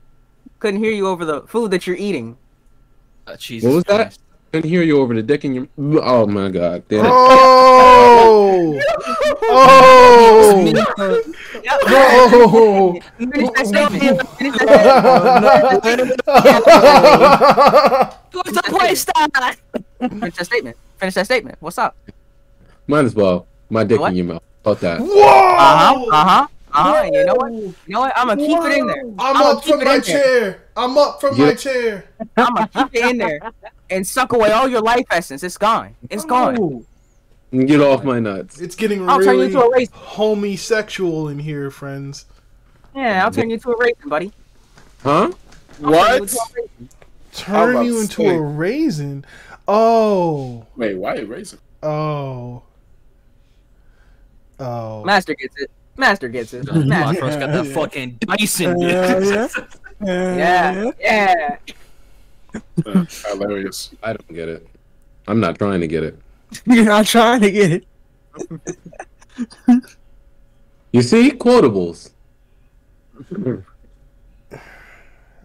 Couldn't 0.60 0.82
hear 0.82 0.92
you 0.92 1.08
over 1.08 1.24
the 1.24 1.44
food 1.44 1.72
that 1.72 1.88
you're 1.88 1.96
eating. 1.96 2.38
Uh, 3.26 3.38
Jesus 3.38 3.68
What 3.70 3.76
was 3.76 3.84
that? 3.86 4.18
Christ. 4.56 4.64
Couldn't 4.64 4.70
hear 4.70 4.84
you 4.84 5.00
over 5.02 5.14
the 5.14 5.22
dick 5.24 5.44
in 5.46 5.54
your. 5.54 5.68
Oh 6.04 6.26
my 6.28 6.50
god! 6.50 6.84
Damn. 6.88 7.06
Oh, 7.08 8.80
oh, 9.48 10.12
oh. 12.54 13.00
Finish 13.18 13.50
that 13.52 13.68
statement. 13.68 14.30
Finish 14.38 14.58
that 14.58 14.66
What's 18.32 18.52
the 18.52 18.64
play 18.64 18.96
style? 18.96 19.28
statement. 19.30 19.86
Finish 20.00 20.36
that 20.36 20.46
statement. 20.46 20.78
Finish 20.98 21.14
that 21.16 21.26
statement. 21.26 21.58
What's 21.60 21.78
up? 21.78 21.96
Might 22.88 23.06
as 23.06 23.16
well. 23.16 23.48
My 23.70 23.84
dick 23.84 24.00
What? 24.00 24.12
in 24.12 24.18
your 24.18 24.26
mouth. 24.26 24.44
Fuck 24.64 24.80
that. 24.80 25.00
Whoa! 25.02 25.08
Uh 25.08 25.78
huh. 25.78 26.06
Uh 26.12 26.26
huh. 26.26 26.48
Uh 26.74 26.84
huh. 26.84 27.04
You 27.12 27.26
know 27.26 27.36
what? 27.36 27.52
You 27.54 27.74
know 27.88 28.00
what? 28.02 28.14
I'm 28.16 28.28
gonna 28.28 28.46
keep 28.46 28.60
it 28.60 28.78
in 28.78 28.88
there. 28.88 29.02
I'm 29.20 29.38
I'ma 29.38 29.52
up 29.52 29.64
from 29.66 29.84
my 29.84 29.96
in 29.96 30.02
there. 30.02 30.02
chair. 30.02 30.62
I'm 30.76 30.98
up 30.98 31.22
from 31.22 31.36
Yeah. 31.38 31.46
my 31.46 31.54
chair. 31.56 32.06
I'm 32.38 32.54
gonna 32.54 32.68
keep 32.68 32.90
it 32.96 33.10
in 33.12 33.18
there 33.18 33.40
and 33.90 34.06
suck 34.06 34.34
away 34.34 34.52
all 34.52 34.68
your 34.68 34.82
life 34.82 35.06
essence. 35.12 35.44
It's 35.44 35.58
gone. 35.58 35.96
It's 36.10 36.26
gone. 36.26 36.86
Get 37.52 37.80
off 37.80 38.04
my 38.04 38.20
nuts. 38.20 38.60
It's 38.60 38.76
getting 38.76 39.08
I'll 39.08 39.18
turn 39.20 39.26
you 39.26 39.32
really 39.42 39.46
into 39.48 39.62
a 39.62 39.72
raisin. 39.72 39.94
homosexual 39.96 41.30
in 41.30 41.40
here, 41.40 41.72
friends. 41.72 42.26
Yeah, 42.96 43.24
I'll 43.24 43.32
turn 43.32 43.50
you 43.50 43.56
into 43.56 43.70
a 43.72 43.78
raisin, 43.78 44.10
buddy. 44.10 44.32
Huh? 45.04 45.10
I'll 45.12 45.30
turn 45.32 45.36
you 45.82 45.90
What? 45.92 46.22
into 46.22 46.36
a 46.38 46.48
raisin. 46.56 46.90
Turn 47.34 47.86
you 47.86 48.02
into 48.02 48.30
a 48.30 48.42
raisin. 48.42 49.26
Oh, 49.68 50.66
Wait, 50.76 50.98
why 50.98 51.16
erasing? 51.16 51.60
oh, 51.84 52.64
oh. 54.60 55.04
Master 55.04 55.34
gets 55.36 55.60
it. 55.62 55.72
Master 55.98 56.28
gets 56.28 56.54
it. 56.54 56.66
Black 56.66 56.86
Master. 56.88 57.20
Frost 57.20 57.40
got 57.40 57.52
that 57.52 57.66
fucking 57.74 58.18
Dyson. 58.20 58.80
Yeah, 58.82 59.48
Yeah. 60.04 60.92
Yeah. 61.00 61.58
Uh, 61.70 61.72
hilarious. 62.84 63.92
I 64.04 64.14
don't 64.14 64.34
get 64.34 64.50
it. 64.50 64.68
I'm 65.28 65.40
not 65.40 65.58
trying 65.58 65.82
to 65.82 65.88
get 65.88 66.04
it. 66.04 66.20
You're 66.66 66.86
not 66.86 67.06
trying 67.06 67.42
to 67.42 67.52
get 67.52 67.72
it. 67.72 67.86
You 70.92 71.02
see, 71.02 71.32
quotables. 71.32 72.12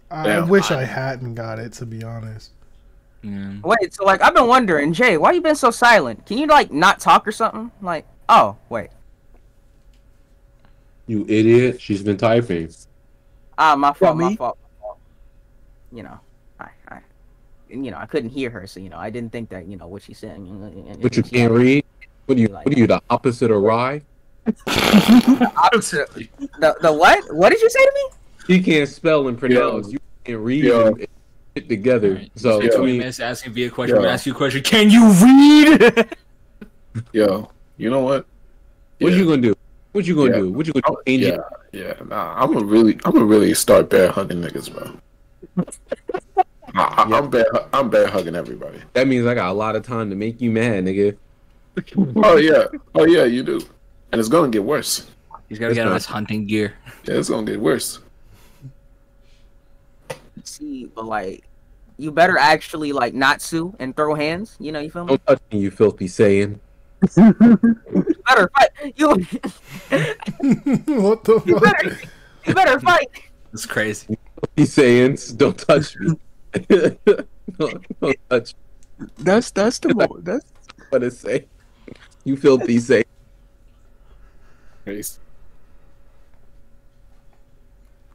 I 0.09 0.23
Damn. 0.23 0.47
wish 0.49 0.71
I 0.71 0.83
hadn't 0.83 1.35
got 1.35 1.59
it 1.59 1.73
to 1.73 1.85
be 1.85 2.03
honest. 2.03 2.51
Yeah. 3.23 3.53
Wait, 3.63 3.93
so 3.93 4.03
like 4.03 4.21
I've 4.21 4.33
been 4.33 4.47
wondering, 4.47 4.93
Jay, 4.93 5.17
why 5.17 5.31
you 5.31 5.41
been 5.41 5.55
so 5.55 5.71
silent? 5.71 6.25
Can 6.25 6.37
you 6.37 6.47
like 6.47 6.71
not 6.71 6.99
talk 6.99 7.27
or 7.27 7.31
something? 7.31 7.71
Like, 7.81 8.05
oh 8.29 8.57
wait, 8.69 8.89
You 11.07 11.25
idiot. 11.29 11.79
She's 11.79 12.01
been 12.03 12.17
typing. 12.17 12.71
ah, 13.57 13.75
my 13.75 13.93
fault, 13.93 14.17
my 14.17 14.35
fault, 14.35 14.57
my 14.61 14.79
fault. 14.79 14.99
You 15.91 16.03
know, 16.03 16.19
I, 16.19 16.19
I, 16.19 16.30
you 17.71 17.91
know, 17.91 17.97
I 17.97 18.05
couldn't 18.05 18.29
hear 18.29 18.49
her, 18.49 18.67
so 18.67 18.79
you 18.79 18.89
know, 18.89 18.97
I 18.97 19.09
didn't 19.09 19.31
think 19.31 19.49
that 19.49 19.65
you 19.67 19.77
know 19.77 19.87
what 19.87 20.03
she's 20.03 20.19
saying. 20.19 20.97
But 21.01 21.15
you 21.15 21.23
can't 21.23 21.51
read. 21.51 21.85
What 22.25 22.37
are 22.37 22.41
you? 22.41 22.47
What 22.49 22.67
are 22.67 22.79
you? 22.79 22.87
The 22.87 23.01
opposite 23.09 23.51
of 23.51 23.61
rye? 23.61 24.01
Opposite. 24.47 26.09
The 26.59 26.75
the 26.81 26.91
what? 26.93 27.33
What 27.33 27.49
did 27.49 27.61
you 27.61 27.69
say 27.69 27.79
to 27.79 27.91
me? 27.95 28.17
She 28.47 28.63
can't 28.63 28.89
spell 28.89 29.27
and 29.27 29.37
pronounce. 29.37 29.91
You 29.91 29.99
can't 30.25 30.39
read 30.39 30.65
Yo. 30.65 30.87
and 30.87 31.07
it 31.55 31.67
together. 31.69 32.09
Alright, 32.09 32.31
So 32.35 32.49
it's 32.57 32.63
Yeah. 32.63 32.69
between 32.69 32.71
between 32.71 32.97
minutes 32.99 33.19
asking 33.19 33.53
me 33.53 33.63
a 33.65 33.69
question. 33.69 33.95
Yeah. 33.95 33.99
I'm 33.99 34.03
gonna 34.03 34.13
ask 34.13 34.25
you 34.25 34.33
a 34.33 34.35
question. 34.35 34.63
Can 34.63 34.89
you 34.89 35.11
read? 35.11 36.15
Yo, 37.13 37.49
you 37.77 37.89
know 37.89 38.01
what? 38.01 38.25
what 38.99 39.11
Yeah. 39.11 39.17
you 39.19 39.25
gonna 39.25 39.41
do? 39.41 39.55
What 39.91 40.05
you 40.05 40.15
gonna 40.15 40.31
Yeah. 40.31 40.37
do? 40.39 40.51
What 40.51 40.65
you 40.67 40.73
gonna 40.73 40.83
Oh, 40.87 40.95
do? 40.95 41.11
Change 41.11 41.23
yeah, 41.23 41.29
it? 41.29 41.41
yeah. 41.73 41.93
Nah, 42.07 42.35
I'm 42.41 42.53
gonna 42.53 42.65
really, 42.65 42.97
I'm 43.05 43.11
gonna 43.11 43.25
really 43.25 43.53
start 43.53 43.89
bear 43.89 44.09
hunting 44.11 44.41
niggas, 44.41 44.71
bro. 44.73 45.65
I, 46.75 46.83
I, 47.09 47.17
I'm 47.17 47.29
bear, 47.29 47.45
I'm 47.73 47.89
bear 47.89 48.07
hugging 48.07 48.35
everybody. 48.35 48.79
That 48.93 49.07
means 49.07 49.25
I 49.27 49.33
got 49.33 49.49
a 49.49 49.53
lot 49.53 49.75
of 49.75 49.85
time 49.85 50.09
to 50.09 50.15
make 50.15 50.39
you 50.41 50.51
mad, 50.51 50.85
nigga. 50.85 51.17
Oh 52.23 52.35
yeah, 52.35 52.65
oh 52.95 53.05
yeah, 53.05 53.23
you 53.23 53.43
do, 53.43 53.61
and 54.11 54.19
it's 54.19 54.27
gonna 54.27 54.49
get 54.49 54.61
worse. 54.63 55.07
He's 55.47 55.57
gotta 55.57 55.69
That's 55.69 55.77
get 55.77 55.85
on 55.85 55.91
not- 55.93 55.95
his 55.95 56.05
hunting 56.05 56.45
gear. 56.45 56.73
Yeah, 57.05 57.15
it's 57.15 57.29
gonna 57.29 57.49
get 57.49 57.61
worse. 57.61 57.99
See, 60.43 60.85
but 60.93 61.05
like, 61.05 61.45
you 61.97 62.11
better 62.11 62.37
actually 62.37 62.91
like 62.91 63.13
not 63.13 63.41
sue 63.41 63.73
and 63.79 63.95
throw 63.95 64.15
hands. 64.15 64.57
You 64.59 64.73
know, 64.73 64.79
you 64.79 64.89
feel 64.91 65.05
me? 65.05 65.09
Don't 65.09 65.27
touch 65.27 65.41
me, 65.51 65.59
you 65.59 65.71
filthy 65.71 66.07
saying. 66.09 66.59
You 67.15 67.33
better 68.27 68.49
fight. 68.57 68.69
You, 68.95 69.07
what 71.01 71.23
the 71.23 71.41
you 71.45 71.53
fuck? 71.59 71.63
better, 71.63 71.99
you 72.45 72.53
better 72.53 72.79
fight. 72.81 73.07
It's 73.53 73.65
crazy. 73.65 74.17
Filthy 74.39 74.65
sayings. 74.69 75.31
Don't 75.31 75.57
touch 75.57 75.95
me. 75.97 76.17
don't, 77.57 77.99
don't 78.01 78.53
That's 79.19 79.51
that's 79.51 79.79
the 79.79 79.93
mo- 79.95 80.19
that's 80.21 80.45
what 80.89 81.03
it 81.03 81.11
say. 81.13 81.45
You 82.23 82.35
filthy 82.37 82.79
say. 82.79 83.03
Case. 84.85 85.19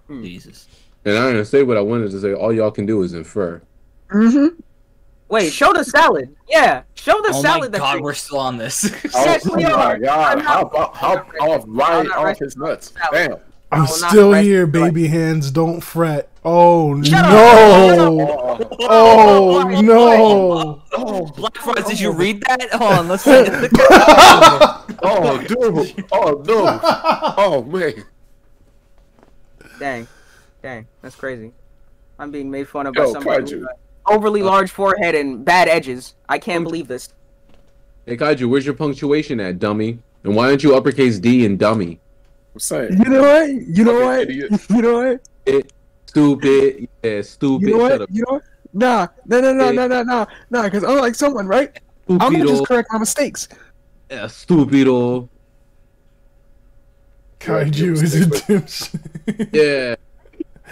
Jesus. 0.09 0.69
And 1.05 1.17
I 1.17 1.33
didn't 1.33 1.47
say 1.47 1.63
what 1.63 1.77
I 1.77 1.81
wanted 1.81 2.11
to 2.13 2.21
say. 2.21 2.33
All 2.35 2.53
y'all 2.53 2.71
can 2.71 2.87
do 2.87 3.03
is 3.03 3.15
infer. 3.15 3.61
mm-hmm. 4.11 4.61
Wait, 5.29 5.53
show 5.53 5.73
the 5.73 5.83
salad. 5.85 6.35
Yeah, 6.49 6.83
show 6.95 7.21
the 7.23 7.31
Oh 7.31 7.43
my 7.43 7.49
salad. 7.49 7.73
that 7.73 7.79
god, 7.79 7.93
you're- 7.95 8.03
we're 8.03 8.15
still 8.15 8.39
on 8.39 8.57
this. 8.59 8.85
Yes, 9.13 9.45
oh 9.49 9.57
we 9.57 9.65
my 9.65 9.73
are. 9.73 9.99
god, 9.99 10.39
I'm 10.39 10.45
how 10.45 10.61
about 10.63 10.97
how 10.97 11.17
I'm 11.17 11.51
off 11.51 11.65
right 11.67 12.07
I'm 12.15 12.27
off 12.29 12.39
his 12.39 12.57
nuts? 12.57 12.93
Salad. 12.93 13.29
Damn. 13.31 13.39
I'm 13.73 13.87
still 13.89 14.33
here, 14.33 14.67
baby 14.69 15.09
hands. 15.09 15.51
Don't 15.51 15.81
fret. 15.81 16.29
Oh 16.49 17.03
Shut 17.03 17.23
no! 17.29 18.21
Oh, 18.81 18.87
Oh 18.89 19.59
Oh, 19.67 19.81
no! 19.81 20.83
oh, 20.93 21.27
Black 21.33 21.57
Frost, 21.57 21.89
did 21.89 21.99
you 21.99 22.11
oh. 22.11 22.15
read 22.15 22.41
that? 22.43 22.71
Hold 22.71 22.93
on, 22.93 23.09
let's 23.09 23.25
see. 23.25 23.33
oh, 25.03 25.45
dude. 25.49 26.05
Oh 26.13 26.45
no. 26.47 26.81
Oh 27.37 27.65
man. 27.65 28.05
Dang, 29.81 30.07
dang, 30.63 30.87
that's 31.03 31.17
crazy. 31.17 31.51
I'm 32.17 32.31
being 32.31 32.49
made 32.49 32.69
fun 32.69 32.87
of 32.87 32.95
by 32.95 33.03
Yo, 33.03 33.13
somebody 33.13 33.43
Kaiju. 33.43 33.61
with 33.63 33.69
overly 34.07 34.43
uh. 34.43 34.45
large 34.45 34.71
forehead 34.71 35.17
and 35.17 35.45
bad 35.45 35.67
edges. 35.67 36.15
I 36.29 36.39
can't 36.39 36.63
believe 36.63 36.87
this. 36.87 37.13
Hey 38.07 38.17
Kaiju, 38.17 38.49
where's 38.49 38.65
your 38.65 38.77
punctuation 38.77 39.41
at, 39.41 39.59
dummy? 39.59 39.99
And 40.23 40.37
why 40.37 40.47
don't 40.49 40.63
you 40.63 40.77
uppercase 40.77 41.19
D 41.19 41.45
and 41.45 41.59
dummy? 41.59 41.99
I'm 42.55 42.61
saying. 42.61 42.99
You 42.99 43.11
know 43.11 43.23
what? 43.23 43.51
You 43.51 43.85
know 43.85 44.01
what? 44.01 44.21
idiot. 44.21 44.53
You 44.71 44.83
know 44.83 44.95
what? 44.95 45.21
It, 45.45 45.73
stupid. 46.17 46.89
Yeah, 47.03 47.23
stupid. 47.23 47.69
You 47.69 47.77
know 47.77 47.83
what? 47.83 48.11
You 48.11 48.25
know 48.25 48.33
what? 48.35 48.43
Nah, 48.73 49.07
no, 49.27 49.41
no, 49.41 49.53
no, 49.53 49.71
no, 49.73 49.87
no, 49.87 50.03
no, 50.03 50.27
no. 50.51 50.63
Because 50.63 50.83
like 50.83 51.15
someone, 51.15 51.47
right? 51.47 51.79
I'm 52.09 52.19
gonna 52.19 52.47
just 52.47 52.67
correct 52.67 52.89
my 52.93 52.99
mistakes. 52.99 53.49
Yeah, 54.11 54.25
stupido. 54.25 55.29
Kaiju 57.41 58.03
is 58.03 58.15
a 58.15 58.27
dipshit. 58.27 59.49
Yeah. 59.53 59.97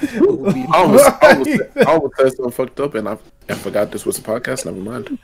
Stupido. 0.01 0.69
I 0.73 0.79
almost, 0.79 1.05
I 1.23 1.33
almost, 1.33 1.61
I 1.77 1.83
almost 1.85 2.17
said 2.17 2.33
something 2.33 2.53
fucked 2.53 2.81
up, 2.81 2.95
and 2.95 3.09
I, 3.09 3.19
I 3.49 3.55
forgot 3.55 3.91
this 3.91 4.07
was 4.07 4.19
a 4.19 4.23
podcast. 4.23 4.65
Never 4.65 4.81
mind. 4.81 5.19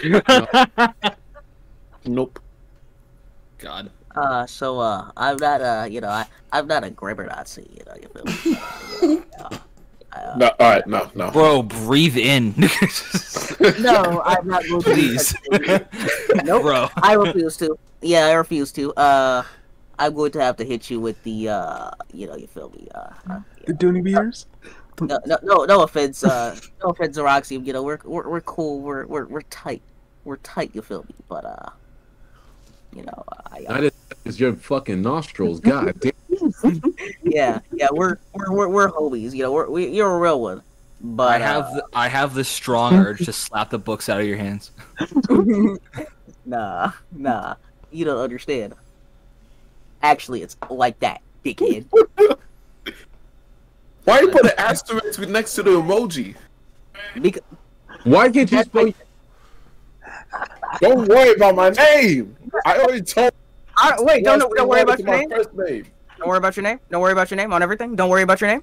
Nope. 2.04 2.40
God. 3.58 3.88
Uh, 4.14 4.46
so, 4.46 4.78
uh, 4.78 5.10
I'm 5.16 5.36
not, 5.36 5.60
uh, 5.60 5.86
you 5.88 6.00
know, 6.00 6.08
I, 6.08 6.26
I'm 6.52 6.66
not 6.66 6.84
a 6.84 6.90
grammar 6.90 7.26
Nazi, 7.26 7.68
you 7.72 7.84
know, 7.84 7.94
you 8.00 8.08
feel 8.08 8.24
me? 8.24 8.58
You 9.02 9.24
know, 9.38 9.58
uh, 10.12 10.34
No. 10.36 10.50
All 10.60 10.70
right. 10.70 10.86
No. 10.86 11.10
No. 11.14 11.30
Bro, 11.30 11.64
breathe 11.64 12.16
in. 12.16 12.54
No, 13.78 14.22
I'm 14.24 14.48
not 14.48 14.66
going 14.66 14.82
to. 14.82 14.90
Please. 14.92 15.34
Nope. 16.44 16.62
Bro. 16.62 16.88
I 16.96 17.14
refuse 17.14 17.56
to. 17.58 17.78
Yeah, 18.00 18.26
I 18.26 18.32
refuse 18.32 18.72
to. 18.72 18.92
Uh, 18.94 19.44
I'm 19.98 20.14
going 20.14 20.32
to 20.32 20.40
have 20.40 20.56
to 20.56 20.64
hit 20.64 20.90
you 20.90 20.98
with 20.98 21.22
the, 21.22 21.50
uh, 21.50 21.90
you 22.12 22.26
know, 22.26 22.34
you 22.34 22.48
feel 22.48 22.70
me? 22.70 22.88
Uh, 22.92 23.10
uh 23.30 23.40
The 23.66 23.74
Dooney 23.74 24.02
Beers. 24.02 24.46
no, 25.00 25.20
no, 25.26 25.38
no, 25.42 25.64
no 25.64 25.82
offense, 25.82 26.24
uh, 26.24 26.58
no 26.82 26.90
offense, 26.90 27.18
Roxy. 27.18 27.56
You 27.56 27.72
know, 27.72 27.82
we're 27.82 28.00
we're, 28.04 28.28
we're 28.28 28.40
cool. 28.40 28.80
We're, 28.80 29.06
we're 29.06 29.26
we're 29.26 29.42
tight. 29.42 29.82
We're 30.24 30.38
tight. 30.38 30.70
You 30.74 30.82
feel 30.82 31.04
me? 31.04 31.14
But 31.28 31.44
uh, 31.44 31.70
you 32.94 33.02
know, 33.02 33.24
I, 33.50 33.62
That 33.68 33.84
is, 33.84 33.92
is 34.24 34.40
your 34.40 34.54
fucking 34.54 35.02
nostrils. 35.02 35.60
God 35.60 35.94
damn. 36.00 36.12
yeah, 37.22 37.60
yeah, 37.72 37.88
we're 37.90 38.18
we're 38.32 38.52
we're, 38.52 38.68
we're 38.68 38.88
homies. 38.90 39.32
You 39.32 39.44
know, 39.44 39.52
we're 39.52 39.68
we, 39.68 39.88
you're 39.88 40.14
a 40.14 40.18
real 40.18 40.40
one. 40.40 40.62
But 41.00 41.40
I 41.40 41.44
have 41.44 41.64
uh, 41.64 41.74
the, 41.74 41.86
I 41.92 42.08
have 42.08 42.34
the 42.34 42.44
strong 42.44 42.94
urge 42.94 43.24
to 43.24 43.32
slap 43.32 43.70
the 43.70 43.78
books 43.78 44.08
out 44.08 44.20
of 44.20 44.26
your 44.26 44.36
hands. 44.36 44.70
nah, 46.44 46.92
nah, 47.10 47.54
you 47.90 48.04
don't 48.04 48.20
understand. 48.20 48.74
Actually, 50.02 50.42
it's 50.42 50.56
like 50.70 50.98
that, 51.00 51.20
dickhead. 51.44 51.86
Why 54.04 54.20
you 54.20 54.28
put 54.28 54.44
an 54.44 54.52
asterisk 54.58 55.20
next 55.28 55.54
to 55.54 55.62
the 55.62 55.70
emoji? 55.70 56.36
Because 57.20 57.42
Why 58.04 58.30
can't 58.30 58.50
you 58.50 58.62
spell? 58.62 58.92
Don't 60.80 61.08
worry 61.08 61.34
about 61.34 61.54
my 61.54 61.70
name. 61.70 62.36
I 62.64 62.78
already 62.78 63.02
told. 63.02 63.32
I, 63.76 63.94
wait, 63.98 64.24
don't 64.24 64.38
don't 64.38 64.68
worry 64.68 64.82
about 64.82 64.98
your 64.98 65.08
name. 65.08 65.30
First 65.30 65.54
name. 65.54 65.86
Don't 66.18 66.28
worry 66.28 66.38
about 66.38 66.56
your 66.56 66.62
name. 66.62 66.78
Don't 66.90 67.00
worry 67.00 67.12
about 67.12 67.30
your 67.30 67.36
name 67.36 67.52
on 67.52 67.62
everything. 67.62 67.96
Don't 67.96 68.08
worry 68.10 68.22
about 68.22 68.40
your 68.40 68.50
name. 68.50 68.62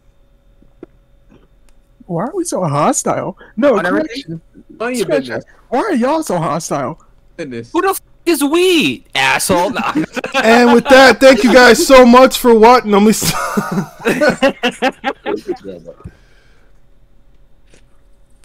Why 2.06 2.24
are 2.26 2.32
we 2.36 2.44
so 2.44 2.64
hostile? 2.64 3.38
No, 3.56 3.78
On 3.78 3.86
correction. 3.86 4.42
Mind 4.80 4.98
your 4.98 5.08
business. 5.08 5.46
Why 5.70 5.80
are 5.80 5.94
y'all 5.94 6.24
so 6.24 6.38
hostile? 6.38 7.00
Business. 7.38 7.72
Who 7.72 7.82
the 7.82 7.90
f- 7.90 8.02
is 8.26 8.44
we, 8.44 9.06
asshole? 9.14 9.72
Nah. 9.72 9.94
And 10.44 10.74
with 10.74 10.86
that, 10.86 11.20
thank 11.20 11.44
you 11.44 11.54
guys 11.54 11.86
so 11.86 12.06
much 12.06 12.38
for 12.38 12.54
watching. 12.58 12.94
I'm 12.94 13.06
least- 13.06 13.34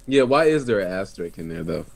Yeah, 0.06 0.22
why 0.22 0.44
is 0.46 0.66
there 0.66 0.80
an 0.80 0.92
asterisk 0.92 1.38
in 1.38 1.48
there 1.48 1.62
though? 1.64 1.86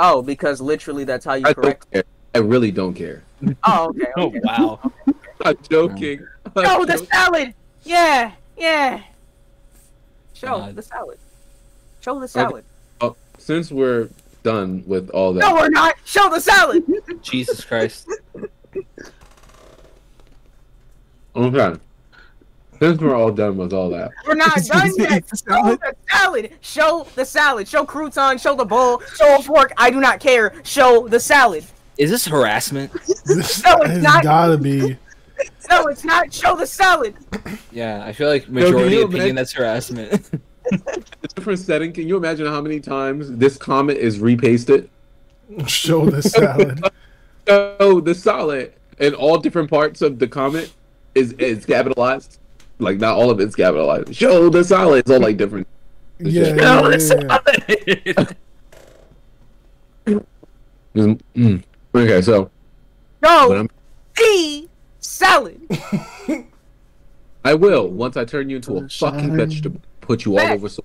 Oh, 0.00 0.22
because 0.22 0.60
literally 0.60 1.04
that's 1.04 1.24
how 1.24 1.34
you 1.34 1.46
I 1.46 1.52
correct. 1.54 1.86
don't 1.92 2.04
care. 2.04 2.04
I 2.34 2.38
really 2.38 2.70
don't 2.70 2.94
care. 2.94 3.22
Oh, 3.64 3.88
okay. 3.90 4.12
oh 4.16 4.32
wow. 4.42 4.92
I'm 5.44 5.56
joking. 5.68 6.26
I'm 6.56 6.64
Show 6.64 6.84
the 6.84 6.98
salad. 6.98 7.54
Yeah, 7.84 8.32
yeah. 8.56 9.02
Show 10.32 10.58
God. 10.58 10.76
the 10.76 10.82
salad. 10.82 11.18
Show 12.00 12.20
the 12.20 12.28
salad. 12.28 12.64
Oh, 13.00 13.16
since 13.38 13.70
we're 13.70 14.08
done 14.42 14.82
with 14.86 15.10
all 15.10 15.32
that, 15.34 15.40
No, 15.40 15.54
we're 15.54 15.68
not. 15.68 15.96
Show 16.04 16.28
the 16.30 16.40
salad. 16.40 16.84
Jesus 17.22 17.64
Christ. 17.64 18.08
okay. 21.36 21.78
Since 22.84 23.00
we're 23.00 23.14
all 23.16 23.32
done 23.32 23.56
with 23.56 23.72
all 23.72 23.88
that, 23.90 24.10
We're 24.26 24.34
not 24.34 24.56
done 24.66 24.90
yet. 24.98 25.24
Show 25.26 25.74
the 25.76 25.94
salad. 26.10 26.50
Show 26.60 27.06
the 27.14 27.24
salad. 27.24 27.66
Show 27.66 27.86
crouton. 27.86 28.38
Show 28.38 28.54
the 28.54 28.64
bowl. 28.66 29.00
Show 29.16 29.38
a 29.38 29.42
fork. 29.42 29.72
I 29.78 29.88
do 29.90 30.00
not 30.00 30.20
care. 30.20 30.52
Show 30.64 31.08
the 31.08 31.18
salad. 31.18 31.64
Is 31.96 32.10
this 32.10 32.26
harassment? 32.26 32.92
this 33.24 33.64
No, 33.64 33.76
it's 33.82 34.02
not. 34.02 34.22
gotta 34.22 34.58
be. 34.58 34.98
No, 35.70 35.86
it's 35.86 36.04
not. 36.04 36.30
Show 36.32 36.56
the 36.56 36.66
salad. 36.66 37.14
Yeah, 37.72 38.04
I 38.04 38.12
feel 38.12 38.28
like 38.28 38.48
majority 38.50 38.96
you 38.96 39.04
opinion 39.06 39.34
that's 39.34 39.52
harassment. 39.52 40.30
a 40.70 40.78
different 41.34 41.58
setting. 41.58 41.90
Can 41.92 42.06
you 42.06 42.16
imagine 42.18 42.46
how 42.46 42.60
many 42.60 42.80
times 42.80 43.32
this 43.32 43.56
comment 43.56 43.98
is 43.98 44.20
repasted? 44.20 44.90
Show 45.66 46.08
the 46.10 46.22
salad. 46.22 46.84
Oh, 47.48 48.00
the 48.00 48.14
salad, 48.14 48.74
and 49.00 49.14
all 49.14 49.38
different 49.38 49.70
parts 49.70 50.02
of 50.02 50.18
the 50.18 50.28
comment 50.28 50.72
is 51.14 51.32
is 51.32 51.64
capitalized. 51.66 52.38
Like 52.78 52.98
not 52.98 53.16
all 53.16 53.30
of 53.30 53.40
it's 53.40 53.54
capitalized. 53.54 54.14
Show 54.14 54.48
the 54.48 54.64
solid. 54.64 54.98
It's 54.98 55.10
all 55.10 55.20
like 55.20 55.36
different. 55.36 55.66
Yeah, 56.18 56.44
Show 56.44 56.54
yeah, 56.54 56.88
the 56.90 57.94
yeah, 58.06 58.24
yeah. 60.06 60.18
Mm, 60.94 61.20
mm. 61.34 61.62
Okay, 61.92 62.22
so 62.22 62.50
but 63.20 63.48
No, 63.48 63.56
I'm, 63.56 63.70
the 64.14 64.68
salad. 65.00 65.60
I 67.44 67.54
will 67.54 67.88
once 67.88 68.16
I 68.16 68.24
turn 68.24 68.48
you 68.48 68.56
into 68.56 68.76
a 68.76 68.88
fucking 68.88 69.36
vegetable. 69.36 69.80
Put 70.00 70.24
you 70.24 70.38
all 70.38 70.52
over. 70.52 70.68
So 70.68 70.84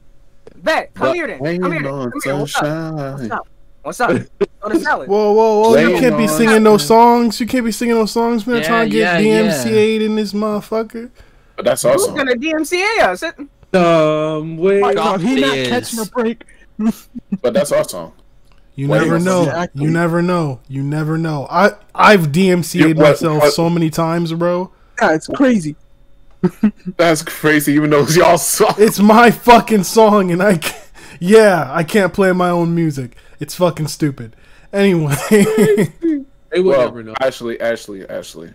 Bet, 0.55 0.93
come 0.93 1.09
But- 1.09 1.15
here 1.15 1.27
then. 1.27 1.37
Come 1.37 1.71
here 1.71 1.81
then. 1.83 1.83
Come 1.83 2.21
here. 2.23 2.35
What's 2.37 2.55
up? 2.55 3.19
What's 3.19 3.31
up? 3.31 3.47
What's 3.81 4.01
up? 4.01 4.09
Show 4.11 4.69
the 4.69 4.79
salad. 4.79 5.09
Whoa, 5.09 5.31
whoa, 5.31 5.59
whoa! 5.61 5.77
You 5.77 5.99
can't 5.99 6.17
be 6.17 6.27
singing 6.27 6.63
those 6.63 6.85
songs. 6.85 7.39
You 7.39 7.47
can't 7.47 7.63
be 7.63 7.71
singing 7.71 7.95
those 7.95 8.11
songs, 8.11 8.45
man. 8.45 8.57
Yeah, 8.57 8.63
trying 8.67 8.89
to 8.89 8.95
get 8.95 9.23
yeah, 9.23 9.43
yeah. 9.43 9.51
DMCA'd 9.51 10.01
in 10.01 10.15
this 10.15 10.33
motherfucker. 10.33 11.11
But 11.59 11.65
that's 11.65 11.81
Who's 11.83 12.03
awesome. 12.03 12.15
gonna 12.15 12.35
DMCA 12.35 13.01
us? 13.01 13.21
It- 13.21 13.35
um, 13.75 14.55
wait. 14.57 14.79
My 14.79 14.93
God, 14.93 15.19
God, 15.19 15.21
he 15.27 15.41
not 15.41 15.57
is. 15.57 15.67
catching 15.67 15.99
a 15.99 16.05
break. 16.05 16.45
But 17.41 17.53
that's 17.53 17.73
awesome. 17.73 18.13
You 18.75 18.87
Wait, 18.87 18.99
never 19.01 19.19
know. 19.19 19.43
exactly- 19.43 19.83
You 19.83 19.91
never 19.91 20.21
know. 20.21 20.61
You 20.69 20.83
never 20.83 21.17
know. 21.17 21.47
I 21.51 21.71
I've 21.93 22.27
DMCA'd 22.31 22.75
You- 22.75 22.87
what- 22.95 22.97
myself 23.09 23.41
what- 23.43 23.53
so 23.53 23.69
many 23.69 23.89
times, 23.89 24.31
bro. 24.31 24.71
Yeah, 25.01 25.15
it's 25.15 25.27
crazy. 25.27 25.75
That's 26.97 27.23
crazy. 27.23 27.73
Even 27.73 27.89
though 27.89 28.03
it's 28.03 28.15
y'all 28.15 28.37
song. 28.37 28.75
It's 28.77 28.99
my 28.99 29.31
fucking 29.31 29.83
song, 29.83 30.31
and 30.31 30.41
I 30.41 30.59
can't, 30.59 30.89
yeah, 31.19 31.67
I 31.69 31.83
can't 31.83 32.13
play 32.13 32.31
my 32.31 32.49
own 32.49 32.73
music. 32.73 33.17
It's 33.41 33.53
fucking 33.55 33.87
stupid. 33.89 34.33
Anyway, 34.71 35.13
They 35.29 36.61
will 36.61 36.69
Well, 36.69 36.85
never 36.85 37.03
know. 37.03 37.13
actually, 37.21 37.59
actually, 37.59 38.07
actually, 38.09 38.53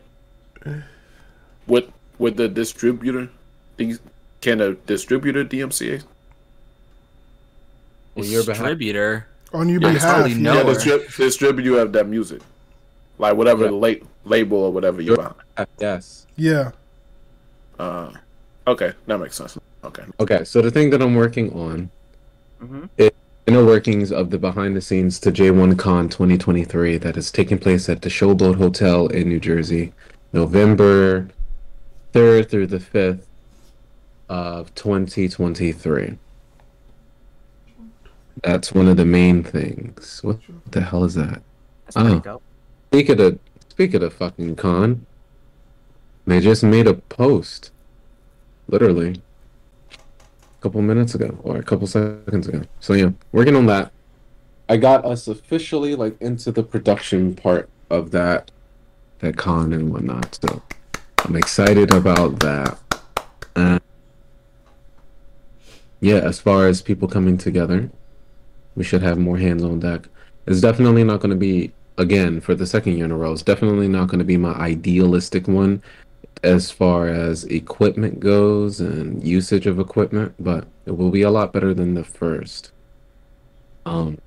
with 1.67 1.85
with 2.25 2.37
the 2.39 2.49
distributor, 2.49 3.29
these 3.77 4.01
can 4.41 4.59
a 4.63 4.73
distributor 4.93 5.45
DMCA? 5.45 6.03
On 8.17 8.25
your 8.25 8.43
behalf. 8.45 8.63
Distributor. 8.63 9.27
on 9.53 9.69
your 9.69 9.81
Yeah, 9.83 9.93
behalf, 9.93 10.15
probably 10.15 10.33
yeah. 10.33 10.39
no. 10.39 10.55
Yeah, 10.55 10.63
distrib- 10.65 11.17
distribute 11.17 11.65
you 11.65 11.79
of 11.79 11.93
that 11.93 12.09
music, 12.09 12.41
like 13.19 13.37
whatever 13.37 13.67
Yeah. 13.67 13.71
la- 13.85 14.03
label 14.25 14.59
or 14.67 14.73
whatever 14.73 15.01
you 15.03 15.15
Sure. 15.15 15.35
buy. 15.57 15.67
Yes. 15.79 16.27
yeah. 16.37 16.71
Uh, 17.79 18.11
okay, 18.67 18.93
that 19.07 19.19
makes 19.21 19.37
sense. 19.37 19.59
Okay, 19.85 20.05
Okay, 20.19 20.45
so 20.45 20.63
the 20.63 20.71
thing 20.71 20.89
that 20.91 21.03
I'm 21.03 21.15
working 21.15 21.53
on, 21.53 21.91
Mhm. 22.63 22.89
it, 22.97 23.15
inner 23.47 23.65
workings 23.65 24.11
of 24.11 24.31
the 24.31 24.39
behind 24.39 24.75
the 24.75 24.81
scenes 24.81 25.19
to 25.21 25.31
J1 25.31 25.77
Con 25.77 26.09
2023 26.09 26.97
that 26.99 27.17
is 27.19 27.31
taking 27.31 27.59
place 27.59 27.89
at 27.91 28.01
the 28.03 28.09
Showboat 28.09 28.57
Hotel 28.57 29.07
in 29.09 29.29
New 29.29 29.39
Jersey, 29.41 29.93
November 30.33 31.29
3rd 32.15 32.49
through 32.49 32.69
the 32.69 32.79
5th 32.79 33.27
of 34.29 34.73
2023. 34.77 36.17
That's 38.43 38.73
one 38.73 38.89
of 38.89 38.97
the 38.97 39.05
main 39.05 39.43
things. 39.43 40.21
What 40.23 40.39
the 40.71 40.81
hell 40.81 41.05
is 41.05 41.15
that? 41.15 41.43
That's 41.87 41.97
Oh. 41.97 42.41
Speak 42.93 43.09
of 43.09 43.19
the 43.19 43.39
speak 43.69 43.95
of 43.95 44.03
the 44.03 44.11
fucking 44.11 44.55
con. 44.55 45.07
They 46.27 46.41
just 46.41 46.63
made 46.63 46.87
a 46.87 46.95
post. 46.95 47.73
Literally. 48.69 49.21
A 49.91 50.63
couple 50.63 50.81
minutes 50.83 51.15
ago 51.15 51.39
or 51.43 51.57
a 51.57 51.63
couple 51.63 51.89
seconds 51.89 52.47
ago. 52.47 52.63
So 52.79 52.93
yeah, 52.95 53.11
working 53.33 53.57
on 53.57 53.67
that. 53.67 53.93
I 54.69 54.77
got 54.77 55.05
us 55.05 55.27
officially 55.27 55.95
like 55.97 56.17
into 56.21 56.53
the 56.53 56.63
production 56.63 57.35
part 57.35 57.69
of 57.91 58.13
that 58.13 58.53
that 59.19 59.37
con 59.37 59.73
and 59.73 59.93
whatnot. 59.93 60.39
So 60.41 60.63
I'm 61.25 61.37
excited 61.37 61.91
about 61.95 62.39
that. 62.41 62.79
Uh, 63.57 63.79
yeah, 66.01 66.17
as 66.17 66.39
far 66.39 66.67
as 66.69 66.83
people 66.83 67.09
coming 67.09 67.39
together, 67.39 67.91
we 68.77 68.85
should 68.85 69.01
have 69.01 69.17
more 69.17 69.39
hands 69.39 69.65
on 69.65 69.81
deck. 69.81 70.07
It's 70.47 70.61
definitely 70.61 71.03
not 71.03 71.21
going 71.21 71.31
to 71.31 71.37
be 71.37 71.73
again 71.97 72.43
for 72.43 72.55
the 72.55 72.67
second 72.67 72.97
year 72.97 73.07
in 73.07 73.11
a 73.11 73.17
row. 73.17 73.33
It's 73.33 73.43
definitely 73.43 73.89
not 73.89 74.09
going 74.09 74.19
to 74.19 74.25
be 74.25 74.37
my 74.37 74.53
idealistic 74.53 75.49
one 75.49 75.83
as 76.43 76.71
far 76.71 77.09
as 77.09 77.45
equipment 77.45 78.21
goes 78.21 78.81
and 78.81 79.27
usage 79.27 79.67
of 79.67 79.79
equipment, 79.79 80.35
but 80.39 80.67
it 80.85 80.91
will 80.91 81.11
be 81.11 81.23
a 81.23 81.31
lot 81.31 81.55
better 81.55 81.73
than 81.73 81.95
the 81.95 82.05
first. 82.05 82.71
Um. 83.87 84.19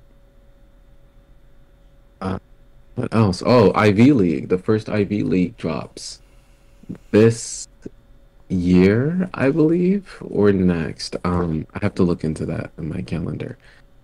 Uh, 2.19 2.39
what 2.95 3.13
else? 3.13 3.43
Oh, 3.45 3.71
Ivy 3.75 4.13
League. 4.13 4.49
The 4.49 4.57
first 4.57 4.89
Ivy 4.89 5.21
League 5.21 5.55
drops 5.57 6.21
this 7.11 7.67
year, 8.49 9.29
I 9.33 9.49
believe, 9.49 10.17
or 10.21 10.51
next. 10.51 11.15
Um, 11.23 11.67
I 11.73 11.79
have 11.81 11.95
to 11.95 12.03
look 12.03 12.23
into 12.23 12.45
that 12.45 12.71
in 12.77 12.89
my 12.89 13.01
calendar. 13.01 13.57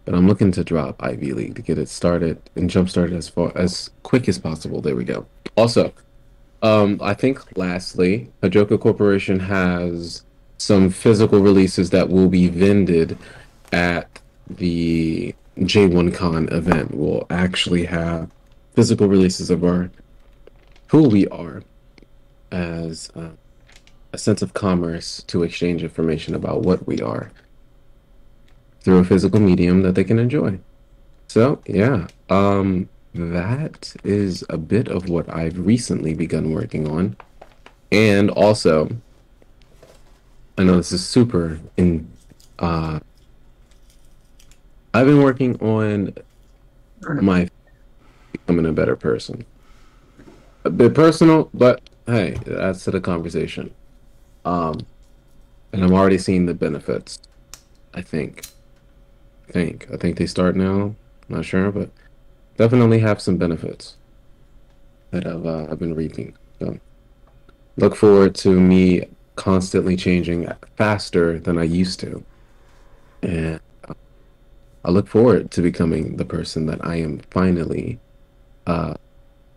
But 0.06 0.16
I'm 0.16 0.28
looking 0.28 0.52
to 0.54 0.64
drop 0.64 1.02
Ivy 1.02 1.34
League 1.34 1.56
to 1.56 1.62
get 1.62 1.78
it 1.78 1.88
started 1.88 2.42
and 2.56 2.70
jump 2.70 2.90
started 2.90 3.16
as 3.16 3.30
far 3.30 3.52
as 3.56 3.90
quick 4.04 4.28
as 4.28 4.38
possible. 4.38 4.82
There 4.82 4.96
we 4.96 5.06
go. 5.06 5.26
Also, 5.56 5.94
um, 6.62 7.00
I 7.02 7.14
think 7.14 7.58
lastly, 7.58 8.30
Hajjioka 8.42 8.80
Corporation 8.80 9.40
has 9.40 10.24
some 10.58 10.90
physical 10.90 11.40
releases 11.40 11.90
that 11.92 12.10
will 12.10 12.28
be 12.28 12.48
vended 12.48 13.18
at 13.72 14.20
the 14.50 15.34
J1Con 15.60 16.52
event. 16.52 16.94
We'll 16.94 17.26
actually 17.30 17.86
have 17.86 18.30
physical 18.74 19.08
releases 19.08 19.50
of 19.50 19.64
our 19.64 19.90
who 20.88 21.08
we 21.08 21.28
are 21.28 21.64
as 22.54 23.10
uh, 23.16 23.32
a 24.14 24.18
sense 24.18 24.42
of 24.42 24.54
commerce 24.54 25.24
to 25.24 25.44
exchange 25.44 25.84
information 25.84 26.36
about 26.36 26.62
what 26.62 26.88
we 26.88 27.02
are 27.02 27.32
through 28.82 29.00
a 29.00 29.04
physical 29.04 29.40
medium 29.40 29.82
that 29.82 29.96
they 29.96 30.04
can 30.04 30.20
enjoy. 30.20 30.60
So, 31.28 31.62
yeah, 31.66 32.08
um, 32.30 32.88
that 33.16 33.96
is 34.04 34.44
a 34.50 34.58
bit 34.58 34.88
of 34.88 35.10
what 35.10 35.34
I've 35.34 35.58
recently 35.58 36.14
begun 36.14 36.52
working 36.52 36.88
on. 36.88 37.18
And 37.92 38.30
also, 38.30 38.90
I 40.58 40.64
know 40.64 40.78
this 40.78 40.92
is 40.92 41.06
super 41.06 41.60
in, 41.78 42.12
uh, 42.60 43.00
I've 44.94 45.08
been 45.08 45.24
working 45.24 45.60
on 45.60 46.14
my 47.02 47.50
becoming 48.32 48.66
a 48.68 48.72
better 48.72 48.96
person. 48.96 49.46
A 50.66 50.70
bit 50.70 50.94
personal, 50.94 51.50
but 51.54 51.82
hey, 52.06 52.38
that's 52.46 52.84
to 52.86 52.92
the 52.92 53.02
conversation. 53.02 53.74
Um, 54.46 54.86
and 55.72 55.84
I'm 55.84 55.94
already 55.94 56.18
seeing 56.18 56.46
the 56.46 56.54
benefits. 56.54 57.20
I 57.94 58.02
think. 58.02 58.46
I 59.50 59.52
think. 59.52 59.88
I 59.92 59.98
think 59.98 60.18
they 60.18 60.26
start 60.26 60.56
now. 60.56 60.96
Not 61.30 61.46
sure, 61.46 61.72
but 61.72 61.90
definitely 62.58 63.00
have 63.00 63.22
some 63.22 63.38
benefits 63.38 63.98
that 65.12 65.26
I've 65.26 65.46
uh, 65.46 65.68
I've 65.70 65.80
been 65.80 65.96
reaping. 65.96 66.36
So 66.60 66.78
look 67.78 67.96
forward 67.96 68.36
to 68.36 68.60
me 68.60 69.06
constantly 69.36 69.96
changing 69.96 70.48
faster 70.76 71.40
than 71.40 71.58
I 71.58 71.64
used 71.64 72.00
to, 72.02 72.24
and 73.22 73.60
uh, 73.88 73.94
I 74.86 74.92
look 74.92 75.08
forward 75.08 75.52
to 75.52 75.62
becoming 75.62 76.18
the 76.18 76.26
person 76.26 76.66
that 76.68 76.86
I 76.86 76.98
am 76.98 77.20
finally 77.32 78.00
uh, 78.68 78.96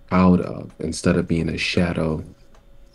proud 0.08 0.40
of, 0.40 0.72
instead 0.78 1.16
of 1.16 1.26
being 1.26 1.48
a 1.48 1.58
shadow 1.58 2.24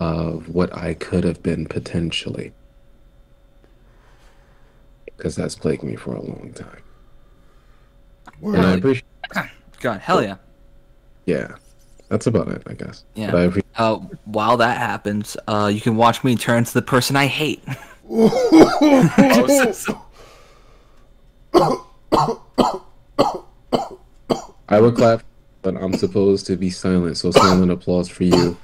of 0.01 0.49
what 0.49 0.75
I 0.75 0.95
could 0.95 1.23
have 1.23 1.43
been 1.43 1.67
potentially. 1.67 2.53
Because 5.05 5.35
that's 5.35 5.53
plagued 5.53 5.83
me 5.83 5.95
for 5.95 6.15
a 6.15 6.21
long 6.21 6.51
time. 6.55 6.81
And 8.41 8.57
I 8.57 8.73
appreciate, 8.73 9.05
God, 9.79 9.99
hell 9.99 10.23
yeah. 10.23 10.37
yeah, 11.27 11.53
that's 12.09 12.25
about 12.25 12.47
it, 12.47 12.63
I 12.65 12.73
guess. 12.73 13.03
Yeah. 13.13 13.29
But 13.29 13.37
I 13.37 13.43
appreciate, 13.43 13.65
Uh, 13.77 13.97
while 14.25 14.57
that 14.57 14.77
happens, 14.79 15.37
uh, 15.47 15.69
you 15.71 15.79
can 15.79 15.95
watch 15.95 16.23
me 16.23 16.35
turn 16.35 16.63
to 16.63 16.73
the 16.73 16.81
person 16.81 17.15
I 17.15 17.27
hate. 17.27 17.63
I 24.67 24.79
would 24.79 24.95
clap, 24.95 25.21
but 25.61 25.75
I'm 25.75 25.93
supposed 25.93 26.47
to 26.47 26.55
be 26.55 26.71
silent, 26.71 27.17
so 27.17 27.29
silent 27.29 27.71
applause 27.71 28.09
for 28.09 28.23
you. 28.23 28.57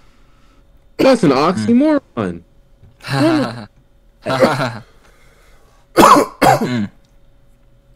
That's 0.98 1.24
an 1.24 1.32
oxymoron. 1.32 2.43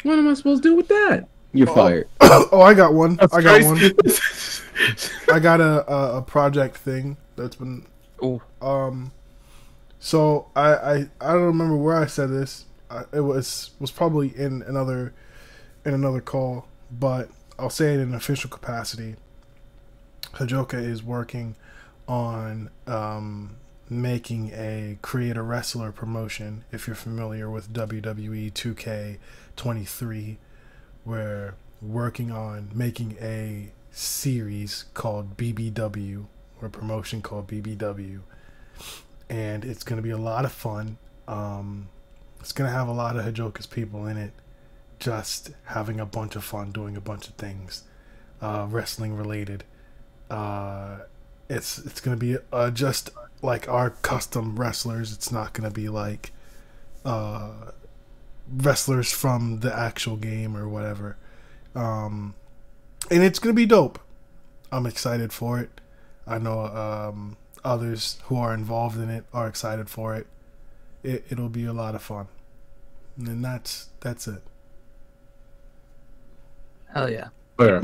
What 0.04 0.18
am 0.18 0.28
I 0.28 0.34
supposed 0.34 0.64
to 0.64 0.70
do 0.70 0.76
with 0.76 0.88
that? 0.88 1.28
You're 1.54 1.68
fired. 1.68 2.08
oh, 2.22 2.62
I 2.62 2.74
got 2.74 2.93
one. 2.93 3.20
I 3.32 3.41
got 3.41 3.64
one. 3.64 3.80
I 5.32 5.39
got 5.39 5.62
a, 5.62 5.91
a 5.91 6.18
a 6.18 6.22
project 6.22 6.78
thing 6.78 7.18
that's 7.36 7.56
been 7.56 7.86
Ooh. 8.24 8.41
um 8.62 9.12
so 9.99 10.47
I 10.56 10.74
I 10.74 10.93
I 11.20 11.34
don't 11.34 11.43
remember 11.43 11.76
where 11.76 11.95
I 11.95 12.06
said 12.06 12.30
this. 12.30 12.66
I, 12.89 13.04
it 13.14 13.22
was 13.22 13.72
was 13.80 13.91
probably 13.91 14.30
in 14.36 14.64
another 14.64 15.14
in 15.86 15.93
another 15.93 16.22
call, 16.22 16.68
but 16.91 17.30
I'll 17.60 17.70
say 17.70 17.93
it 17.93 17.99
in 17.99 18.14
official 18.14 18.49
capacity. 18.49 19.16
Hajjioka 20.34 20.82
is 20.82 21.04
working 21.04 21.56
on 22.12 22.70
um 22.88 23.55
making 23.89 24.51
a 24.53 24.97
create 25.01 25.38
a 25.38 25.41
wrestler 25.41 25.91
promotion 25.91 26.64
if 26.72 26.88
you're 26.88 26.95
familiar 26.95 27.49
with 27.49 27.74
WWE 27.74 28.51
2K23 28.53 30.38
we're 31.03 31.55
working 31.82 32.32
on 32.32 32.70
making 32.74 33.18
a 33.22 33.72
series 33.91 34.86
called 34.93 35.36
BBW 35.38 36.26
or 36.62 36.68
a 36.68 36.72
promotion 36.72 37.22
called 37.22 37.47
BBW 37.47 38.22
and 39.32 39.64
it's 39.64 39.84
going 39.84 39.95
to 39.95 40.03
be 40.03 40.09
a 40.09 40.18
lot 40.18 40.43
of 40.43 40.51
fun. 40.51 40.97
Um, 41.26 41.88
it's 42.41 42.51
going 42.51 42.70
to 42.70 42.76
have 42.76 42.89
a 42.89 42.91
lot 42.91 43.16
of 43.16 43.24
Hajjioka's 43.24 43.66
people 43.66 44.05
in 44.05 44.18
it 44.18 44.34
just 44.99 45.51
having 45.66 45.99
a 46.01 46.05
bunch 46.05 46.36
of 46.36 46.43
fun 46.43 46.72
doing 46.72 46.97
a 46.97 47.01
bunch 47.01 47.28
of 47.30 47.36
things 47.36 47.84
uh, 48.41 48.68
wrestling 48.70 49.16
related. 49.16 49.64
Uh, 50.30 50.99
it's 51.52 51.78
it's 51.80 51.99
going 51.99 52.18
to 52.18 52.20
be 52.20 52.38
uh, 52.52 52.72
just 52.72 53.10
like 53.41 53.68
our 53.68 53.89
custom 53.89 54.56
wrestlers 54.60 55.12
it's 55.12 55.32
not 55.32 55.54
going 55.54 55.68
to 55.68 55.74
be 55.74 55.89
like 55.89 56.32
uh, 57.06 57.72
wrestlers 58.52 59.12
from 59.12 59.60
the 59.60 59.76
actual 59.76 60.16
game 60.18 60.56
or 60.58 60.68
whatever. 60.68 61.18
Um, 61.76 62.36
and 63.10 63.24
it's 63.24 63.39
gonna 63.39 63.54
be 63.54 63.66
dope. 63.66 63.99
I'm 64.72 64.86
excited 64.86 65.34
for 65.34 65.60
it. 65.60 65.82
I 66.28 66.38
know 66.38 66.66
um, 66.66 67.38
others 67.64 68.20
who 68.26 68.38
are 68.38 68.54
involved 68.54 68.97
in 68.97 69.10
it 69.10 69.26
are 69.34 69.47
excited 69.47 69.89
for 69.89 70.16
it. 70.16 70.28
it. 71.04 71.26
It'll 71.30 71.49
be 71.49 71.66
a 71.66 71.74
lot 71.74 71.95
of 71.95 72.02
fun, 72.02 72.28
and 73.18 73.43
that's 73.43 73.89
that's 73.99 74.28
it. 74.28 74.43
Hell 76.93 77.10
yeah. 77.10 77.30
Where? 77.56 77.82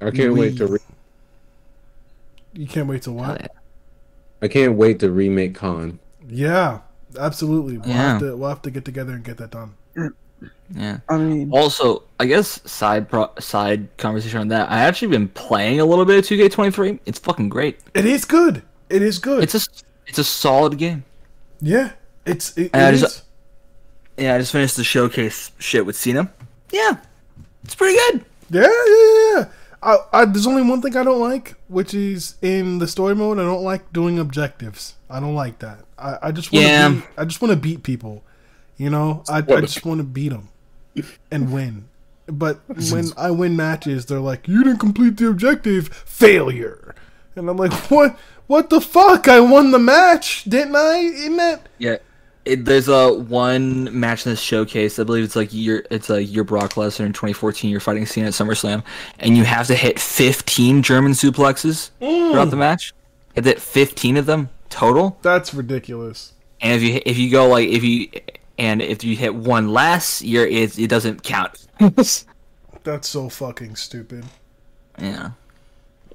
I 0.00 0.10
can't 0.10 0.34
wait 0.34 0.56
to. 0.58 0.77
Re- 2.58 2.62
You 2.62 2.68
can't 2.68 2.88
wait 2.88 3.02
to 3.02 3.10
Hell 3.10 3.18
what? 3.28 3.52
I 4.42 4.48
can't 4.48 4.74
wait 4.76 4.98
to 5.00 5.10
remake 5.10 5.54
Con. 5.54 5.98
Yeah, 6.28 6.80
absolutely. 7.18 7.78
We'll 7.78 7.88
Yeah. 7.88 7.94
have 8.12 8.20
to 8.20 8.36
we'll 8.36 8.48
have 8.48 8.62
to 8.62 8.70
get 8.70 8.84
together 8.84 9.12
and 9.12 9.24
get 9.24 9.36
that 9.38 9.50
done. 9.50 9.74
Yeah. 10.74 10.98
I 11.08 11.16
mean, 11.16 11.50
Also, 11.52 12.04
I 12.20 12.26
guess 12.26 12.60
side 12.70 13.08
pro- 13.08 13.32
side 13.40 13.88
conversation 13.96 14.38
on 14.40 14.48
that. 14.48 14.70
I 14.70 14.80
actually 14.80 15.08
been 15.08 15.28
playing 15.28 15.80
a 15.80 15.84
little 15.84 16.04
bit 16.04 16.18
of 16.18 16.24
2K23. 16.24 17.00
It's 17.06 17.18
fucking 17.18 17.48
great. 17.48 17.80
It 17.94 18.04
is 18.06 18.24
good. 18.24 18.62
It 18.90 19.02
is 19.02 19.18
good. 19.18 19.42
It's 19.42 19.54
a 19.54 19.60
it's 20.06 20.18
a 20.18 20.24
solid 20.24 20.78
game. 20.78 21.04
yeah. 21.60 21.92
It's 22.26 22.56
it, 22.58 22.70
And 22.74 22.82
I 22.86 22.90
just- 22.92 23.04
is. 23.16 23.22
Yeah, 24.18 24.34
I 24.34 24.38
just 24.38 24.52
finished 24.52 24.76
the 24.76 24.84
showcase 24.84 25.52
shit 25.58 25.86
with 25.86 25.96
Cena. 25.96 26.30
Yeah, 26.72 26.98
it's 27.64 27.74
pretty 27.74 27.96
good. 28.10 28.24
Yeah, 28.50 28.62
yeah, 28.62 29.34
yeah. 29.34 29.44
I, 29.82 29.96
I, 30.12 30.24
there's 30.24 30.46
only 30.46 30.62
one 30.62 30.82
thing 30.82 30.96
I 30.96 31.04
don't 31.04 31.20
like, 31.20 31.54
which 31.68 31.94
is 31.94 32.34
in 32.42 32.78
the 32.78 32.88
story 32.88 33.14
mode. 33.14 33.38
I 33.38 33.42
don't 33.42 33.62
like 33.62 33.92
doing 33.92 34.18
objectives. 34.18 34.94
I 35.08 35.20
don't 35.20 35.34
like 35.34 35.60
that. 35.60 35.84
I, 35.96 36.18
I 36.22 36.32
just 36.32 36.52
want 36.52 36.64
to. 36.64 36.70
Yeah. 36.70 37.00
I 37.16 37.24
just 37.24 37.40
want 37.40 37.52
to 37.52 37.56
beat 37.56 37.82
people. 37.82 38.24
You 38.76 38.90
know, 38.90 39.22
I, 39.28 39.38
I 39.38 39.60
just 39.60 39.84
want 39.84 39.98
to 39.98 40.04
beat 40.04 40.30
them 40.30 40.48
and 41.30 41.52
win. 41.52 41.88
But 42.26 42.60
when 42.92 43.06
I 43.16 43.30
win 43.30 43.56
matches, 43.56 44.06
they're 44.06 44.20
like, 44.20 44.48
"You 44.48 44.64
didn't 44.64 44.78
complete 44.78 45.16
the 45.16 45.28
objective, 45.28 45.88
failure." 45.88 46.94
And 47.34 47.48
I'm 47.48 47.56
like, 47.56 47.72
"What? 47.90 48.18
What 48.46 48.70
the 48.70 48.80
fuck? 48.80 49.28
I 49.28 49.40
won 49.40 49.70
the 49.70 49.78
match, 49.78 50.44
didn't 50.44 50.76
I? 50.76 50.98
Isn't 50.98 51.36
that?" 51.36 51.68
Yeah, 51.78 51.96
it, 52.48 52.64
there's 52.64 52.88
a 52.88 53.12
one 53.12 53.98
match 53.98 54.26
in 54.26 54.32
this 54.32 54.40
showcase. 54.40 54.98
I 54.98 55.04
believe 55.04 55.24
it's 55.24 55.36
like 55.36 55.50
your 55.52 55.84
it's 55.90 56.08
like 56.08 56.30
your 56.32 56.44
Brock 56.44 56.74
Lesnar 56.74 57.06
in 57.06 57.12
2014. 57.12 57.70
You're 57.70 57.80
fighting 57.80 58.06
Cena 58.06 58.28
at 58.28 58.32
SummerSlam, 58.32 58.82
and 59.18 59.36
you 59.36 59.44
have 59.44 59.66
to 59.68 59.74
hit 59.74 60.00
15 60.00 60.82
German 60.82 61.12
suplexes 61.12 61.90
mm. 62.00 62.30
throughout 62.30 62.50
the 62.50 62.56
match. 62.56 62.94
Hit 63.34 63.44
that 63.44 63.60
15 63.60 64.16
of 64.16 64.26
them 64.26 64.48
total. 64.70 65.18
That's 65.22 65.54
ridiculous. 65.54 66.32
And 66.60 66.74
if 66.74 66.82
you 66.82 67.00
if 67.04 67.18
you 67.18 67.30
go 67.30 67.48
like 67.48 67.68
if 67.68 67.84
you 67.84 68.08
and 68.58 68.82
if 68.82 69.04
you 69.04 69.16
hit 69.16 69.34
one 69.34 69.68
less, 69.68 70.22
you're 70.22 70.46
it, 70.46 70.78
it 70.78 70.88
doesn't 70.88 71.22
count. 71.22 71.66
That's 71.78 73.08
so 73.08 73.28
fucking 73.28 73.76
stupid. 73.76 74.24
yeah. 74.98 75.32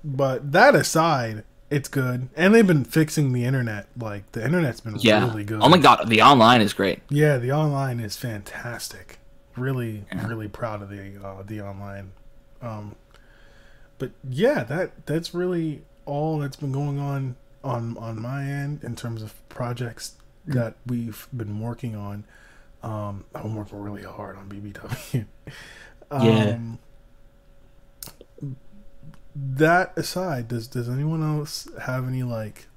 But 0.03 0.51
that 0.51 0.75
aside, 0.75 1.45
it's 1.73 1.89
good. 1.89 2.29
And 2.35 2.53
they've 2.53 2.65
been 2.67 2.85
fixing 2.85 3.33
the 3.33 3.45
internet. 3.45 3.87
Like 3.99 4.31
the 4.33 4.43
internet's 4.45 4.79
been 4.81 4.95
Yeah. 4.99 5.27
really 5.27 5.43
good. 5.43 5.59
Oh 5.61 5.69
my 5.69 5.77
god, 5.77 6.07
the 6.09 6.21
online 6.21 6.61
is 6.61 6.73
great. 6.73 7.01
Yeah, 7.09 7.37
the 7.37 7.51
online 7.51 7.99
is 7.99 8.15
fantastic. 8.15 9.19
Really, 9.55 10.05
really 10.25 10.47
proud 10.47 10.81
of 10.81 10.89
the 10.89 11.13
uh, 11.23 11.43
the 11.45 11.61
online. 11.61 12.11
Um, 12.61 12.95
but 13.97 14.11
yeah, 14.27 14.63
that 14.63 15.05
that's 15.05 15.33
really 15.33 15.83
all 16.05 16.39
that's 16.39 16.55
been 16.55 16.71
going 16.71 16.99
on 16.99 17.35
on 17.63 17.97
on 17.97 18.21
my 18.21 18.43
end 18.45 18.83
in 18.83 18.95
terms 18.95 19.21
of 19.21 19.33
projects 19.49 20.13
that 20.45 20.75
we've 20.85 21.27
been 21.35 21.59
working 21.59 21.95
on. 21.95 22.25
Um, 22.81 23.23
I'm 23.35 23.55
working 23.55 23.79
really 23.79 24.03
hard 24.03 24.37
on 24.37 24.49
BBW. 24.49 25.25
Yeah. 26.11 26.57
That 29.35 29.93
aside, 29.97 30.47
does 30.47 30.67
does 30.67 30.87
anyone 30.89 31.23
else 31.23 31.67
have 31.81 32.07
any 32.07 32.23
like? 32.23 32.67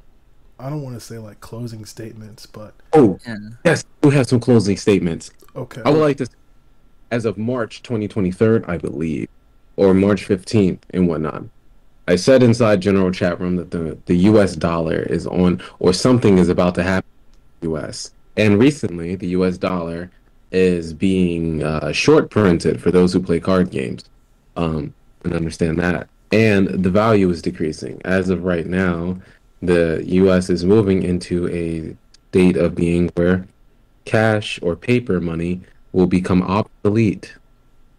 I 0.59 0.71
don't 0.71 0.83
want 0.83 0.95
to 0.97 1.01
say 1.01 1.19
like 1.19 1.41
closing 1.41 1.85
statements, 1.85 2.47
but 2.47 2.73
Oh, 2.95 3.19
Yeah. 3.27 3.37
yes, 3.65 3.85
we 4.03 4.15
have 4.15 4.27
some 4.27 4.41
closing 4.41 4.77
statements. 4.79 5.31
okay. 5.55 5.83
I 5.85 5.91
would 5.91 6.01
like 6.01 6.17
to, 6.17 6.27
as 7.11 7.27
of 7.27 7.37
March 7.37 7.83
2023, 7.83 8.61
I 8.67 8.79
believe, 8.79 9.29
or 9.77 9.93
March 9.93 10.27
15th 10.27 10.79
and 10.95 11.07
whatnot, 11.09 11.45
I 12.09 12.17
said 12.17 12.43
inside 12.43 12.81
general 12.81 13.11
chat 13.11 13.39
room 13.39 13.57
that 13.57 13.71
the 13.71 13.99
the 14.07 14.17
U.S. 14.31 14.57
dollar 14.57 15.01
is 15.03 15.27
on, 15.27 15.61
or 15.79 15.93
something 15.93 16.39
is 16.39 16.49
about 16.49 16.75
to 16.77 16.83
happen. 16.83 17.09
in 17.63 17.69
the 17.69 17.73
U.S. 17.75 18.13
and 18.39 18.59
recently 18.59 19.15
the 19.15 19.29
U.S. 19.29 19.59
dollar 19.59 20.11
is 20.53 20.95
being 20.95 21.63
uh, 21.63 21.93
short 21.93 22.31
printed 22.31 22.81
for 22.81 22.91
those 22.91 23.13
who 23.13 23.21
play 23.21 23.41
card 23.41 23.71
games, 23.71 24.05
um, 24.57 24.95
and 25.23 25.35
understand 25.35 25.79
that. 25.81 26.09
And 26.33 26.69
the 26.69 26.91
value 26.91 27.31
is 27.31 27.43
decreasing 27.43 28.01
as 28.05 28.29
of 28.29 28.45
right 28.45 28.67
now. 28.67 29.19
The 29.63 30.03
U.S. 30.07 30.51
is 30.51 30.65
moving 30.65 31.03
into 31.03 31.49
a 31.49 31.97
state 32.31 32.57
of 32.57 32.75
being 32.75 33.11
where 33.15 33.47
cash 34.05 34.59
or 34.63 34.77
paper 34.77 35.21
money 35.21 35.61
will 35.93 36.07
become 36.07 36.43
obsolete. 36.43 37.35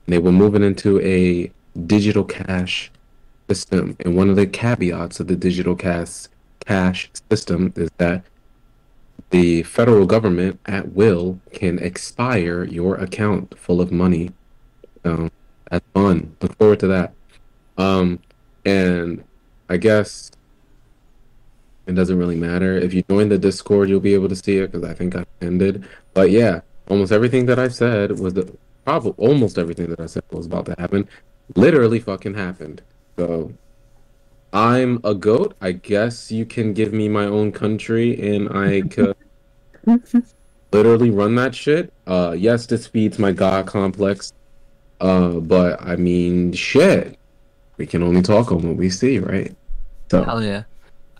They 0.07 0.17
will 0.17 0.31
move 0.31 0.55
it 0.55 0.61
into 0.61 0.99
a 1.01 1.51
digital 1.85 2.23
cash 2.23 2.91
system. 3.49 3.95
And 4.01 4.15
one 4.15 4.29
of 4.29 4.35
the 4.35 4.47
caveats 4.47 5.19
of 5.19 5.27
the 5.27 5.35
digital 5.35 5.75
cash 5.75 6.27
cash 6.65 7.09
system 7.29 7.73
is 7.75 7.89
that 7.97 8.23
the 9.29 9.63
federal 9.63 10.05
government 10.05 10.59
at 10.65 10.93
will 10.93 11.39
can 11.53 11.79
expire 11.79 12.63
your 12.63 12.95
account 12.95 13.57
full 13.57 13.81
of 13.81 13.91
money. 13.91 14.31
Um, 15.03 15.31
that's 15.69 15.85
fun. 15.93 16.35
Look 16.41 16.57
forward 16.57 16.79
to 16.81 16.87
that. 16.87 17.13
Um, 17.77 18.19
and 18.65 19.23
I 19.69 19.77
guess 19.77 20.31
it 21.87 21.93
doesn't 21.95 22.17
really 22.17 22.35
matter. 22.35 22.77
If 22.77 22.93
you 22.93 23.03
join 23.09 23.29
the 23.29 23.37
Discord, 23.37 23.89
you'll 23.89 23.99
be 23.99 24.13
able 24.13 24.29
to 24.29 24.35
see 24.35 24.57
it 24.57 24.71
because 24.71 24.87
I 24.87 24.93
think 24.93 25.15
I 25.15 25.25
ended. 25.41 25.85
But 26.13 26.31
yeah, 26.31 26.61
almost 26.89 27.11
everything 27.11 27.45
that 27.47 27.59
I 27.59 27.69
said 27.69 28.19
was 28.19 28.33
the 28.33 28.53
probably 28.85 29.13
almost 29.17 29.57
everything 29.57 29.89
that 29.89 29.99
I 29.99 30.05
said 30.05 30.23
was 30.31 30.45
about 30.45 30.65
to 30.67 30.75
happen. 30.77 31.07
Literally 31.55 31.99
fucking 31.99 32.33
happened. 32.33 32.81
So 33.17 33.53
I'm 34.53 34.99
a 35.03 35.13
goat. 35.13 35.55
I 35.61 35.73
guess 35.73 36.31
you 36.31 36.45
can 36.45 36.73
give 36.73 36.93
me 36.93 37.09
my 37.09 37.25
own 37.25 37.51
country 37.51 38.35
and 38.35 38.49
I 38.49 38.81
could 38.81 39.15
literally 40.71 41.09
run 41.09 41.35
that 41.35 41.55
shit. 41.55 41.93
Uh 42.05 42.35
yes, 42.37 42.65
this 42.65 42.87
feeds 42.87 43.19
my 43.19 43.31
god 43.31 43.67
complex. 43.67 44.33
Uh 44.99 45.39
but 45.39 45.81
I 45.81 45.95
mean 45.95 46.53
shit. 46.53 47.16
We 47.77 47.85
can 47.85 48.03
only 48.03 48.21
talk 48.21 48.51
on 48.51 48.67
what 48.67 48.75
we 48.75 48.89
see, 48.89 49.19
right? 49.19 49.55
So 50.09 50.23
Hell 50.23 50.43
yeah. 50.43 50.63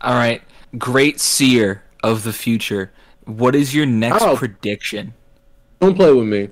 All 0.01 0.15
right. 0.15 0.41
Great 0.77 1.19
seer 1.19 1.83
of 2.03 2.23
the 2.23 2.33
future. 2.33 2.91
What 3.25 3.55
is 3.55 3.75
your 3.75 3.85
next 3.85 4.23
Ow. 4.23 4.35
prediction? 4.35 5.13
don't 5.79 5.95
play 5.95 6.11
with 6.11 6.27
me. 6.27 6.49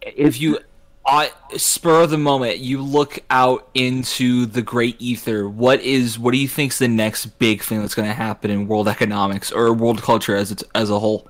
If 0.00 0.40
you 0.40 0.58
uh, 1.04 1.28
spur 1.56 2.02
of 2.02 2.10
the 2.10 2.18
moment, 2.18 2.58
you 2.58 2.80
look 2.80 3.18
out 3.30 3.68
into 3.74 4.46
the 4.46 4.62
great 4.62 4.96
ether. 5.00 5.48
What 5.48 5.80
is 5.82 6.18
what 6.18 6.32
do 6.32 6.38
you 6.38 6.48
think's 6.48 6.78
the 6.78 6.88
next 6.88 7.26
big 7.38 7.62
thing 7.62 7.80
that's 7.80 7.94
going 7.94 8.08
to 8.08 8.14
happen 8.14 8.50
in 8.50 8.66
world 8.66 8.88
economics 8.88 9.52
or 9.52 9.72
world 9.72 10.00
culture 10.00 10.34
as 10.34 10.50
it's 10.50 10.64
as 10.74 10.90
a 10.90 10.98
whole? 10.98 11.28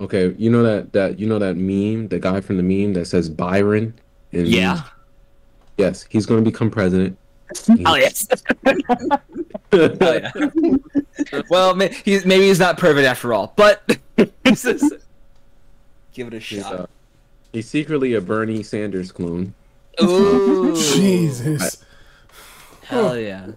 Okay, 0.00 0.34
you 0.36 0.50
know 0.50 0.62
that 0.62 0.92
that 0.92 1.18
you 1.18 1.26
know 1.26 1.38
that 1.38 1.56
meme, 1.56 2.08
the 2.08 2.18
guy 2.18 2.40
from 2.40 2.56
the 2.58 2.62
meme 2.62 2.92
that 2.94 3.06
says 3.06 3.28
Byron. 3.28 3.94
And 4.32 4.46
Yeah. 4.48 4.82
Yes, 5.76 6.06
he's 6.08 6.26
going 6.26 6.44
to 6.44 6.50
become 6.50 6.70
president. 6.70 7.16
Oh 7.86 7.94
yes. 7.96 8.26
Oh, 9.74 9.90
yeah. 10.00 10.30
well, 11.50 11.74
may, 11.74 11.88
he's, 12.04 12.24
maybe 12.26 12.44
he's 12.46 12.58
not 12.58 12.78
perfect 12.78 13.06
after 13.06 13.32
all, 13.34 13.52
but 13.56 13.82
give 14.16 14.30
it 14.46 16.34
a 16.34 16.38
He's, 16.38 16.42
shot. 16.62 16.72
uh, 16.80 16.86
he's 17.52 17.68
secretly 17.68 18.14
a 18.14 18.20
Bernie 18.20 18.62
Sanders 18.62 19.12
clone. 19.12 19.54
Ooh, 20.02 20.74
Jesus. 20.74 21.84
hell 22.84 23.18
yeah! 23.18 23.48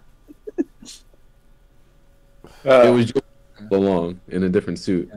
it 0.58 0.70
Uh, 2.66 2.92
was 2.92 3.06
just 3.06 3.24
along 3.72 4.20
in 4.30 4.44
a 4.44 4.50
different 4.50 4.80
suit. 4.80 5.10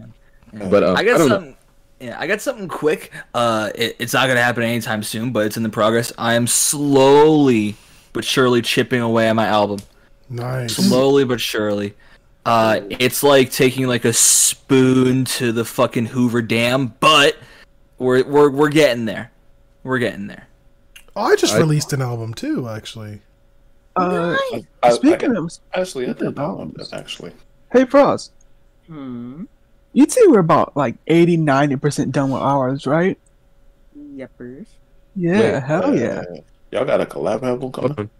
But 0.52 0.82
uh, 0.82 0.92
I 0.92 1.00
I, 1.00 1.04
got 1.04 1.18
don't 1.18 1.28
know. 1.28 1.34
something. 1.36 1.56
Yeah, 2.00 2.16
I 2.18 2.26
got 2.26 2.40
something 2.40 2.68
quick. 2.68 3.12
Uh, 3.34 3.70
it, 3.74 3.96
it's 3.98 4.12
not 4.12 4.28
gonna 4.28 4.42
happen 4.42 4.62
anytime 4.62 5.02
soon, 5.02 5.32
but 5.32 5.46
it's 5.46 5.56
in 5.56 5.62
the 5.64 5.68
progress. 5.68 6.12
I 6.16 6.34
am 6.34 6.46
slowly 6.46 7.76
but 8.12 8.24
surely 8.24 8.62
chipping 8.62 9.00
away 9.00 9.28
at 9.28 9.34
my 9.34 9.46
album. 9.46 9.80
Nice. 10.30 10.76
Slowly 10.76 11.24
but 11.24 11.40
surely. 11.40 11.94
Uh, 12.46 12.80
it's 12.88 13.22
like 13.22 13.50
taking 13.50 13.86
like 13.88 14.04
a 14.04 14.12
spoon 14.12 15.24
to 15.24 15.52
the 15.52 15.64
fucking 15.64 16.06
Hoover 16.06 16.40
Dam, 16.40 16.94
but 17.00 17.36
we're 17.98 18.24
we're 18.24 18.50
we're 18.50 18.68
getting 18.70 19.04
there. 19.04 19.30
We're 19.82 19.98
getting 19.98 20.26
there. 20.28 20.46
Oh, 21.16 21.22
I 21.22 21.36
just 21.36 21.54
I- 21.54 21.58
released 21.58 21.92
an 21.92 22.00
album 22.02 22.32
too, 22.34 22.68
actually. 22.68 23.20
Uh, 23.96 24.36
I, 24.52 24.64
I, 24.84 24.90
speaking 24.92 25.36
of, 25.36 25.50
actually, 25.74 26.04
I 26.06 26.12
speaking 26.12 26.14
did 26.14 26.26
of 26.28 26.36
know 26.36 26.42
albums. 26.44 26.90
that 26.90 27.00
actually. 27.00 27.32
hey 27.72 27.84
Frost, 27.84 28.30
Hmm. 28.86 29.44
You'd 29.92 30.12
say 30.12 30.20
we're 30.26 30.38
about 30.40 30.76
like 30.76 30.96
80, 31.06 31.38
90 31.38 31.76
percent 31.76 32.12
done 32.12 32.30
with 32.30 32.42
ours, 32.42 32.86
right? 32.86 33.18
Yepers. 34.14 34.66
Yeah, 35.16 35.54
Wait, 35.54 35.62
hell 35.64 35.84
Uh, 35.86 35.92
yeah. 35.92 36.22
Y'all 36.70 36.84
got 36.84 37.00
a 37.00 37.06
collab 37.06 37.42
album 37.42 37.72
coming? 37.72 37.88
Hold 37.90 37.98
on. 38.00 38.10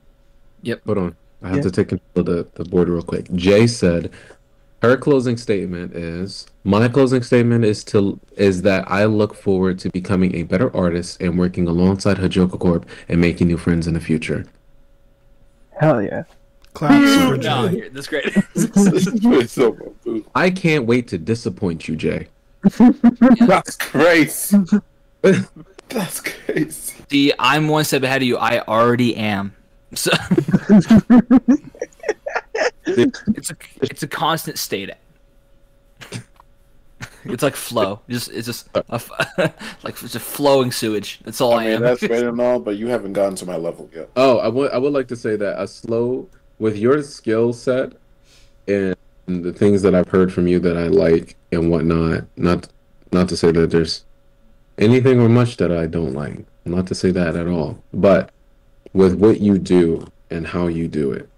Yep. 0.62 0.81
Hold 0.87 0.99
on. 0.99 1.16
I 1.43 1.49
have 1.49 1.57
Yeah. 1.59 1.62
to 1.62 1.71
take 1.71 1.89
control 1.89 2.11
of 2.16 2.27
the, 2.27 2.47
the 2.62 2.69
board 2.69 2.89
real 2.89 3.03
quick. 3.03 3.31
Jay 3.35 3.66
said 3.66 4.11
her 4.83 4.97
closing 4.97 5.37
statement 5.37 5.95
is 5.95 6.47
my 6.64 6.89
closing 6.89 7.23
statement 7.23 7.64
is 7.64 7.85
to 7.85 8.19
is 8.37 8.62
that 8.62 8.91
I 8.91 9.05
look 9.05 9.35
forward 9.35 9.79
to 9.81 9.91
becoming 9.91 10.35
a 10.35 10.45
better 10.45 10.75
artist 10.77 11.21
and 11.21 11.39
working 11.39 11.66
alongside 11.69 12.16
Hajjioka 12.19 12.59
Corp 12.59 12.87
and 13.09 13.21
making 13.21 13.49
new 13.49 13.59
friends 13.59 13.87
in 13.87 13.95
the 13.95 14.01
future. 14.01 14.45
Hell 15.81 16.03
yeah. 16.03 16.25
Claps 16.79 16.95
mm. 16.95 17.29
for 17.31 17.37
No, 17.39 17.68
Jay. 17.68 17.74
here- 17.74 17.91
that's 17.91 18.07
great. 18.07 18.24
It's 18.55 19.53
so 19.53 19.72
good. 19.72 20.24
I 20.37 20.49
can't 20.49 20.87
wait 20.87 21.09
to 21.09 21.18
disappoint 21.18 21.89
you, 21.89 21.97
Jay. 21.97 22.29
That's 23.41 23.74
crazy. 23.76 24.59
That's 25.89 26.20
crazy. 26.20 26.95
See, 27.11 27.33
I'm 27.39 27.66
one 27.66 27.83
step 27.85 28.05
ahead 28.05 28.22
of 28.22 28.29
you. 28.29 28.37
I 28.37 28.61
already 28.61 29.16
am. 29.16 29.57
So 29.95 30.12
it's 32.87 33.51
a 33.51 33.57
it's 33.81 34.03
a 34.05 34.07
constant 34.07 34.59
state. 34.59 34.91
It's 37.24 37.43
like 37.43 37.57
flow. 37.57 38.01
Just 38.09 38.31
it's 38.31 38.47
just 38.47 38.68
a 38.76 38.85
f 38.91 39.11
like 39.83 40.01
it's 40.03 40.14
a 40.14 40.20
flowing 40.20 40.70
sewage. 40.70 41.18
That's 41.24 41.41
all 41.41 41.55
I, 41.55 41.57
I 41.57 41.64
mean, 41.64 41.72
am. 41.76 41.83
that's 41.83 42.07
great 42.07 42.22
and 42.22 42.41
all, 42.41 42.61
but 42.61 42.76
you 42.76 42.87
haven't 42.87 43.14
gotten 43.14 43.35
to 43.37 43.47
my 43.47 43.57
level 43.57 43.91
yet. 43.93 44.11
Oh, 44.14 44.39
I 44.39 44.47
would 44.49 44.70
I 44.70 44.79
would 44.79 44.93
like 44.93 45.09
to 45.09 45.16
say 45.16 45.35
that 45.37 45.61
a 45.61 45.66
slow 45.66 46.29
with 46.59 46.77
your 46.77 47.03
skill 47.03 47.53
set 47.53 47.93
and 48.67 48.95
the 49.27 49.53
things 49.53 49.83
that 49.83 49.95
I've 49.95 50.09
heard 50.09 50.33
from 50.33 50.47
you 50.47 50.59
that 50.61 50.77
I 50.77 50.89
like 50.89 51.37
and 51.53 51.71
whatnot. 51.71 52.25
Not 52.37 52.69
not 53.13 53.29
to 53.31 53.37
say 53.37 53.53
that 53.53 53.71
there's 53.71 54.05
anything 54.79 55.21
or 55.21 55.29
much 55.29 55.57
that 55.59 55.73
I 55.73 55.87
don't 55.87 56.15
like. 56.15 56.45
Not 56.65 56.87
to 56.89 56.95
say 56.95 57.11
that 57.13 57.37
at 57.37 57.47
all. 57.49 57.83
But 57.95 58.31
with 58.93 59.15
what 59.15 59.41
you 59.41 59.59
do 59.59 60.11
and 60.31 60.47
how 60.47 60.67
you 60.67 60.89
do 60.89 61.13
it, 61.13 61.29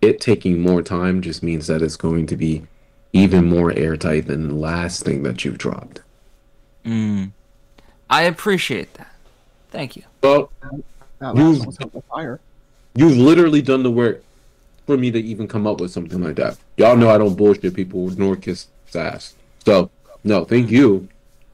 it 0.00 0.20
taking 0.20 0.60
more 0.60 0.82
time 0.82 1.20
just 1.22 1.42
means 1.42 1.66
that 1.66 1.82
it's 1.82 1.96
going 1.96 2.26
to 2.26 2.36
be 2.36 2.62
even 3.12 3.46
more 3.46 3.72
airtight 3.72 4.26
than 4.26 4.48
the 4.48 4.54
last 4.54 5.02
thing 5.02 5.22
that 5.24 5.44
you've 5.44 5.58
dropped. 5.58 6.02
Mm. 6.84 7.32
I 8.10 8.22
appreciate 8.22 8.94
that. 8.94 9.12
Thank 9.70 9.96
you. 9.96 10.02
Well, 10.22 10.50
That 11.18 11.34
You- 11.36 11.50
last 11.50 11.66
one's 11.66 11.78
on 11.80 12.02
fire. 12.08 12.38
You've 12.94 13.16
literally 13.16 13.60
done 13.60 13.82
the 13.82 13.90
work 13.90 14.22
for 14.88 14.96
me 14.96 15.10
to 15.10 15.18
even 15.20 15.46
come 15.46 15.66
up 15.66 15.82
with 15.82 15.90
something 15.90 16.22
like 16.22 16.36
that. 16.36 16.56
Y'all 16.78 16.96
know 16.96 17.10
I 17.10 17.18
don't 17.18 17.34
bullshit 17.34 17.74
people 17.74 18.08
nor 18.16 18.36
kiss 18.36 18.68
ass. 18.94 19.34
So, 19.62 19.90
no, 20.24 20.46
thank 20.46 20.70
you 20.70 21.06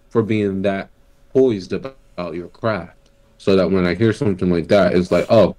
for 0.09 0.23
being 0.23 0.63
that 0.63 0.89
poised 1.33 1.73
about 1.73 1.97
your 2.35 2.47
craft. 2.47 2.97
So 3.39 3.57
that 3.57 3.69
when 3.69 3.89
I 3.89 3.95
hear 3.95 4.13
something 4.13 4.49
like 4.49 4.69
that, 4.69 4.95
it's 4.95 5.11
like, 5.11 5.27
oh, 5.31 5.57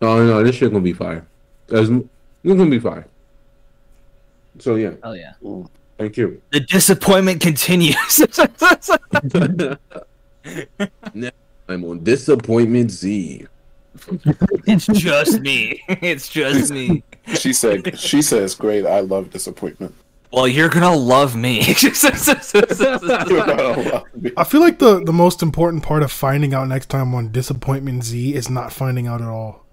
no, 0.00 0.24
no, 0.24 0.44
this 0.44 0.54
shit 0.54 0.70
gonna 0.70 0.80
be 0.80 0.92
fire. 0.92 1.26
It's, 1.66 1.90
it's 1.90 2.06
gonna 2.46 2.70
be 2.70 2.78
fire. 2.78 3.04
So 4.60 4.76
yeah, 4.76 4.92
Oh 5.02 5.12
yeah. 5.14 5.32
thank 5.98 6.16
you. 6.16 6.40
The 6.52 6.60
disappointment 6.60 7.40
continues. 7.40 8.22
Now 11.14 11.30
I'm 11.68 11.84
on 11.84 12.04
disappointment 12.04 12.92
Z. 12.92 13.48
it's 14.66 14.86
just 14.86 15.40
me. 15.40 15.82
It's 15.88 16.28
just 16.28 16.72
me. 16.72 17.02
She 17.34 17.52
said, 17.52 17.98
she 17.98 18.22
says, 18.22 18.54
great. 18.54 18.86
I 18.86 19.00
love 19.00 19.30
disappointment. 19.30 19.94
Well, 20.30 20.46
you're 20.46 20.68
gonna 20.68 20.94
love 20.94 21.34
me. 21.34 21.74
You're 21.80 21.92
not 21.92 23.60
allowed 23.60 24.04
to 24.04 24.04
be- 24.20 24.32
I 24.36 24.44
feel 24.44 24.60
like 24.60 24.78
the, 24.78 25.02
the 25.02 25.12
most 25.12 25.42
important 25.42 25.82
part 25.82 26.02
of 26.02 26.12
finding 26.12 26.52
out 26.52 26.68
next 26.68 26.86
time 26.86 27.14
on 27.14 27.32
Disappointment 27.32 28.04
Z 28.04 28.34
is 28.34 28.50
not 28.50 28.70
finding 28.72 29.06
out 29.06 29.22
at 29.22 29.28
all. 29.28 29.64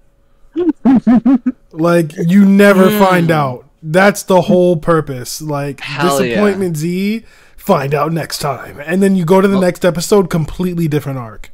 like 1.71 2.13
you 2.15 2.45
never 2.45 2.89
hmm. 2.89 2.99
find 2.99 3.31
out. 3.31 3.69
That's 3.83 4.23
the 4.23 4.43
whole 4.43 4.77
purpose. 4.77 5.41
Like 5.41 5.81
Hell 5.81 6.23
yeah. 6.23 6.29
Disappointment 6.29 6.77
Z, 6.77 7.25
find 7.57 7.93
out 7.93 8.13
next 8.13 8.39
time, 8.39 8.79
and 8.79 9.03
then 9.03 9.17
you 9.17 9.25
go 9.25 9.41
to 9.41 9.47
the 9.47 9.59
next 9.59 9.83
episode, 9.83 10.29
completely 10.29 10.87
different 10.87 11.19
arc. 11.19 11.51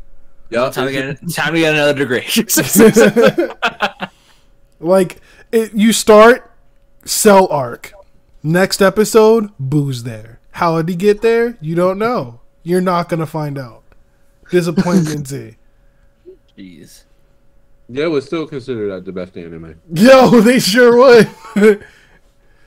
Yeah, 0.52 0.70
time 0.70 0.88
to 0.88 0.92
get 0.92 1.34
time 1.34 1.54
to 1.54 1.60
get 1.60 1.74
another 1.74 1.94
degree. 1.94 2.28
Like 4.82 5.22
it, 5.52 5.74
you 5.74 5.94
start 5.94 6.52
cell 7.06 7.48
arc. 7.48 7.94
Next 8.42 8.82
episode, 8.82 9.52
booze 9.60 10.04
there. 10.04 10.40
How 10.54 10.78
did 10.78 10.90
he 10.90 10.96
get 10.96 11.22
there? 11.22 11.58
You 11.62 11.76
don't 11.76 12.00
know. 12.00 12.40
You're 12.64 12.82
not 12.82 13.08
gonna 13.08 13.28
find 13.28 13.60
out. 13.60 13.84
Disappointment 14.50 15.28
Z. 15.28 15.56
Jeez. 16.58 17.04
Yeah, 17.88 18.06
it 18.06 18.08
was 18.08 18.26
still 18.26 18.48
considered 18.48 18.90
that 18.92 19.06
the 19.06 19.12
best 19.12 19.38
anime. 19.38 19.80
Yo, 19.94 20.42
they 20.42 20.60
sure 20.60 20.98
would. 20.98 21.86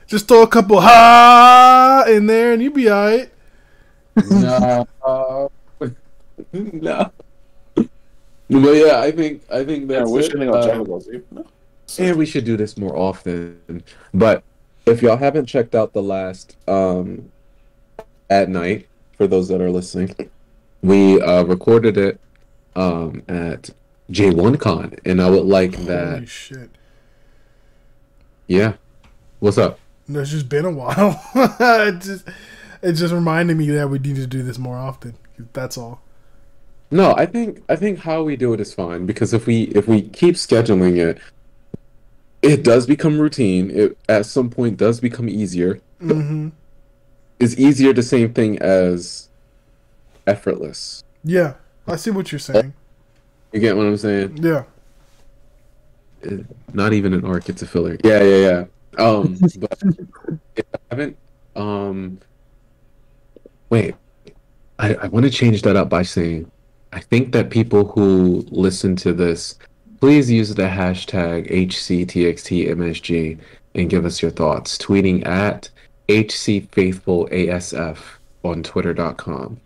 Just 0.07 0.27
throw 0.27 0.43
a 0.43 0.47
couple 0.47 0.79
ha 0.79 2.05
in 2.07 2.27
there 2.27 2.53
and 2.53 2.63
you'd 2.63 2.73
be 2.73 2.89
alright. 2.89 3.29
no, 4.29 4.87
no. 6.53 7.11
But 8.49 8.71
yeah, 8.75 8.99
I 8.99 9.11
think 9.11 9.43
I 9.51 9.63
think 9.63 9.89
Yeah, 9.89 9.99
that's 9.99 10.11
we're 10.11 10.19
it. 10.21 10.35
on 10.49 10.55
Uh, 10.55 10.65
Dragon 10.65 11.01
Z. 11.01 11.21
No. 11.31 11.45
And 11.99 12.17
we 12.17 12.25
should 12.25 12.45
do 12.45 12.57
this 12.57 12.77
more 12.77 12.95
often. 12.95 13.83
But 14.13 14.43
if 14.85 15.01
y'all 15.01 15.17
haven't 15.17 15.45
checked 15.47 15.73
out 15.75 15.93
the 15.93 16.03
last 16.03 16.55
um 16.67 17.31
at 18.29 18.49
night, 18.49 18.87
for 19.17 19.27
those 19.27 19.47
that 19.49 19.61
are 19.61 19.71
listening, 19.71 20.15
we 20.81 21.19
uh 21.21 21.43
recorded 21.43 21.97
it 21.97 22.19
um 22.75 23.23
at 23.27 23.69
J1Con 24.11 24.99
and 25.05 25.21
I 25.21 25.29
would 25.29 25.45
like 25.45 25.77
that 25.85 26.13
Holy 26.13 26.25
shit. 26.27 26.69
yeah. 28.47 28.73
What's 29.39 29.57
up? 29.57 29.79
No, 30.07 30.19
It's 30.19 30.29
just 30.31 30.49
been 30.49 30.65
a 30.65 30.71
while. 30.71 31.19
it 31.35 32.01
just 32.01 32.27
it 32.81 32.93
just 32.93 33.13
reminded 33.13 33.57
me 33.57 33.69
that 33.71 33.89
we 33.89 33.97
need 33.99 34.15
to 34.17 34.27
do 34.27 34.43
this 34.43 34.57
more 34.59 34.77
often. 34.77 35.15
That's 35.53 35.77
all. 35.77 36.01
No, 36.95 37.13
I 37.17 37.25
think 37.25 37.61
I 37.67 37.75
think 37.75 37.99
how 37.99 38.23
we 38.23 38.37
do 38.37 38.53
it 38.53 38.61
is 38.61 38.73
fine 38.73 39.05
because 39.05 39.33
if 39.33 39.45
we 39.47 39.63
if 39.79 39.85
we 39.85 40.03
keep 40.03 40.35
scheduling 40.35 40.95
it, 40.95 41.19
it 42.41 42.63
does 42.63 42.87
become 42.87 43.19
routine. 43.19 43.69
It 43.69 43.97
at 44.07 44.25
some 44.25 44.49
point 44.49 44.77
does 44.77 45.01
become 45.01 45.27
easier. 45.27 45.81
hmm 45.99 46.49
Is 47.37 47.59
easier 47.59 47.91
the 47.91 48.01
same 48.01 48.33
thing 48.33 48.59
as 48.59 49.27
effortless. 50.25 51.03
Yeah, 51.25 51.55
I 51.85 51.97
see 51.97 52.11
what 52.11 52.31
you're 52.31 52.39
saying. 52.39 52.73
You 53.51 53.59
get 53.59 53.75
what 53.75 53.87
I'm 53.87 53.97
saying? 53.97 54.37
Yeah. 54.41 54.63
It- 56.21 56.45
not 56.73 56.93
even 56.93 57.13
an 57.13 57.25
arc, 57.25 57.49
it's 57.49 57.61
a 57.61 57.67
filler. 57.67 57.97
Yeah, 58.05 58.23
yeah, 58.23 58.37
yeah. 58.47 58.65
Um, 59.05 59.37
but 59.59 59.77
if 60.55 60.65
I 60.73 60.77
haven't, 60.91 61.17
um, 61.57 62.19
wait, 63.69 63.95
I, 64.79 64.95
I 64.95 65.07
want 65.07 65.25
to 65.25 65.29
change 65.29 65.61
that 65.63 65.75
up 65.75 65.89
by 65.89 66.03
saying, 66.03 66.49
I 66.95 66.99
think 67.01 67.31
that 67.33 67.49
people 67.49 67.85
who 67.89 68.45
listen 68.49 68.95
to 68.97 69.11
this, 69.11 69.59
please 69.99 70.31
use 70.31 70.55
the 70.55 70.63
hashtag 70.63 71.51
HCTXTMSG 71.51 73.37
and 73.75 73.89
give 73.89 74.05
us 74.05 74.21
your 74.21 74.31
thoughts. 74.31 74.77
Tweeting 74.77 75.27
at 75.27 75.69
HCFaithfulASF 76.07 77.97
on 78.43 78.63
Twitter.com. 78.63 79.59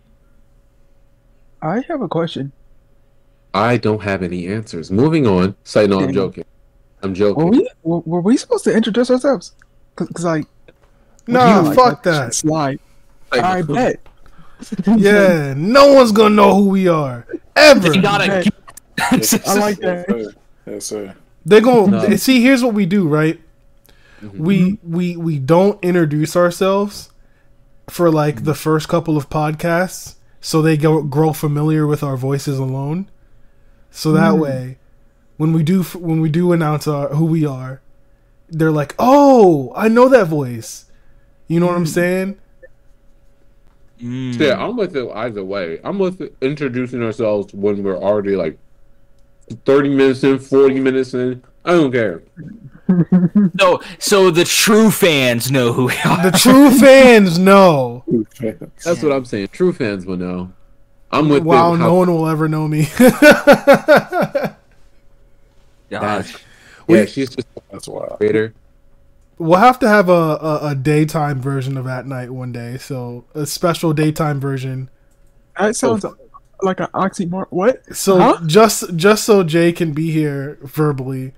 I 1.62 1.84
have 1.86 2.02
a 2.02 2.08
question. 2.08 2.50
I 3.54 3.76
don't 3.76 4.02
have 4.02 4.24
any 4.24 4.48
answers. 4.48 4.90
Moving 4.90 5.28
on. 5.28 5.54
Say 5.62 5.86
no, 5.86 6.00
I'm 6.00 6.12
joking. 6.12 6.44
I'm 7.02 7.14
joking. 7.14 7.44
Were 7.44 7.50
we 7.50 7.70
were, 7.84 8.00
were 8.00 8.20
we 8.20 8.36
supposed 8.36 8.64
to 8.64 8.74
introduce 8.74 9.08
ourselves? 9.08 9.54
Because, 9.94 10.24
like 10.24 10.46
Nah, 11.28 11.60
you, 11.60 11.68
like, 11.68 11.76
fuck 11.76 11.92
let 11.92 12.02
that. 12.02 12.34
Slide. 12.34 12.80
Like, 13.30 13.42
I 13.42 13.62
bet. 13.62 14.00
Yeah, 14.96 15.54
no 15.56 15.94
one's 15.94 16.12
gonna 16.12 16.34
know 16.34 16.54
who 16.54 16.68
we 16.68 16.88
are 16.88 17.26
ever. 17.56 17.94
You 17.94 18.02
gotta. 18.02 18.24
I 18.98 19.54
like 19.58 19.78
that. 19.78 20.04
Yes, 20.08 20.10
sir. 20.10 20.34
Yes, 20.66 20.84
sir. 20.84 21.14
They're 21.44 21.60
gonna 21.60 22.08
No. 22.08 22.16
see. 22.16 22.42
Here's 22.42 22.62
what 22.62 22.74
we 22.74 22.86
do, 22.86 23.08
right? 23.08 23.40
Mhm. 24.22 24.36
We 24.38 24.78
we 24.82 25.16
we 25.16 25.38
don't 25.38 25.82
introduce 25.82 26.36
ourselves 26.36 27.10
for 27.88 28.10
like 28.10 28.44
the 28.44 28.52
mm-hmm. 28.52 28.58
first 28.58 28.88
couple 28.88 29.16
of 29.16 29.28
podcasts, 29.30 30.16
so 30.40 30.62
they 30.62 30.76
go 30.76 31.02
grow 31.02 31.32
familiar 31.32 31.86
with 31.86 32.02
our 32.02 32.16
voices 32.16 32.58
alone. 32.58 33.10
So 33.90 34.12
that 34.12 34.34
mm. 34.34 34.40
way, 34.40 34.78
when 35.36 35.52
we 35.52 35.62
do 35.62 35.82
when 35.82 36.20
we 36.20 36.28
do 36.28 36.52
announce 36.52 36.86
our, 36.86 37.08
who 37.08 37.24
we 37.24 37.44
are, 37.46 37.80
they're 38.48 38.70
like, 38.70 38.94
"Oh, 38.98 39.72
I 39.74 39.88
know 39.88 40.08
that 40.08 40.26
voice." 40.26 40.84
You 41.48 41.58
know 41.58 41.66
what 41.66 41.76
I'm 41.76 41.84
mm. 41.84 41.88
saying? 41.88 42.38
Mm. 44.02 44.38
Yeah, 44.38 44.62
I'm 44.64 44.76
with 44.76 44.96
it 44.96 45.08
either 45.14 45.44
way. 45.44 45.78
I'm 45.84 45.98
with 45.98 46.22
introducing 46.40 47.02
ourselves 47.02 47.52
when 47.52 47.82
we're 47.82 47.96
already 47.98 48.34
like 48.36 48.58
30 49.64 49.90
minutes 49.90 50.24
in, 50.24 50.38
40 50.38 50.80
minutes 50.80 51.14
in. 51.14 51.42
I 51.64 51.72
don't 51.72 51.92
care. 51.92 52.22
So, 53.60 53.80
so 54.00 54.32
the 54.32 54.44
true 54.44 54.90
fans 54.90 55.48
know 55.48 55.72
who 55.72 55.84
we 55.86 55.96
are. 56.04 56.28
The 56.28 56.36
true 56.36 56.72
fans 56.72 57.38
know. 57.38 58.02
That's 58.84 59.00
what 59.00 59.12
I'm 59.12 59.24
saying. 59.24 59.48
True 59.52 59.72
fans 59.72 60.04
will 60.04 60.16
know. 60.16 60.52
I'm 61.12 61.28
with 61.28 61.44
Wow, 61.44 61.76
no 61.76 61.94
one 61.94 62.12
will 62.12 62.26
ever 62.26 62.48
know 62.48 62.66
me. 62.66 62.88
Gosh. 65.90 66.36
Yeah, 66.88 67.04
she's 67.04 67.30
just 67.30 67.46
a 67.56 67.60
That's 67.70 67.86
wild. 67.86 68.16
creator. 68.18 68.54
We'll 69.40 69.58
have 69.58 69.78
to 69.78 69.88
have 69.88 70.10
a, 70.10 70.12
a, 70.12 70.58
a 70.68 70.74
daytime 70.74 71.40
version 71.40 71.78
of 71.78 71.86
At 71.86 72.06
Night 72.06 72.30
one 72.30 72.52
day. 72.52 72.76
So 72.76 73.24
a 73.34 73.46
special 73.46 73.94
daytime 73.94 74.38
version. 74.38 74.90
That 75.58 75.74
sounds 75.76 76.04
like 76.60 76.78
an 76.80 76.88
oxymoron. 76.92 77.46
What? 77.48 77.82
So 77.96 78.18
Huh? 78.18 78.40
just 78.46 78.94
just 78.96 79.24
so 79.24 79.42
Jay 79.42 79.72
can 79.72 79.92
be 79.92 80.10
here 80.10 80.58
verbally. 80.62 81.32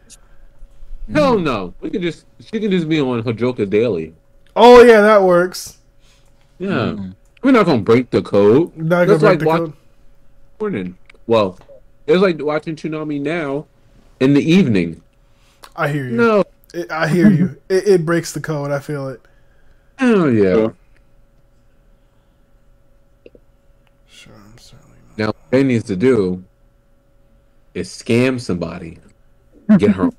Hell 1.13 1.39
no. 1.39 1.75
We 1.81 1.91
can 1.91 2.03
just 2.03 2.27
she 2.41 2.59
can 2.59 2.73
just 2.73 2.89
be 2.89 3.01
on 3.01 3.23
Hajjioka 3.23 3.71
Daily. 3.71 4.15
Oh 4.57 4.83
yeah, 4.83 5.01
that 5.01 5.23
works. 5.23 5.79
Yeah. 6.59 6.69
Mm. 6.71 7.15
We're 7.45 7.53
not 7.53 7.67
gonna 7.67 7.83
break 7.83 8.11
the 8.11 8.21
code. 8.23 8.77
Not 8.77 9.07
gonna 9.07 9.19
break 9.21 9.23
like 9.31 9.39
the 9.39 9.47
watch- 9.47 9.59
code. 9.59 9.73
Morning. 10.61 10.99
Well, 11.29 11.59
it's 12.09 12.21
like 12.21 12.43
watching 12.43 12.75
Tsunami 12.75 13.21
now 13.21 13.67
in 14.19 14.35
the 14.35 14.43
evening. 14.43 15.03
I 15.77 15.89
hear 15.89 16.05
you. 16.07 16.17
No. 16.17 16.45
It, 16.75 16.91
I 16.91 17.09
hear 17.09 17.31
you. 17.31 17.57
It, 17.68 17.89
it 17.89 18.07
breaks 18.07 18.33
the 18.33 18.41
code. 18.41 18.70
I 18.70 18.81
feel 18.81 19.09
it. 19.09 19.20
Hell 19.99 20.31
yeah. 20.31 20.55
Yeah. 20.55 20.68
Sure, 24.09 24.35
I'm 24.35 24.59
certainly 24.59 24.97
not. 25.09 25.18
Now, 25.18 25.27
what 25.27 25.51
they 25.51 25.62
needs 25.62 25.85
to 25.85 25.97
do 25.97 26.43
is 27.75 27.89
scam 27.89 28.41
somebody, 28.41 28.99
get 29.79 29.93
her 29.93 30.11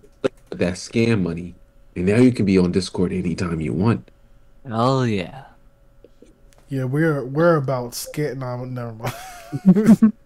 that 0.50 0.74
scam 0.74 1.22
money, 1.22 1.56
and 1.96 2.06
now 2.06 2.18
you 2.18 2.32
can 2.32 2.46
be 2.46 2.58
on 2.58 2.72
Discord 2.72 3.12
anytime 3.12 3.62
you 3.62 3.74
want. 3.74 4.10
Hell 4.68 5.06
yeah. 5.06 5.46
Yeah, 6.70 6.86
we're 6.86 7.24
we're 7.26 7.56
about 7.56 7.94
scat. 7.94 8.38
No, 8.38 8.66
never 8.66 8.94
mind. 8.94 10.14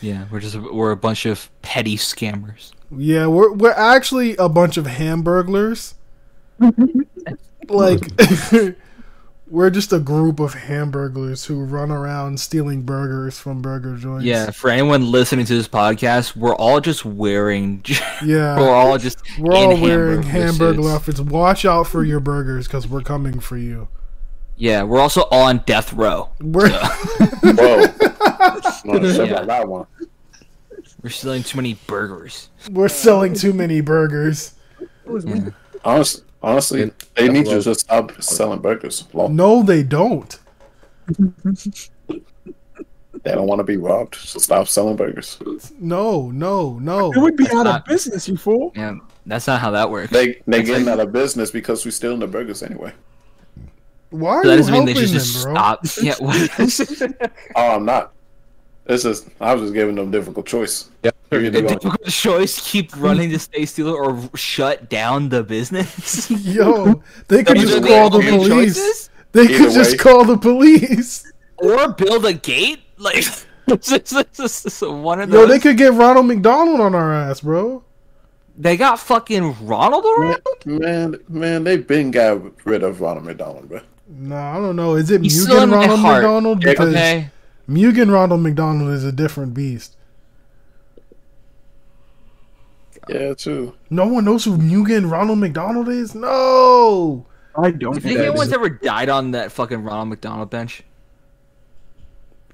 Yeah, 0.00 0.26
we're 0.30 0.40
just 0.40 0.56
we're 0.56 0.90
a 0.90 0.96
bunch 0.96 1.26
of 1.26 1.48
petty 1.62 1.96
scammers. 1.96 2.72
Yeah, 2.96 3.26
we're 3.28 3.52
we're 3.52 3.72
actually 3.72 4.36
a 4.36 4.48
bunch 4.48 4.76
of 4.76 4.86
hamburglers. 4.86 5.94
like 7.68 8.00
we're 9.48 9.70
just 9.70 9.92
a 9.92 9.98
group 9.98 10.38
of 10.40 10.54
hamburglers 10.54 11.46
who 11.46 11.64
run 11.64 11.90
around 11.90 12.38
stealing 12.40 12.82
burgers 12.82 13.38
from 13.38 13.62
burger 13.62 13.96
joints. 13.96 14.24
Yeah, 14.24 14.50
for 14.50 14.70
anyone 14.70 15.10
listening 15.10 15.46
to 15.46 15.54
this 15.54 15.68
podcast, 15.68 16.36
we're 16.36 16.54
all 16.54 16.80
just 16.80 17.04
wearing. 17.04 17.84
Yeah. 18.24 18.58
we're 18.58 18.68
all 18.74 18.98
just. 18.98 19.18
We're 19.38 19.54
all 19.54 19.80
wearing 19.80 20.22
hamburger 20.22 20.74
hamburger 20.74 20.88
outfits. 20.90 21.20
Watch 21.20 21.64
out 21.64 21.84
for 21.86 22.04
your 22.04 22.20
burgers 22.20 22.66
because 22.66 22.86
we're 22.86 23.00
coming 23.02 23.40
for 23.40 23.56
you. 23.56 23.88
Yeah, 24.56 24.82
we're 24.82 25.00
also 25.00 25.22
all 25.30 25.44
on 25.46 25.62
death 25.64 25.94
row. 25.94 26.28
We're 26.38 26.68
Whoa. 26.70 27.86
Not 28.84 28.84
sure 28.84 29.24
Yeah. 29.24 29.32
about 29.32 29.46
that 29.46 29.66
one. 29.66 29.86
We're 31.02 31.10
selling 31.10 31.42
too 31.42 31.56
many 31.56 31.74
burgers. 31.86 32.50
we're 32.70 32.88
selling 32.88 33.34
too 33.34 33.52
many 33.52 33.80
burgers. 33.80 34.54
Honest, 35.84 36.24
honestly, 36.42 36.90
they 37.16 37.28
need 37.28 37.46
to 37.46 37.60
just 37.60 37.80
stop 37.80 38.20
selling 38.22 38.60
burgers. 38.60 39.04
Well, 39.12 39.28
No, 39.28 39.62
they 39.62 39.82
don't. 39.82 40.38
they 42.08 43.32
don't 43.32 43.46
want 43.46 43.58
to 43.60 43.64
be 43.64 43.76
robbed, 43.76 44.14
so 44.14 44.38
stop 44.38 44.68
selling 44.68 44.96
burgers. 44.96 45.38
No, 45.78 46.30
no, 46.30 46.78
no. 46.78 47.12
It 47.12 47.18
would 47.18 47.36
be 47.36 47.46
out 47.48 47.64
not- 47.64 47.80
of 47.80 47.86
business, 47.86 48.28
you 48.28 48.36
fool. 48.36 48.72
Yeah, 48.76 48.96
that's 49.26 49.46
not 49.46 49.60
how 49.60 49.70
that 49.72 49.90
works. 49.90 50.12
They 50.12 50.40
they 50.46 50.60
It's 50.60 50.68
getting 50.68 50.84
like- 50.86 50.92
out 50.94 51.00
of 51.00 51.12
business 51.12 51.50
because 51.50 51.84
we're 51.84 51.90
stealing 51.92 52.20
the 52.20 52.26
burgers 52.26 52.62
anyway. 52.62 52.92
Why 54.10 54.36
are 54.36 54.42
that 54.44 54.50
you 54.50 54.56
doesn't 54.58 54.72
mean 54.72 54.86
helping 54.88 54.94
they 54.96 55.00
should 55.06 55.10
them, 55.10 55.18
just 55.18 55.44
bro? 55.44 55.54
stop. 55.54 55.80
Yeah, 56.02 56.14
what? 56.18 57.30
Oh, 57.56 57.76
I'm 57.76 57.84
not. 57.84 58.12
It's 58.90 59.04
just 59.04 59.28
I 59.40 59.54
was 59.54 59.62
just 59.62 59.74
giving 59.74 59.94
them 59.94 60.10
difficult 60.10 60.46
choice. 60.46 60.90
Yeah. 61.04 61.12
You're 61.30 61.48
gonna- 61.50 61.68
difficult 61.68 62.04
choice: 62.06 62.60
keep 62.70 62.90
running 62.96 63.30
to 63.30 63.38
stay 63.38 63.64
stealer 63.64 63.94
or 63.96 64.28
shut 64.36 64.88
down 64.90 65.28
the 65.28 65.44
business. 65.44 66.28
Yo, 66.44 67.00
they 67.28 67.44
could 67.44 67.56
just 67.58 67.86
call 67.86 68.10
the 68.10 68.18
police. 68.20 68.48
choices? 68.48 69.10
They 69.32 69.42
Either 69.42 69.56
could 69.58 69.72
just 69.72 69.98
call 69.98 70.24
the 70.24 70.36
police. 70.36 71.30
or 71.58 71.92
build 71.92 72.26
a 72.26 72.32
gate. 72.32 72.80
Like 72.98 73.24
this 73.66 73.92
is- 74.12 74.62
this 74.62 74.80
one 74.82 75.20
of 75.20 75.30
Yo, 75.30 75.46
they 75.46 75.60
could 75.60 75.76
get 75.76 75.92
Ronald 75.92 76.26
McDonald 76.26 76.80
on 76.80 76.94
our 76.96 77.12
ass, 77.14 77.40
bro. 77.42 77.84
They 78.58 78.76
got 78.76 78.98
fucking 78.98 79.64
Ronald 79.64 80.04
Man, 80.18 80.26
around. 80.26 80.80
man, 80.80 81.16
man, 81.28 81.64
they 81.64 81.76
been 81.76 82.10
got 82.10 82.42
rid 82.66 82.82
of 82.82 83.00
Ronald 83.00 83.24
McDonald, 83.24 83.68
bro. 83.68 83.80
No, 84.08 84.36
I 84.36 84.54
don't 84.56 84.74
know. 84.74 84.96
Is 84.96 85.10
it 85.12 85.22
He's 85.22 85.44
still 85.44 85.62
in 85.62 85.70
Mugen 85.70 86.02
my 86.02 86.20
Ronald. 86.20 86.58
McDonald? 86.58 86.60
Because 86.60 86.92
Okay. 86.94 87.30
Mugen 87.70 88.12
Ronald 88.12 88.40
McDonald 88.40 88.90
is 88.90 89.04
a 89.04 89.12
different 89.12 89.54
beast. 89.54 89.96
Yeah, 93.08 93.34
too. 93.34 93.74
No 93.88 94.06
one 94.06 94.24
knows 94.24 94.44
who 94.44 94.56
Mugen 94.56 95.10
Ronald 95.10 95.38
McDonald 95.38 95.88
is. 95.88 96.14
No. 96.14 97.26
I 97.56 97.70
don't. 97.70 97.92
Do 97.92 97.96
you 97.96 98.00
think 98.00 98.18
anyone's 98.18 98.52
ever 98.52 98.68
died 98.68 99.08
on 99.08 99.30
that 99.32 99.52
fucking 99.52 99.82
Ronald 99.82 100.08
McDonald 100.08 100.50
bench? 100.50 100.82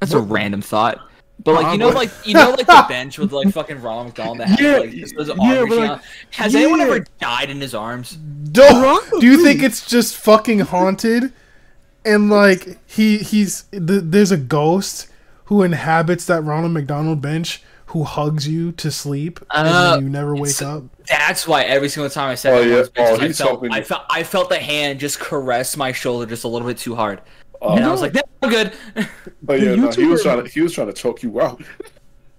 That's 0.01 0.12
a 0.12 0.21
random 0.21 0.61
thought. 0.61 1.01
But 1.43 1.55
like 1.55 1.73
you 1.73 1.79
know, 1.79 1.89
like 1.89 2.11
you 2.25 2.35
know, 2.35 2.51
like 2.51 2.67
the 2.67 2.85
bench 2.89 3.19
with 3.19 3.33
like 3.33 3.51
fucking 3.53 3.81
Ronald 3.83 4.07
McDonald 4.07 4.39
that 4.39 4.49
has 4.49 4.61
Yeah, 4.61 4.79
like 4.79 4.91
just 4.93 5.17
those 5.17 5.29
yeah, 5.29 5.64
but, 5.69 5.79
like, 5.79 5.91
out. 5.91 6.03
Has 6.31 6.55
anyone 6.55 6.81
ever 6.81 7.01
died 7.21 7.51
in 7.51 7.61
his 7.61 7.75
arms? 7.75 8.12
Don't. 8.53 9.21
Do 9.21 9.27
you 9.27 9.43
think 9.43 9.62
it's 9.62 9.87
just 9.87 10.17
fucking 10.17 10.61
haunted? 10.61 11.33
And 12.07 12.30
like 12.30 12.78
he 12.88 13.18
he's 13.18 13.64
th- 13.72 13.82
there's 14.04 14.30
a 14.32 14.36
ghost 14.36 15.09
who 15.46 15.62
inhabits 15.62 16.24
that 16.26 16.42
Ronald 16.42 16.72
McDonald 16.72 17.20
bench 17.20 17.62
who 17.86 18.02
hugs 18.04 18.48
you 18.48 18.72
to 18.72 18.90
sleep 18.90 19.38
and 19.52 19.68
Uh, 19.68 19.90
then 19.94 20.02
you 20.04 20.09
never 20.09 20.34
wake 20.34 20.61
up. 20.62 20.84
That's 21.09 21.46
why 21.46 21.62
every 21.64 21.88
single 21.88 22.11
time 22.11 22.30
I 22.30 22.34
said 22.34 22.52
Oh, 22.54 22.64
that, 22.68 22.90
yeah. 22.96 23.04
Oh, 23.04 23.16
I 23.20 23.32
felt 23.32 23.64
I 23.70 23.82
felt 23.82 24.02
I 24.11 24.22
felt 24.22 24.48
the 24.48 24.59
hand 24.59 25.00
just 25.00 25.18
caress 25.20 25.76
my 25.76 25.92
shoulder 25.92 26.26
just 26.26 26.44
a 26.44 26.48
little 26.48 26.66
bit 26.66 26.78
too 26.78 26.94
hard, 26.94 27.20
Oh, 27.61 27.76
and 27.76 27.84
I 27.84 27.90
was 27.90 28.00
like, 28.02 28.14
"No, 28.14 28.22
I'm 28.42 28.50
good." 28.50 28.72
oh 29.48 29.54
yeah, 29.54 29.74
no, 29.74 29.90
he 29.90 30.04
was 30.07 30.22
trying 30.22 30.42
to 30.44 30.48
he 30.50 30.61
was 30.61 30.72
trying 30.72 30.88
to 30.88 30.92
choke 30.92 31.22
you 31.22 31.40
out. 31.40 31.62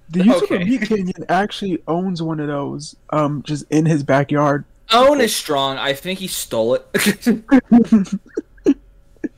The 0.09 0.19
YouTuber 0.21 0.43
Okay. 0.43 0.57
MeatCanyon 0.65 1.25
actually 1.27 1.81
owns 1.87 2.21
one 2.21 2.39
of 2.39 2.47
those, 2.47 2.95
um, 3.09 3.43
just 3.43 3.65
in 3.69 3.85
his 3.85 4.03
backyard. 4.03 4.63
Own 4.93 5.19
is 5.19 5.35
strong. 5.35 5.77
I 5.77 5.91
think 5.93 6.19
he 6.19 6.27
stole 6.27 6.75
it. 6.75 6.85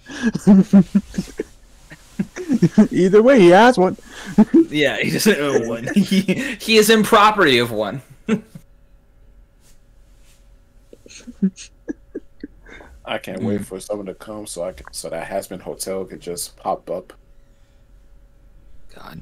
Either 2.92 3.22
way, 3.22 3.40
he 3.40 3.50
has 3.50 3.78
one. 3.78 3.98
yeah, 4.70 4.98
he 4.98 5.12
doesn't 5.12 5.40
own 5.40 5.68
one. 5.68 5.88
He 5.96 6.56
he 6.60 6.78
is 6.78 6.90
in 6.90 7.04
property 7.04 7.60
of 7.60 7.72
one. 7.72 8.02
I 13.06 13.18
can't 13.18 13.42
wait 13.42 13.66
for 13.66 13.80
someone 13.80 14.06
to 14.06 14.14
come 14.14 14.46
so 14.46 14.64
I 14.64 14.74
can 14.74 14.86
so 14.92 15.10
that 15.10 15.28
Hasman 15.28 15.62
Hotel 15.62 16.06
could 16.06 16.20
just 16.20 16.56
pop 16.58 16.90
up. 16.90 17.14
God. 18.96 19.22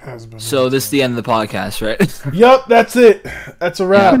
Has 0.00 0.26
been 0.26 0.38
So 0.38 0.68
this 0.68 0.84
is 0.84 0.90
the 0.90 1.02
end 1.02 1.16
of 1.16 1.24
the 1.24 1.30
podcast, 1.30 1.80
right? 1.80 2.34
Yep, 2.34 2.64
that's 2.68 2.96
it. 2.96 3.24
That's 3.58 3.80
a 3.80 3.86
wrap. 3.86 4.20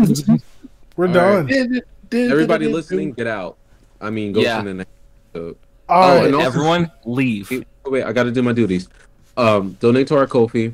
We're 0.96 1.08
All 1.08 1.12
done. 1.12 1.46
right. 1.46 1.82
Everybody 2.12 2.68
listening, 2.68 3.12
get 3.12 3.26
out. 3.26 3.58
I 4.06 4.10
mean, 4.10 4.32
go 4.32 4.40
Yeah. 4.40 4.58
to 4.58 4.64
the 4.68 4.74
next 4.74 4.90
episode. 5.34 5.56
All 5.88 6.02
oh, 6.02 6.16
right. 6.16 6.26
and 6.26 6.34
also- 6.34 6.46
everyone 6.46 6.90
leave. 7.04 7.50
Wait, 7.50 7.66
Wait, 7.86 8.04
I 8.04 8.12
got 8.12 8.24
to 8.24 8.32
do 8.32 8.42
my 8.42 8.52
duties. 8.52 8.88
Um, 9.36 9.76
donate 9.80 10.06
to 10.08 10.16
our 10.16 10.26
Ko-fi. 10.26 10.72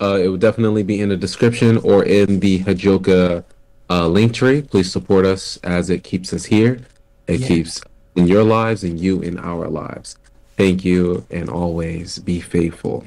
Uh, 0.00 0.18
it 0.22 0.28
will 0.28 0.36
definitely 0.36 0.82
be 0.82 1.00
in 1.00 1.08
the 1.08 1.16
description 1.16 1.78
or 1.78 2.04
in 2.04 2.40
the 2.40 2.60
Hajjioka 2.60 3.44
uh, 3.90 4.02
Linktree. 4.02 4.70
Please 4.70 4.90
support 4.90 5.26
us 5.26 5.58
as 5.64 5.90
it 5.90 6.04
keeps 6.04 6.32
us 6.32 6.44
here. 6.44 6.80
It 7.26 7.40
Yeah. 7.40 7.48
keeps 7.48 7.80
in 8.14 8.26
your 8.26 8.44
lives 8.44 8.84
and 8.84 8.98
you 9.00 9.20
in 9.20 9.38
our 9.38 9.68
lives. 9.68 10.16
Thank 10.56 10.84
you, 10.84 11.24
and 11.30 11.50
always 11.50 12.18
be 12.18 12.40
faithful. 12.40 13.04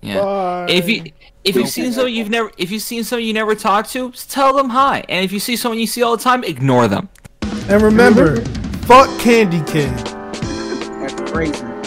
Yeah. 0.00 0.20
Bye. 0.22 0.66
If 0.68 0.88
you 0.88 1.04
if 1.44 1.56
you've 1.56 1.68
seen 1.68 1.92
someone 1.92 2.12
you've 2.12 2.30
never 2.30 2.52
if 2.56 2.70
you've 2.70 2.82
seen 2.82 3.02
someone 3.02 3.24
you 3.24 3.32
never 3.32 3.54
talked 3.56 3.90
to, 3.92 4.12
tell 4.12 4.52
them 4.52 4.68
hi. 4.70 5.04
And 5.08 5.24
if 5.24 5.32
you 5.32 5.40
see 5.40 5.56
someone 5.56 5.78
you 5.78 5.86
see 5.88 6.02
all 6.02 6.16
the 6.16 6.22
time, 6.22 6.44
ignore 6.44 6.86
them. 6.86 7.08
And 7.68 7.82
remember, 7.82 8.40
fuck 8.86 9.08
Candy 9.20 9.62
Kid. 9.70 9.90
That's 11.00 11.30
crazy. 11.30 11.64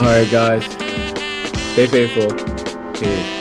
All 0.00 0.06
right, 0.06 0.30
guys. 0.30 0.64
Stay 1.72 1.86
faithful. 1.86 2.30
Cheers. 2.94 3.39